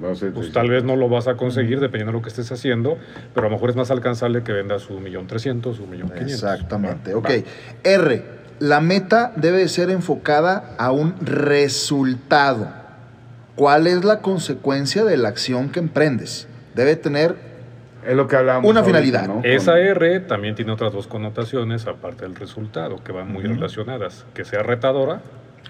No 0.00 0.14
sé, 0.14 0.30
pues 0.30 0.52
tal 0.52 0.70
vez 0.70 0.84
no 0.84 0.96
lo 0.96 1.08
vas 1.10 1.28
a 1.28 1.36
conseguir 1.36 1.80
dependiendo 1.80 2.12
de 2.12 2.18
lo 2.18 2.22
que 2.22 2.30
estés 2.30 2.50
haciendo, 2.50 2.96
pero 3.34 3.46
a 3.46 3.50
lo 3.50 3.56
mejor 3.56 3.70
es 3.70 3.76
más 3.76 3.90
alcanzable 3.90 4.42
que 4.42 4.52
vendas 4.52 4.88
un 4.90 5.02
millón 5.02 5.26
trescientos, 5.26 5.80
un 5.80 5.90
millón 5.90 6.08
quinientos. 6.08 6.34
Exactamente, 6.42 7.12
Va, 7.12 7.18
ok. 7.18 7.28
va. 7.28 7.34
R, 7.84 8.37
la 8.60 8.80
meta 8.80 9.32
debe 9.36 9.58
de 9.58 9.68
ser 9.68 9.90
enfocada 9.90 10.74
a 10.78 10.90
un 10.92 11.14
resultado. 11.20 12.68
¿Cuál 13.54 13.86
es 13.86 14.04
la 14.04 14.20
consecuencia 14.20 15.04
de 15.04 15.16
la 15.16 15.28
acción 15.28 15.70
que 15.70 15.80
emprendes? 15.80 16.46
Debe 16.74 16.96
tener 16.96 17.36
Es 18.06 18.14
lo 18.14 18.28
que 18.28 18.36
hablábamos. 18.36 18.70
Una 18.70 18.80
ahorita, 18.80 18.98
finalidad. 18.98 19.26
¿no? 19.26 19.40
Esa 19.42 19.78
R 19.78 20.20
también 20.20 20.54
tiene 20.54 20.72
otras 20.72 20.92
dos 20.92 21.06
connotaciones, 21.08 21.86
aparte 21.86 22.24
del 22.24 22.36
resultado, 22.36 23.02
que 23.02 23.12
van 23.12 23.32
muy 23.32 23.42
relacionadas. 23.42 24.24
Que 24.34 24.44
sea 24.44 24.62
retadora, 24.62 25.20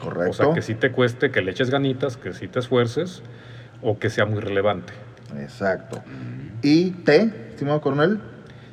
correcto. 0.01 0.31
o 0.31 0.33
sea, 0.35 0.55
que 0.55 0.63
sí 0.63 0.75
te 0.75 0.93
cueste, 0.93 1.31
que 1.31 1.41
le 1.41 1.51
eches 1.51 1.71
ganitas, 1.71 2.17
que 2.17 2.35
sí 2.35 2.47
te 2.49 2.59
esfuerces, 2.59 3.23
o 3.83 3.99
que 3.99 4.11
sea 4.11 4.27
muy 4.27 4.41
relevante. 4.41 4.93
Exacto. 5.39 6.03
Y 6.63 6.91
T, 6.91 7.33
estimado 7.51 7.81
coronel, 7.81 8.21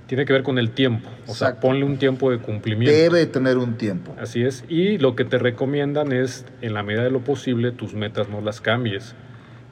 Tiene 0.07 0.25
que 0.25 0.33
ver 0.33 0.43
con 0.43 0.59
el 0.59 0.69
tiempo, 0.71 1.09
o 1.27 1.33
sea, 1.33 1.59
ponle 1.59 1.83
un 1.83 1.97
tiempo 1.97 2.29
de 2.29 2.37
cumplimiento. 2.37 2.95
debe 2.95 3.19
de 3.19 3.25
tener 3.25 3.57
un 3.57 3.75
tiempo. 3.75 4.15
Así 4.19 4.43
es. 4.43 4.63
Y 4.69 4.99
lo 4.99 5.15
que 5.15 5.25
te 5.25 5.37
recomiendan 5.39 6.11
es, 6.11 6.45
en 6.61 6.73
la 6.75 6.83
medida 6.83 7.03
de 7.03 7.09
lo 7.09 7.21
posible, 7.21 7.71
tus 7.71 7.95
metas 7.95 8.29
no 8.29 8.39
las 8.41 8.61
cambies. 8.61 9.15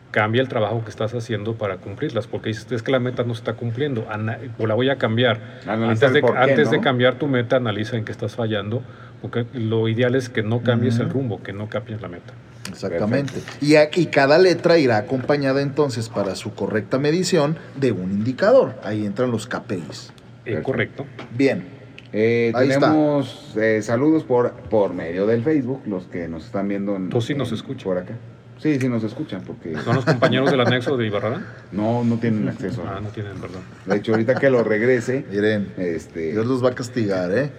Cambia 0.09 0.41
el 0.41 0.47
trabajo 0.47 0.84
que 0.84 0.89
estás 0.91 1.13
haciendo 1.13 1.55
para 1.55 1.77
cumplirlas, 1.77 2.27
porque 2.27 2.49
dices, 2.49 2.71
es 2.71 2.84
que 2.84 2.91
la 2.91 2.99
meta 2.99 3.23
no 3.23 3.34
se 3.34 3.39
está 3.39 3.53
cumpliendo, 3.53 4.05
ana- 4.11 4.38
o 4.59 4.67
la 4.67 4.73
voy 4.75 4.89
a 4.89 4.97
cambiar. 4.97 5.39
Analizar 5.67 6.09
Antes, 6.09 6.13
de, 6.13 6.21
qué, 6.21 6.27
antes 6.38 6.71
de 6.71 6.79
cambiar 6.81 7.15
tu 7.19 7.27
meta, 7.27 7.55
analiza 7.57 7.95
en 7.97 8.05
qué 8.05 8.11
estás 8.11 8.36
fallando, 8.36 8.84
porque 9.21 9.45
lo 9.53 9.88
ideal 9.88 10.13
es 10.15 10.29
que 10.29 10.41
no 10.43 10.61
cambies 10.61 10.99
el 10.99 11.09
rumbo, 11.09 11.41
que 11.41 11.51
no 11.53 11.67
cambies 11.69 12.01
la 12.01 12.09
meta. 12.09 12.34
Exactamente. 12.69 13.34
Y, 13.61 13.75
a- 13.75 13.89
y 13.93 14.05
cada 14.07 14.38
letra 14.38 14.77
irá 14.77 14.97
acompañada 14.97 15.61
entonces 15.61 16.09
para 16.09 16.36
su 16.36 16.53
correcta 16.53 16.97
medición 16.99 17.57
de 17.79 17.91
un 17.91 18.11
indicador. 18.11 18.75
Ahí 18.84 19.05
entran 19.05 19.31
los 19.31 19.47
KPIs. 19.47 20.13
Eh, 20.45 20.61
correcto. 20.61 21.05
Bien. 21.35 21.63
Eh, 22.11 22.51
Ahí 22.53 22.69
está. 22.69 22.91
tenemos 22.91 23.53
eh, 23.57 23.81
saludos 23.81 24.23
por, 24.23 24.51
por 24.69 24.93
medio 24.93 25.25
del 25.25 25.41
Facebook, 25.43 25.81
los 25.87 26.05
que 26.05 26.27
nos 26.27 26.45
están 26.45 26.67
viendo 26.67 26.95
en, 26.95 27.09
Tú 27.09 27.21
sí 27.21 27.33
nos 27.33 27.49
en- 27.49 27.55
escuchas. 27.55 27.83
por 27.83 27.97
acá. 27.97 28.13
Sí, 28.59 28.79
sí 28.79 28.87
nos 28.87 29.03
escuchan, 29.03 29.41
porque 29.45 29.73
¿Son 29.83 29.95
los 29.95 30.05
compañeros 30.05 30.49
del 30.51 30.61
anexo 30.65 30.95
de 30.95 31.07
Ibarrara? 31.07 31.41
no, 31.71 32.03
no 32.03 32.17
tienen 32.17 32.47
acceso. 32.47 32.83
Ah, 32.87 32.99
no 33.01 33.09
tienen, 33.09 33.33
perdón. 33.37 33.61
De 33.85 33.95
hecho, 33.97 34.11
ahorita 34.13 34.35
que 34.35 34.49
lo 34.49 34.63
regrese, 34.63 35.25
Miren, 35.31 35.73
este, 35.77 36.31
Dios 36.31 36.45
los 36.45 36.63
va 36.63 36.69
a 36.69 36.75
castigar, 36.75 37.31
¿eh? 37.35 37.49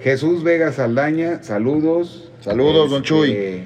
Jesús 0.00 0.42
Vega 0.42 0.72
Saldaña, 0.72 1.42
saludos. 1.42 2.30
Saludos, 2.40 2.90
don 2.90 3.02
Este, 3.02 3.64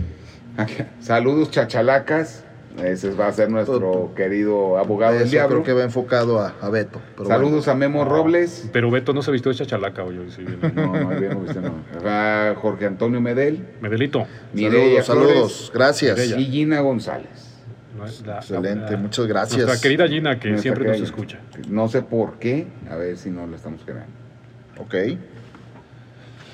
Saludos, 1.00 1.50
chachalacas. 1.50 2.44
Ese 2.84 3.10
va 3.10 3.26
a 3.26 3.32
ser 3.32 3.50
nuestro 3.50 4.12
querido 4.14 4.78
abogado 4.78 5.18
del 5.18 5.28
diablo. 5.28 5.56
creo 5.62 5.64
que 5.64 5.72
va 5.72 5.82
enfocado 5.84 6.38
a, 6.40 6.54
a 6.60 6.70
Beto. 6.70 7.00
pero 7.16 7.28
Saludos 7.28 7.66
a 7.68 7.74
Memo 7.74 8.04
Robles. 8.04 8.68
Pero 8.72 8.90
Beto 8.90 9.12
no 9.12 9.22
se 9.22 9.32
vistió 9.32 9.50
de 9.50 9.58
chachalaca 9.58 10.04
hoy. 10.04 10.18
hoy 10.18 10.30
sí. 10.30 10.44
No, 10.74 10.86
no, 10.96 11.08
bien, 11.10 11.32
no, 11.34 11.40
viste, 11.40 11.60
no. 11.60 11.74
A 12.08 12.54
Jorge 12.56 12.86
Antonio 12.86 13.20
Medel. 13.20 13.66
Medelito. 13.80 14.24
Saludos, 14.54 15.06
saludos. 15.06 15.34
Flores 15.36 15.70
Gracias. 15.74 16.16
Mireya. 16.16 16.38
Y 16.38 16.44
Gina 16.46 16.80
González. 16.80 17.48
Excelente, 18.24 18.92
la- 18.92 18.96
muchas 18.96 19.26
gracias. 19.26 19.58
Nuestra 19.66 19.80
querida 19.82 20.08
Gina, 20.08 20.38
que 20.38 20.48
Nuestra 20.50 20.62
siempre 20.62 20.88
nos 20.88 21.00
escucha. 21.00 21.38
No 21.68 21.88
sé 21.88 22.02
por 22.02 22.38
qué, 22.38 22.66
a 22.88 22.96
ver 22.96 23.16
si 23.18 23.30
no 23.30 23.46
la 23.46 23.56
estamos 23.56 23.82
quedando. 23.82 24.06
Ok. 24.78 24.94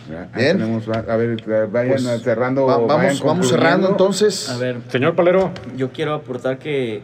Bien. 0.09 0.29
tenemos, 0.59 0.89
a 0.89 1.03
ver, 1.17 1.69
vayan 1.71 1.89
Pues, 2.05 2.23
cerrando. 2.23 2.67
Va- 2.67 2.79
vayan 2.79 2.89
vamos, 2.89 3.25
vamos 3.25 3.49
cerrando 3.49 3.89
entonces. 3.89 4.49
A 4.49 4.57
ver, 4.59 4.81
Señor 4.89 5.15
Palero, 5.15 5.51
yo 5.77 5.91
quiero 5.93 6.15
aportar 6.15 6.59
que 6.59 7.03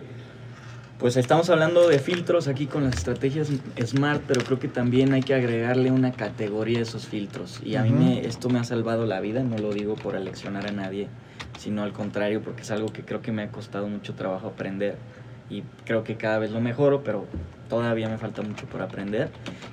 pues 0.98 1.16
estamos 1.16 1.50
hablando 1.50 1.88
de 1.88 1.98
filtros 1.98 2.46
aquí 2.46 2.66
con 2.66 2.84
las 2.84 2.94
estrategias 2.98 3.50
smart, 3.84 4.22
pero 4.28 4.44
creo 4.44 4.60
que 4.60 4.68
también 4.68 5.12
hay 5.14 5.22
que 5.22 5.34
agregarle 5.34 5.90
una 5.90 6.12
categoría 6.12 6.78
a 6.78 6.82
esos 6.82 7.06
filtros. 7.06 7.60
Y 7.64 7.74
a 7.74 7.82
mí 7.82 7.90
Ujú. 7.90 7.98
me, 7.98 8.24
esto 8.24 8.48
me 8.50 8.60
ha 8.60 8.64
salvado 8.64 9.04
la 9.04 9.20
vida, 9.20 9.42
no 9.42 9.58
lo 9.58 9.72
digo 9.72 9.96
por 9.96 10.14
aleccionar 10.14 10.64
a 10.64 10.70
nadie, 10.70 11.08
sino 11.56 11.82
al 11.82 11.92
contrario, 11.92 12.40
porque 12.40 12.62
es 12.62 12.70
algo 12.70 12.92
que 12.92 13.02
creo 13.02 13.20
que 13.20 13.32
me 13.32 13.42
ha 13.42 13.48
costado 13.50 13.88
mucho 13.88 14.14
trabajo 14.14 14.46
aprender. 14.46 14.94
Y 15.50 15.64
creo 15.84 16.04
que 16.04 16.16
cada 16.16 16.38
vez 16.38 16.52
lo 16.52 16.60
mejoro, 16.60 17.02
pero 17.02 17.26
todavía 17.68 18.08
me 18.08 18.18
falta 18.18 18.42
mucho 18.42 18.66
por 18.66 18.80
aprender. 18.80 19.28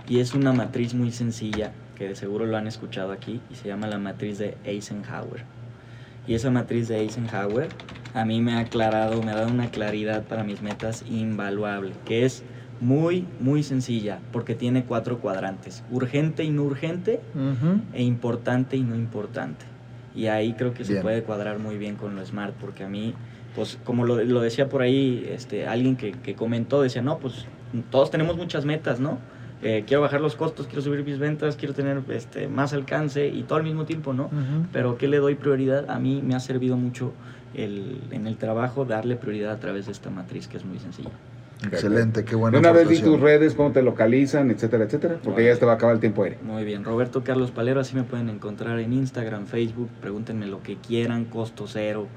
Y 0.08 0.22
es 0.22 0.34
una 0.34 0.52
matriz 0.52 0.96
muy 0.96 1.12
sencilla, 1.12 1.74
que 2.00 2.08
de 2.08 2.16
seguro 2.16 2.45
lo 2.45 2.56
han 2.56 2.66
escuchado 2.66 3.12
aquí, 3.12 3.41
y 3.52 3.56
se 3.56 3.68
llama 3.68 3.86
la 3.86 4.00
matriz 4.00 4.39
de 4.39 4.58
Eisenhower. 4.64 5.43
Y 6.26 6.34
esa 6.34 6.50
matriz 6.50 6.88
de 6.88 7.02
Eisenhower 7.02 7.68
a 8.14 8.24
mí 8.24 8.41
me 8.41 8.54
ha 8.54 8.60
aclarado, 8.60 9.22
me 9.22 9.32
ha 9.32 9.36
dado 9.36 9.52
una 9.52 9.70
claridad 9.70 10.24
para 10.24 10.45
mis 10.45 10.62
metas 10.62 11.04
invaluable, 11.10 11.91
que 12.06 12.24
es 12.24 12.43
muy, 12.80 13.28
muy 13.41 13.64
sencilla, 13.64 14.20
porque 14.32 14.56
tiene 14.56 14.86
cuatro 14.86 15.20
cuadrantes, 15.20 15.84
urgente 15.91 16.45
y 16.45 16.52
no 16.52 16.64
urgente, 16.64 17.20
e 17.93 18.02
importante 18.02 18.78
y 18.78 18.82
no 18.82 18.95
importante. 18.95 19.66
Y 20.16 20.28
ahí 20.28 20.54
creo 20.54 20.74
que 20.74 20.86
se 20.86 21.02
puede 21.02 21.24
cuadrar 21.24 21.60
muy 21.60 21.78
bien 21.78 21.95
con 21.97 22.16
lo 22.16 22.26
smart, 22.26 22.56
porque 22.56 22.86
a 22.86 22.88
mí, 22.88 23.14
pues 23.56 23.78
como 23.84 24.06
lo, 24.06 24.24
lo 24.24 24.39
decía 24.39 24.70
por 24.70 24.82
ahí 24.82 25.28
este, 25.30 25.68
alguien 25.68 25.97
que, 25.97 26.14
que 26.14 26.34
comentó, 26.34 26.82
decía, 26.82 27.02
no, 27.02 27.20
pues 27.20 27.45
todos 27.91 28.10
tenemos 28.10 28.38
muchas 28.38 28.64
metas, 28.64 29.02
¿no? 29.02 29.20
Eh, 29.62 29.84
quiero 29.86 30.01
bajar 30.01 30.22
los 30.22 30.36
costos, 30.36 30.68
quiero 30.68 30.82
subir 30.82 31.03
mis 31.03 31.20
ventas, 31.20 31.57
quiero 31.57 31.74
tener 31.74 32.01
este, 32.10 32.47
más 32.47 32.72
alcance 32.74 33.28
y 33.28 33.43
todo 33.43 33.57
al 33.57 33.66
mismo 33.66 33.86
tiempo, 33.86 34.14
¿no? 34.14 34.30
Pero 34.72 34.97
¿qué 34.97 35.07
le 35.07 35.18
doy 35.18 35.36
prioridad? 35.36 35.89
A 35.89 35.99
mí 35.99 36.22
me 36.26 36.34
ha 36.36 36.39
servido 36.39 36.78
mucho 36.78 37.12
el, 37.53 37.99
en 38.12 38.26
el 38.28 38.38
trabajo 38.38 38.86
darle 38.86 39.16
prioridad 39.18 39.51
a 39.51 39.60
través 39.60 39.88
de 39.88 39.91
esta 39.91 40.10
matriz 40.10 40.47
que 40.47 40.57
es 40.57 40.64
muy 40.66 40.80
sencilla. 40.80 41.10
Excelente, 41.62 42.24
qué 42.24 42.32
De 42.32 42.36
buena 42.38 42.57
una 42.57 42.72
vez 42.72 42.84
aportación. 42.84 43.12
tus 43.12 43.20
redes, 43.20 43.53
cómo 43.53 43.74
te 43.74 43.82
localizan, 43.82 44.49
etcétera, 44.49 44.86
etcétera, 44.86 45.18
porque 45.22 45.43
ya 45.45 45.57
te 45.57 45.66
va 45.66 45.74
a 45.74 45.76
acabar 45.76 45.93
el 45.95 45.99
tiempo 45.99 46.24
aire. 46.24 46.38
Muy 46.41 46.64
bien, 46.64 46.86
Roberto 46.86 47.22
Carlos 47.26 47.51
Palero, 47.51 47.82
así 47.82 47.97
me 47.97 48.03
pueden 48.03 48.30
encontrar 48.30 48.80
en 48.80 48.93
Instagram, 48.93 49.45
Facebook, 49.45 49.89
pregúntenme 49.99 50.47
lo 50.47 50.64
que 50.64 50.78
quieran, 50.78 51.26
costo 51.26 51.66
cero, 51.68 52.07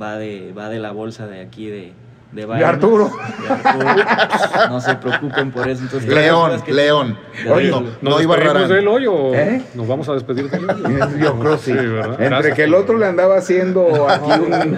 va 0.00 0.18
de, 0.18 0.52
va 0.52 0.68
de 0.68 0.78
la 0.78 0.92
bolsa 0.92 1.26
de 1.26 1.40
aquí 1.40 1.68
de... 1.68 1.92
De, 2.32 2.44
Arturo. 2.64 3.10
de 3.10 3.52
Arturo. 3.52 4.68
No 4.70 4.80
se 4.80 4.94
preocupen 4.94 5.50
por 5.52 5.68
eso. 5.68 5.82
Entonces, 5.82 6.08
León, 6.08 6.62
que- 6.62 6.72
León. 6.72 7.18
Oye, 7.50 7.70
no, 7.70 7.80
¿nos 7.82 8.02
no 8.02 8.20
iba 8.22 8.36
despedimos 8.36 8.54
Rarán. 8.54 8.68
de 8.70 8.78
él 8.78 8.88
hoy 8.88 9.06
o 9.06 9.34
¿Eh? 9.34 9.62
nos 9.74 9.86
vamos 9.86 10.08
a 10.08 10.14
despedir 10.14 10.48
de 10.50 10.56
él? 10.56 10.66
Yo 11.22 11.38
creo 11.38 11.58
sí. 11.58 11.72
¿verdad? 11.72 12.12
Entre 12.12 12.28
Gracias. 12.28 12.54
que 12.56 12.64
el 12.64 12.74
otro 12.74 12.96
le 12.96 13.06
andaba 13.06 13.36
haciendo 13.36 14.08
aquí 14.08 14.30
un, 14.30 14.76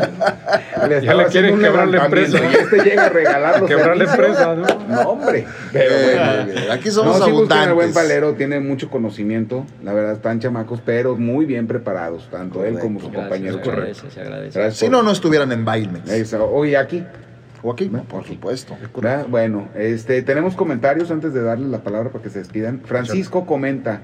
Le 0.89 1.01
Ya 1.05 1.15
le 1.15 1.27
quieren 1.27 1.59
quebrar 1.61 1.87
la 1.89 2.05
empresa. 2.07 2.39
Y 2.39 2.55
este 2.57 2.83
llega 2.83 3.07
a 3.07 3.09
regalar 3.11 3.61
los 3.61 3.69
Quebrar 3.71 3.97
la 3.97 4.05
empresa, 4.05 4.55
¿no? 4.57 4.67
No, 4.89 5.01
hombre. 5.11 5.47
Pero 5.73 5.95
Eh, 5.95 6.45
bueno. 6.55 6.73
aquí 6.73 6.91
somos 6.91 7.19
no, 7.21 7.25
sí 7.25 7.31
al 7.31 7.37
buen 7.37 7.53
abundantes. 7.53 7.95
palero, 7.95 8.33
tiene 8.35 8.59
mucho 8.59 8.91
conocimiento. 8.91 9.65
La 9.85 9.93
verdad, 9.93 10.15
están 10.15 10.41
chamacos, 10.41 10.81
pero 10.85 11.17
muy 11.17 11.45
bien 11.45 11.69
preparados, 11.69 12.29
tanto 12.33 12.65
él 12.65 12.79
como 12.81 12.99
su 12.99 13.11
Gracias, 13.11 13.29
compañero. 13.29 13.61
se 13.65 13.71
agradece, 13.71 14.11
se 14.11 14.21
agradece. 14.21 14.59
Gracias 14.59 14.79
Si 14.79 14.87
por- 14.87 14.93
no, 14.93 15.03
no 15.05 15.13
estuvieran 15.13 15.53
en 15.53 15.65
Bailmex. 15.65 16.11
Eso. 16.11 16.45
Oye, 16.51 16.77
aquí. 16.77 17.05
O 17.65 17.73
aquí, 17.73 17.89
no, 17.89 18.05
por 18.05 18.25
supuesto. 18.25 18.77
¿verdad? 18.95 19.27
Bueno, 19.29 19.69
este, 19.75 20.21
tenemos 20.23 20.55
comentarios 20.55 21.11
antes 21.11 21.33
de 21.33 21.43
darles 21.43 21.69
la 21.71 21.79
palabra 21.79 22.11
para 22.11 22.23
que 22.23 22.29
se 22.31 22.39
despidan. 22.41 22.81
Francisco 22.85 23.47
comenta 23.47 24.03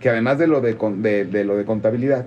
que 0.00 0.08
además 0.10 0.38
de 0.38 0.48
lo 0.48 0.60
de, 0.60 0.76
con- 0.76 1.02
de, 1.02 1.24
de 1.24 1.44
lo 1.44 1.56
de 1.56 1.64
contabilidad, 1.64 2.26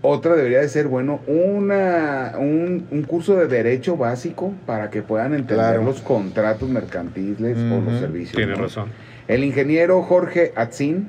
otra 0.00 0.34
debería 0.34 0.60
de 0.60 0.68
ser, 0.68 0.88
bueno, 0.88 1.20
una, 1.28 2.32
un, 2.38 2.86
un 2.90 3.02
curso 3.02 3.36
de 3.36 3.46
derecho 3.46 3.96
básico 3.96 4.52
para 4.66 4.90
que 4.90 5.02
puedan 5.02 5.34
entender 5.34 5.56
Claro. 5.58 5.84
los 5.84 6.00
contratos 6.00 6.68
mercantiles 6.68 7.56
o 7.58 7.80
los 7.88 8.00
servicios. 8.00 8.34
Tiene 8.34 8.54
¿no? 8.56 8.62
razón. 8.62 8.88
El 9.28 9.44
ingeniero 9.44 10.02
Jorge 10.02 10.52
Atzin, 10.56 11.06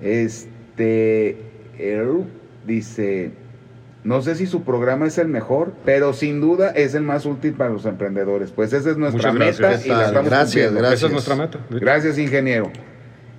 este, 0.00 1.36
él 1.78 2.24
dice, 2.66 3.32
no 4.06 4.22
sé 4.22 4.36
si 4.36 4.46
su 4.46 4.62
programa 4.62 5.06
es 5.08 5.18
el 5.18 5.26
mejor, 5.28 5.72
pero 5.84 6.12
sin 6.12 6.40
duda 6.40 6.70
es 6.70 6.94
el 6.94 7.02
más 7.02 7.26
útil 7.26 7.54
para 7.54 7.70
los 7.70 7.84
emprendedores. 7.86 8.52
Pues 8.52 8.72
esa 8.72 8.90
es 8.90 8.96
nuestra 8.96 9.32
meta 9.32 9.56
gracias. 9.58 9.86
y 9.86 9.88
la 9.88 10.06
estamos 10.06 10.30
Gracias, 10.30 10.66
cumpliendo. 10.66 10.78
gracias. 10.78 10.98
Esa 10.98 11.06
es 11.06 11.12
nuestra 11.12 11.34
meta. 11.34 11.58
Gracias, 11.70 12.18
ingeniero. 12.18 12.70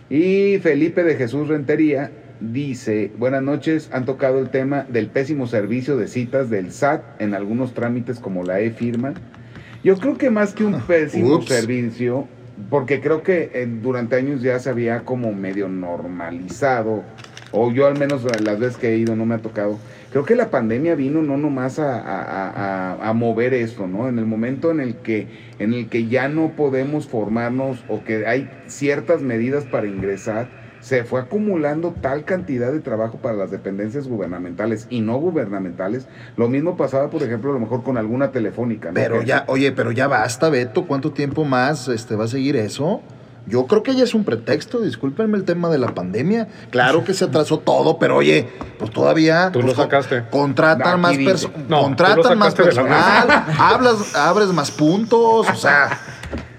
Y 0.10 0.60
Felipe 0.60 1.04
de 1.04 1.16
Jesús 1.16 1.48
Rentería 1.48 2.12
dice, 2.42 3.12
buenas 3.18 3.42
noches, 3.44 3.90
han 3.94 4.06
tocado 4.06 4.40
el 4.40 4.50
tema 4.50 4.86
del 4.90 5.08
pésimo 5.08 5.48
servicio 5.48 5.96
de 5.98 6.08
citas 6.08 6.50
del 6.50 6.72
SAT 6.72 7.22
en 7.22 7.34
algunos 7.34 7.74
trámites 7.74 8.20
como 8.20 8.44
la 8.44 8.60
e-firma. 8.60 9.14
Yo 9.84 9.98
creo 9.98 10.18
que 10.18 10.30
más 10.30 10.54
que 10.54 10.66
un 10.66 10.82
pésimo 10.88 11.36
Ups. 11.38 11.46
servicio, 11.48 12.28
porque 12.70 13.00
creo 13.02 13.24
que 13.24 13.52
eh, 13.54 13.68
durante 13.82 14.18
años 14.18 14.42
ya 14.42 14.60
se 14.60 14.70
había 14.70 15.02
como 15.06 15.32
medio 15.34 15.70
normalizado, 15.70 17.04
o 17.52 17.72
yo 17.72 17.88
al 17.88 17.98
menos 17.98 18.24
las 18.44 18.60
veces 18.60 18.78
que 18.78 18.90
he 18.94 18.98
ido 18.98 19.16
no 19.16 19.26
me 19.26 19.36
ha 19.36 19.40
tocado. 19.40 19.78
Creo 20.12 20.24
que 20.26 20.36
la 20.36 20.50
pandemia 20.50 20.96
vino 20.96 21.22
no 21.22 21.38
nomás 21.38 21.80
a, 21.80 21.98
a- 22.00 22.22
a- 22.22 22.94
a- 22.94 23.10
a 23.10 23.14
mover 23.14 23.54
esto, 23.54 23.88
¿no? 23.88 24.08
En 24.08 24.20
el 24.20 24.26
momento 24.26 24.72
en 24.72 24.80
el 24.80 24.96
que 24.96 25.28
en 25.60 25.74
el 25.74 25.90
que 25.90 26.08
ya 26.08 26.30
no 26.30 26.54
podemos 26.56 27.08
formarnos 27.08 27.84
o 27.88 28.04
que 28.04 28.26
hay 28.26 28.50
ciertas 28.68 29.22
medidas 29.22 29.66
para 29.66 29.88
ingresar, 29.88 30.48
se 30.80 31.04
fue 31.04 31.20
acumulando 31.20 31.94
tal 32.02 32.24
cantidad 32.24 32.72
de 32.72 32.80
trabajo 32.80 33.18
para 33.18 33.36
las 33.36 33.52
dependencias 33.52 34.08
gubernamentales 34.08 34.88
y 34.90 35.02
no 35.02 35.18
gubernamentales. 35.18 36.08
Lo 36.38 36.48
mismo 36.48 36.78
pasaba, 36.78 37.10
por 37.10 37.24
ejemplo, 37.24 37.50
a 37.52 37.54
lo 37.56 37.60
mejor 37.60 37.84
con 37.84 37.98
alguna 37.98 38.32
telefónica. 38.32 38.90
¿no? 38.90 38.94
Pero 38.94 39.22
ya, 39.24 39.44
oye, 39.48 39.72
pero 39.74 39.92
ya 39.92 40.08
basta, 40.08 40.50
Beto. 40.50 40.86
¿Cuánto 40.88 41.12
tiempo 41.12 41.44
más 41.44 41.88
este, 41.90 42.16
va 42.16 42.26
a 42.26 42.30
seguir 42.30 42.56
eso? 42.56 43.02
Yo 43.48 43.66
creo 43.66 43.82
que 43.82 43.96
ya 43.96 44.04
es 44.04 44.14
un 44.14 44.26
pretexto, 44.26 44.80
discúlpenme 44.80 45.38
el 45.38 45.46
tema 45.46 45.70
de 45.70 45.78
la 45.78 45.96
pandemia. 45.96 46.48
Claro 46.70 47.04
que 47.06 47.14
se 47.14 47.26
atrasó 47.26 47.60
todo, 47.60 47.98
pero 47.98 48.18
oye, 48.18 48.50
pues 48.78 48.92
todavía 48.92 49.50
Tú 49.54 49.60
lo 49.60 49.68
pues, 49.68 49.78
sacaste. 49.78 50.24
Contratan 50.30 51.06
Aquí 51.06 51.24
más 51.26 51.36
perso- 51.36 51.52
No, 51.70 51.84
contratan 51.84 52.24
lo 52.32 52.36
más 52.36 52.54
personal, 52.56 53.46
hablas, 53.58 54.14
abres 54.16 54.48
más 54.50 54.70
puntos, 54.72 55.48
o 55.50 55.56
sea. 55.56 55.98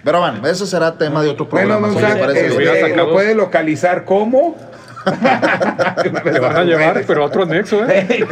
Pero 0.03 0.21
bueno, 0.21 0.47
ese 0.47 0.67
será 0.67 0.97
tema 0.97 1.23
de 1.23 1.29
otro 1.29 1.45
Bueno, 1.47 1.79
programa. 1.79 2.01
Sam, 2.01 2.19
parece 2.21 2.47
este, 2.47 2.97
lo 2.97 3.11
puede 3.13 3.35
localizar 3.35 4.07
como. 4.07 4.57
Te 5.09 6.41
van 6.41 6.57
a 6.57 6.65
llevar, 6.65 7.05
pero 7.07 7.23
a 7.23 7.27
otro 7.27 7.43
anexo, 7.43 7.85
¿eh? 7.87 8.07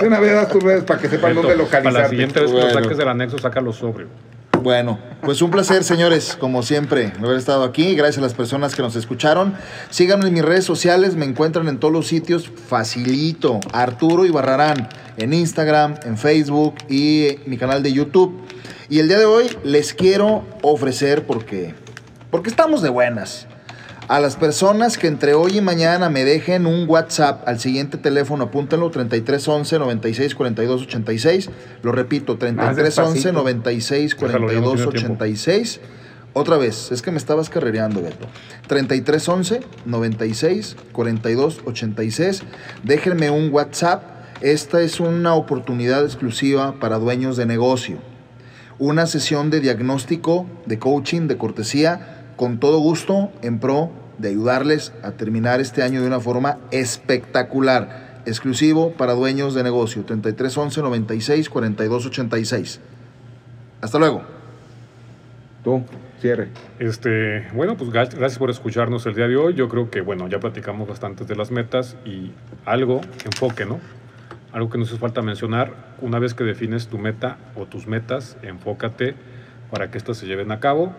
De 0.00 0.06
una 0.06 0.20
vez 0.20 0.32
das 0.34 0.48
tus 0.48 0.62
redes 0.62 0.84
para 0.84 1.00
que 1.00 1.08
sepan 1.08 1.34
dónde 1.34 1.52
Para 1.52 1.62
localizar. 1.62 1.92
la 2.02 2.08
siguiente 2.08 2.40
vez 2.40 2.50
que 2.50 2.56
lo 2.56 2.62
Bueno. 2.66 2.82
saques 2.82 2.98
del 2.98 3.08
anexo, 3.08 3.38
sácalo 3.38 3.72
sobrio. 3.72 4.08
Bueno, 4.62 4.98
pues 5.22 5.40
un 5.40 5.50
placer, 5.50 5.84
señores, 5.84 6.36
como 6.38 6.62
siempre, 6.64 7.12
haber 7.18 7.38
estado 7.38 7.62
aquí. 7.62 7.94
Gracias 7.94 8.18
a 8.18 8.22
las 8.22 8.34
personas 8.34 8.74
que 8.74 8.82
nos 8.82 8.96
escucharon. 8.96 9.54
Síganme 9.88 10.26
en 10.26 10.34
mis 10.34 10.44
redes 10.44 10.64
sociales, 10.64 11.14
me 11.14 11.26
encuentran 11.26 11.68
en 11.68 11.78
todos 11.78 11.92
los 11.94 12.08
sitios 12.08 12.48
facilito. 12.48 13.60
Arturo 13.72 14.26
Ibarrarán 14.26 14.88
en 15.16 15.32
Instagram, 15.32 15.94
en 16.04 16.18
Facebook 16.18 16.74
y 16.88 17.36
mi 17.46 17.56
canal 17.56 17.82
de 17.82 17.92
YouTube. 17.92 18.40
Y 18.88 18.98
el 18.98 19.08
día 19.08 19.18
de 19.18 19.26
hoy 19.26 19.46
les 19.62 19.94
quiero 19.94 20.44
ofrecer, 20.62 21.24
porque, 21.24 21.74
porque 22.30 22.50
estamos 22.50 22.82
de 22.82 22.88
buenas, 22.88 23.46
a 24.08 24.20
las 24.20 24.36
personas 24.36 24.96
que 24.96 25.06
entre 25.06 25.34
hoy 25.34 25.58
y 25.58 25.60
mañana 25.60 26.08
me 26.08 26.24
dejen 26.24 26.66
un 26.66 26.88
WhatsApp 26.88 27.46
al 27.46 27.60
siguiente 27.60 27.98
teléfono, 27.98 28.44
apúntenlo 28.44 28.90
3311 28.90 29.78
96 29.78 30.34
42 30.34 30.82
86. 30.82 31.50
Lo 31.82 31.92
repito, 31.92 32.38
3311 32.38 32.82
despacito. 32.82 33.32
96 33.32 34.16
Déjalo, 34.18 34.50
ya 34.50 34.60
no 34.60 34.70
42 34.70 34.74
tiene 34.76 34.92
tiempo. 34.92 35.24
86. 35.24 35.80
Otra 36.32 36.56
vez, 36.56 36.90
es 36.90 37.02
que 37.02 37.10
me 37.10 37.18
estabas 37.18 37.50
carrereando, 37.50 38.00
Beto. 38.00 38.26
3311 38.66 39.60
96 39.84 40.76
42 40.92 41.60
86. 41.66 42.42
Déjenme 42.84 43.30
un 43.30 43.52
WhatsApp. 43.52 44.16
Esta 44.40 44.80
es 44.80 45.00
una 45.00 45.34
oportunidad 45.34 46.04
exclusiva 46.04 46.76
para 46.80 46.98
dueños 46.98 47.36
de 47.36 47.44
negocio 47.44 47.98
una 48.78 49.06
sesión 49.06 49.50
de 49.50 49.60
diagnóstico, 49.60 50.46
de 50.66 50.78
coaching, 50.78 51.26
de 51.26 51.36
cortesía, 51.36 52.17
con 52.38 52.58
todo 52.58 52.78
gusto, 52.78 53.30
en 53.42 53.58
pro 53.58 53.90
de 54.16 54.30
ayudarles 54.30 54.94
a 55.02 55.10
terminar 55.12 55.60
este 55.60 55.82
año 55.82 56.00
de 56.00 56.06
una 56.06 56.20
forma 56.20 56.56
espectacular. 56.70 58.22
Exclusivo 58.24 58.92
para 58.92 59.12
dueños 59.12 59.54
de 59.54 59.62
negocio, 59.62 60.04
3311 60.04 60.80
96 60.82 61.50
42 61.50 62.06
86. 62.06 62.80
Hasta 63.82 63.98
luego. 63.98 64.22
Tú, 65.64 65.82
cierre. 66.20 66.48
Este, 66.78 67.48
bueno, 67.54 67.76
pues 67.76 67.90
gra- 67.90 68.08
gracias 68.14 68.38
por 68.38 68.50
escucharnos 68.50 69.04
el 69.06 69.14
día 69.14 69.28
de 69.28 69.36
hoy. 69.36 69.54
Yo 69.54 69.68
creo 69.68 69.90
que, 69.90 70.00
bueno, 70.00 70.28
ya 70.28 70.40
platicamos 70.40 70.88
bastantes 70.88 71.26
de 71.26 71.36
las 71.36 71.50
metas 71.50 71.96
y 72.04 72.32
algo, 72.64 73.00
enfoque, 73.24 73.64
¿no? 73.66 73.78
Algo 74.52 74.70
que 74.70 74.78
nos 74.78 74.88
hace 74.88 74.98
falta 74.98 75.22
mencionar, 75.22 75.72
una 76.00 76.18
vez 76.18 76.34
que 76.34 76.44
defines 76.44 76.88
tu 76.88 76.98
meta 76.98 77.36
o 77.54 77.66
tus 77.66 77.86
metas, 77.86 78.36
enfócate 78.42 79.14
para 79.70 79.90
que 79.90 79.98
estas 79.98 80.16
se 80.16 80.26
lleven 80.26 80.50
a 80.52 80.60
cabo. 80.60 80.92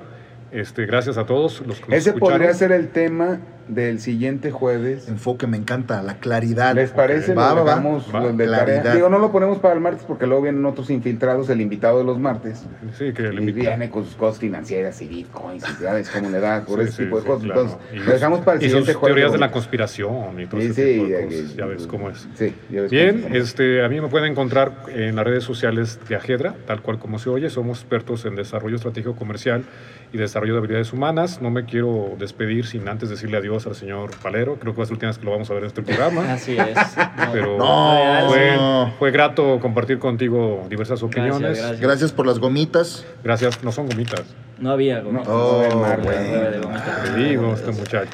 Este, 0.52 0.86
gracias 0.86 1.18
a 1.18 1.26
todos 1.26 1.62
los 1.62 1.80
que 1.80 1.96
Ese 1.96 2.14
podría 2.14 2.54
ser 2.54 2.72
el 2.72 2.90
tema 2.90 3.40
del 3.70 4.00
siguiente 4.02 4.52
jueves. 4.52 5.08
Enfoque, 5.08 5.46
me 5.48 5.56
encanta, 5.56 6.02
la 6.02 6.16
claridad. 6.20 6.74
¿Les 6.76 6.90
parece? 6.92 7.36
Lo 7.36 7.42
va, 7.42 7.54
va. 7.54 7.64
dejamos 7.64 8.14
Va. 8.14 8.20
lo 8.22 8.34
de 8.34 8.46
Claridad. 8.46 8.78
tarea. 8.82 8.96
Digo, 8.96 9.10
no 9.10 9.20
lo 9.20 9.32
ponemos 9.32 9.60
para 9.60 9.76
el 9.76 9.80
martes 9.80 10.04
porque 10.08 10.26
luego 10.28 10.42
vienen 10.42 10.66
otros 10.66 10.90
infiltrados, 10.90 11.50
el 11.50 11.62
invitado 11.62 12.00
de 12.00 12.04
los 12.04 12.20
martes. 12.20 12.66
Sí, 12.98 13.14
que 13.14 13.28
el 13.28 13.36
Y 13.36 13.38
invitado- 13.50 13.78
viene 13.78 13.90
con 13.92 14.04
sus 14.06 14.16
cosas 14.16 14.40
financieras 14.40 15.02
y 15.02 15.08
bitcoins 15.08 15.64
y 15.70 15.84
sabes 15.84 16.10
cómo 16.10 16.30
le 16.32 16.40
da 16.40 16.66
por 16.66 16.80
Sí, 16.80 16.86
ese 16.86 16.92
sí, 16.98 17.04
tipo 17.04 17.18
de 17.18 17.22
sí, 17.22 17.28
cosas. 17.28 17.44
claro. 17.46 17.62
Entonces, 17.62 17.80
Y 17.94 17.98
lo 18.00 18.12
dejamos 18.12 18.40
para 18.42 18.58
el 18.58 18.64
y 18.64 18.66
sus 18.66 18.72
siguiente 18.72 18.94
jueves. 18.96 19.16
teorías 19.16 19.32
de 19.34 19.38
la 19.38 19.52
conspiración 19.52 20.40
y 20.42 20.48
todo 20.48 20.62
Sí, 20.62 20.68
ese 20.68 20.74
sí, 20.86 20.94
tipo 21.00 21.08
de 21.08 21.26
cosas. 21.26 21.56
Ya 21.56 21.66
ves 21.66 21.88
cómo 21.88 22.10
es. 22.10 22.28
Sí, 22.36 22.56
ya 22.72 22.82
ves 22.82 22.92
Bien, 22.92 23.22
cómo 23.22 23.36
es. 23.36 23.44
este, 23.44 23.86
a 23.86 23.90
mí 23.90 24.02
me 24.02 24.08
pueden 24.08 24.32
encontrar 24.32 24.72
en 24.94 25.16
las 25.16 25.26
redes 25.26 25.44
sociales 25.44 26.00
de 26.10 26.16
Ajedra, 26.16 26.56
tal 26.66 26.82
cual 26.82 26.98
como 27.00 27.20
se 27.20 27.30
oye. 27.30 27.50
Somos 27.52 27.80
expertos 27.80 28.26
en 28.26 28.36
desarrollo 28.36 28.76
estratégico 28.78 29.16
comercial 29.16 29.64
y 30.12 30.18
desarrollo 30.18 30.54
de 30.54 30.58
habilidades 30.60 30.92
humanas. 30.92 31.40
No 31.42 31.52
me 31.52 31.66
quiero 31.66 32.16
despedir 32.18 32.66
sin 32.66 32.88
antes 32.90 33.10
decirle 33.10 33.38
adiós 33.38 33.59
al 33.68 33.76
señor 33.76 34.12
Palero. 34.22 34.56
Creo 34.60 34.74
que 34.74 34.78
va 34.80 34.84
a 34.84 34.88
ser 34.88 34.94
la 34.94 34.96
última 34.96 35.10
vez 35.10 35.18
que 35.18 35.26
lo 35.26 35.32
vamos 35.32 35.50
a 35.50 35.54
ver 35.54 35.64
en 35.64 35.68
este 35.68 35.82
programa. 35.82 36.34
Así 36.34 36.58
es. 36.58 36.76
No, 36.76 37.32
Pero 37.32 37.58
No. 37.58 38.30
fue, 38.30 38.52
no. 38.56 38.94
fue 39.00 39.12
grato 39.12 39.60
compartir 39.60 40.00
contigo 40.00 40.66
diversas 40.70 41.02
opiniones. 41.04 41.40
Gracias, 41.40 41.58
gracias. 41.68 41.82
Gracias 41.82 42.12
por 42.12 42.26
las 42.28 42.40
gomitas. 42.40 43.06
Gracias, 43.24 43.64
no 43.64 43.72
son 43.72 43.88
gomitas. 43.88 44.24
No 44.60 44.72
había 44.72 45.02
gomitas. 45.02 45.28
No, 45.28 45.34
Oh, 45.34 45.64
no, 45.70 45.70
no, 45.98 46.04
bueno. 46.04 46.62
Gomitas. 46.64 47.04
Te 47.04 47.16
digo, 47.16 47.54
este 47.54 47.72
muchacho. 47.72 48.12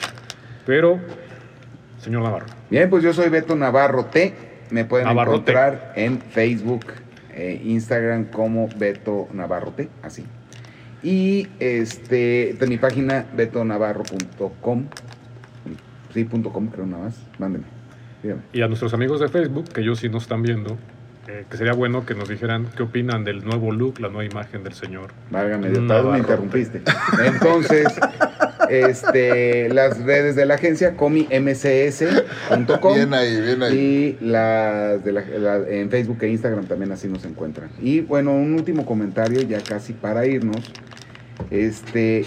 Pero, 0.66 1.00
señor 2.00 2.22
Navarro. 2.24 2.46
Bien, 2.70 2.89
pues 2.89 3.04
yo 3.04 3.14
soy 3.14 3.30
Beto 3.30 3.56
Navarro 3.56 4.06
T. 4.06 4.34
Me 4.72 4.84
pueden 4.86 5.08
Navarro 5.08 5.32
T. 5.32 5.52
encontrar 5.52 5.93
en 5.96 6.20
Facebook, 6.22 6.86
eh, 7.34 7.62
Instagram 7.66 8.26
como 8.26 8.68
Beto 8.76 9.28
Navarro 9.32 9.72
T, 9.72 9.89
así. 10.02 10.26
Y 11.04 11.48
este, 11.60 12.56
de 12.60 12.66
mi 12.68 12.78
página 12.78 13.28
betonavarro.com. 13.36 14.86
Sí, 16.16 16.24
punto 16.24 16.51
com, 16.51 16.66
creo 16.68 16.88
nada 16.88 17.03
más. 17.03 17.16
Mándenme. 17.38 17.68
Dígame. 18.24 18.41
Y 18.53 18.61
a 18.63 18.68
nuestros 18.68 18.93
amigos 18.95 19.20
de 19.20 19.28
Facebook, 19.28 19.66
que 19.70 19.82
ellos 19.82 19.99
sí 19.99 20.09
nos 20.09 20.24
están 20.24 20.41
viendo, 20.41 20.78
eh, 21.28 21.45
que 21.49 21.57
sería 21.57 21.74
bueno 21.74 22.05
que 22.05 22.16
nos 22.16 22.28
dijeran 22.30 22.68
qué 22.76 22.84
opinan 22.84 23.24
del 23.24 23.43
nuevo 23.45 23.72
look, 23.72 23.99
la 23.99 24.07
nueva 24.07 24.26
imagen 24.26 24.63
del 24.63 24.74
señor. 24.74 25.11
Válgame, 25.30 25.70
Dios, 25.70 25.84
Navarro. 25.84 26.11
me 26.13 26.20
interrumpiste. 26.20 26.82
Entonces, 27.24 27.88
este, 28.70 29.70
las 29.70 29.99
redes 30.03 30.36
de 30.36 30.45
la 30.45 30.55
agencia, 30.55 30.95
comimcs.com. 30.95 32.95
Bien 32.95 33.13
ahí, 33.13 33.41
bien 33.41 33.63
ahí. 33.63 34.18
Y 34.22 34.26
las 34.26 35.03
de 35.03 35.11
la, 35.11 35.22
la- 35.22 35.70
en 35.70 35.89
Facebook 35.89 36.18
e 36.22 36.30
Instagram 36.30 36.66
también 36.66 36.91
así 36.91 37.07
nos 37.07 37.26
encuentran. 37.26 37.70
Y 37.82 38.01
bueno, 38.01 38.34
un 38.34 38.53
último 38.53 38.86
comentario 38.86 39.41
ya 39.41 39.59
casi 39.61 39.93
para 39.93 40.26
irnos. 40.26 40.72
Este, 41.51 42.26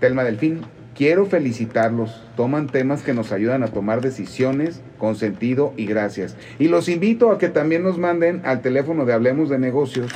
Telma 0.00 0.24
Delfín, 0.24 0.60
quiero 0.96 1.26
felicitarlos 1.26 2.22
toman 2.38 2.68
temas 2.68 3.02
que 3.02 3.14
nos 3.14 3.32
ayudan 3.32 3.64
a 3.64 3.66
tomar 3.66 4.00
decisiones 4.00 4.80
con 4.96 5.16
sentido 5.16 5.74
y 5.76 5.86
gracias. 5.86 6.36
Y 6.60 6.68
los 6.68 6.88
invito 6.88 7.32
a 7.32 7.38
que 7.38 7.48
también 7.48 7.82
nos 7.82 7.98
manden 7.98 8.42
al 8.44 8.62
teléfono 8.62 9.04
de 9.04 9.12
Hablemos 9.12 9.48
de 9.48 9.58
Negocios 9.58 10.12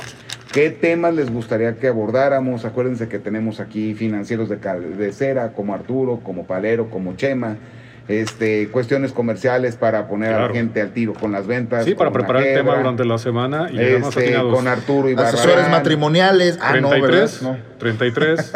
qué 0.53 0.69
temas 0.69 1.13
les 1.15 1.29
gustaría 1.29 1.75
que 1.75 1.89
abordáramos. 1.89 2.63
Acuérdense 2.63 3.09
que 3.09 3.19
tenemos 3.19 3.59
aquí 3.59 3.93
financieros 3.93 4.47
de, 4.47 4.55
de 4.55 5.11
cera, 5.11 5.51
como 5.51 5.73
Arturo, 5.73 6.21
como 6.23 6.47
Palero, 6.47 6.89
como 6.89 7.17
Chema 7.17 7.57
este, 8.07 8.69
cuestiones 8.69 9.13
comerciales 9.13 9.75
para 9.75 10.07
poner 10.07 10.33
a 10.33 10.47
la 10.47 10.53
gente 10.53 10.81
al 10.81 10.91
tiro 10.91 11.13
con 11.13 11.31
las 11.31 11.47
ventas. 11.47 11.85
Sí, 11.85 11.95
para 11.95 12.11
preparar 12.11 12.43
el 12.43 12.55
tema 12.55 12.77
durante 12.77 13.05
la 13.05 13.17
semana 13.17 13.69
y 13.71 13.79
este, 13.79 14.35
con 14.35 14.67
Arturo 14.67 15.09
y 15.09 15.13
Asesores 15.13 15.69
matrimoniales. 15.69 16.59
Ah, 16.61 16.71
33, 16.73 17.41
no, 17.43 17.57
33. 17.79 18.53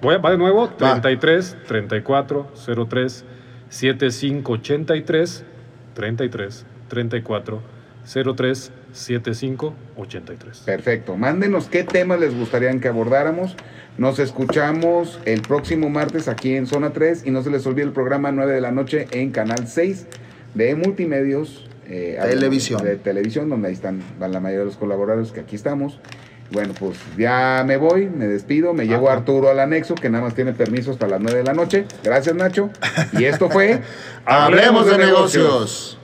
Voy 0.00 0.14
a, 0.14 0.18
va 0.18 0.30
de 0.30 0.38
nuevo. 0.38 0.68
33, 0.68 1.56
34, 1.66 2.52
03, 2.88 3.24
75, 3.68 4.52
83, 4.52 5.44
33, 5.94 6.66
34, 6.88 7.62
03, 8.36 8.72
75, 8.92 9.74
83. 9.96 10.58
Perfecto. 10.60 11.16
Mándenos 11.16 11.66
qué 11.66 11.84
temas 11.84 12.20
les 12.20 12.34
gustaría 12.34 12.70
que 12.80 12.88
abordáramos. 12.88 13.56
Nos 13.98 14.18
escuchamos 14.18 15.20
el 15.24 15.42
próximo 15.42 15.90
martes 15.90 16.28
aquí 16.28 16.54
en 16.54 16.66
Zona 16.66 16.92
3 16.92 17.26
y 17.26 17.30
no 17.30 17.42
se 17.42 17.50
les 17.50 17.66
olvide 17.66 17.84
el 17.84 17.92
programa 17.92 18.32
9 18.32 18.52
de 18.52 18.60
la 18.60 18.72
noche 18.72 19.06
en 19.10 19.30
Canal 19.30 19.68
6 19.68 20.06
de 20.54 20.74
Multimedios. 20.74 21.68
Eh, 21.86 22.18
televisión. 22.22 22.82
De 22.82 22.96
televisión, 22.96 23.48
donde 23.48 23.68
ahí 23.68 23.74
están 23.74 24.02
la 24.18 24.40
mayoría 24.40 24.60
de 24.60 24.66
los 24.66 24.76
colaboradores 24.76 25.32
que 25.32 25.40
aquí 25.40 25.56
estamos. 25.56 25.98
Bueno, 26.50 26.74
pues 26.78 26.98
ya 27.16 27.64
me 27.66 27.78
voy, 27.78 28.08
me 28.10 28.26
despido, 28.26 28.74
me 28.74 28.86
llevo 28.86 29.08
a 29.08 29.14
Arturo 29.14 29.48
al 29.48 29.58
anexo, 29.58 29.94
que 29.94 30.10
nada 30.10 30.24
más 30.24 30.34
tiene 30.34 30.52
permiso 30.52 30.90
hasta 30.90 31.06
las 31.08 31.20
9 31.20 31.38
de 31.38 31.44
la 31.44 31.54
noche. 31.54 31.86
Gracias, 32.04 32.34
Nacho. 32.34 32.70
Y 33.12 33.24
esto 33.24 33.48
fue 33.48 33.80
Hablemos 34.26 34.86
de, 34.86 34.98
negocios. 34.98 35.98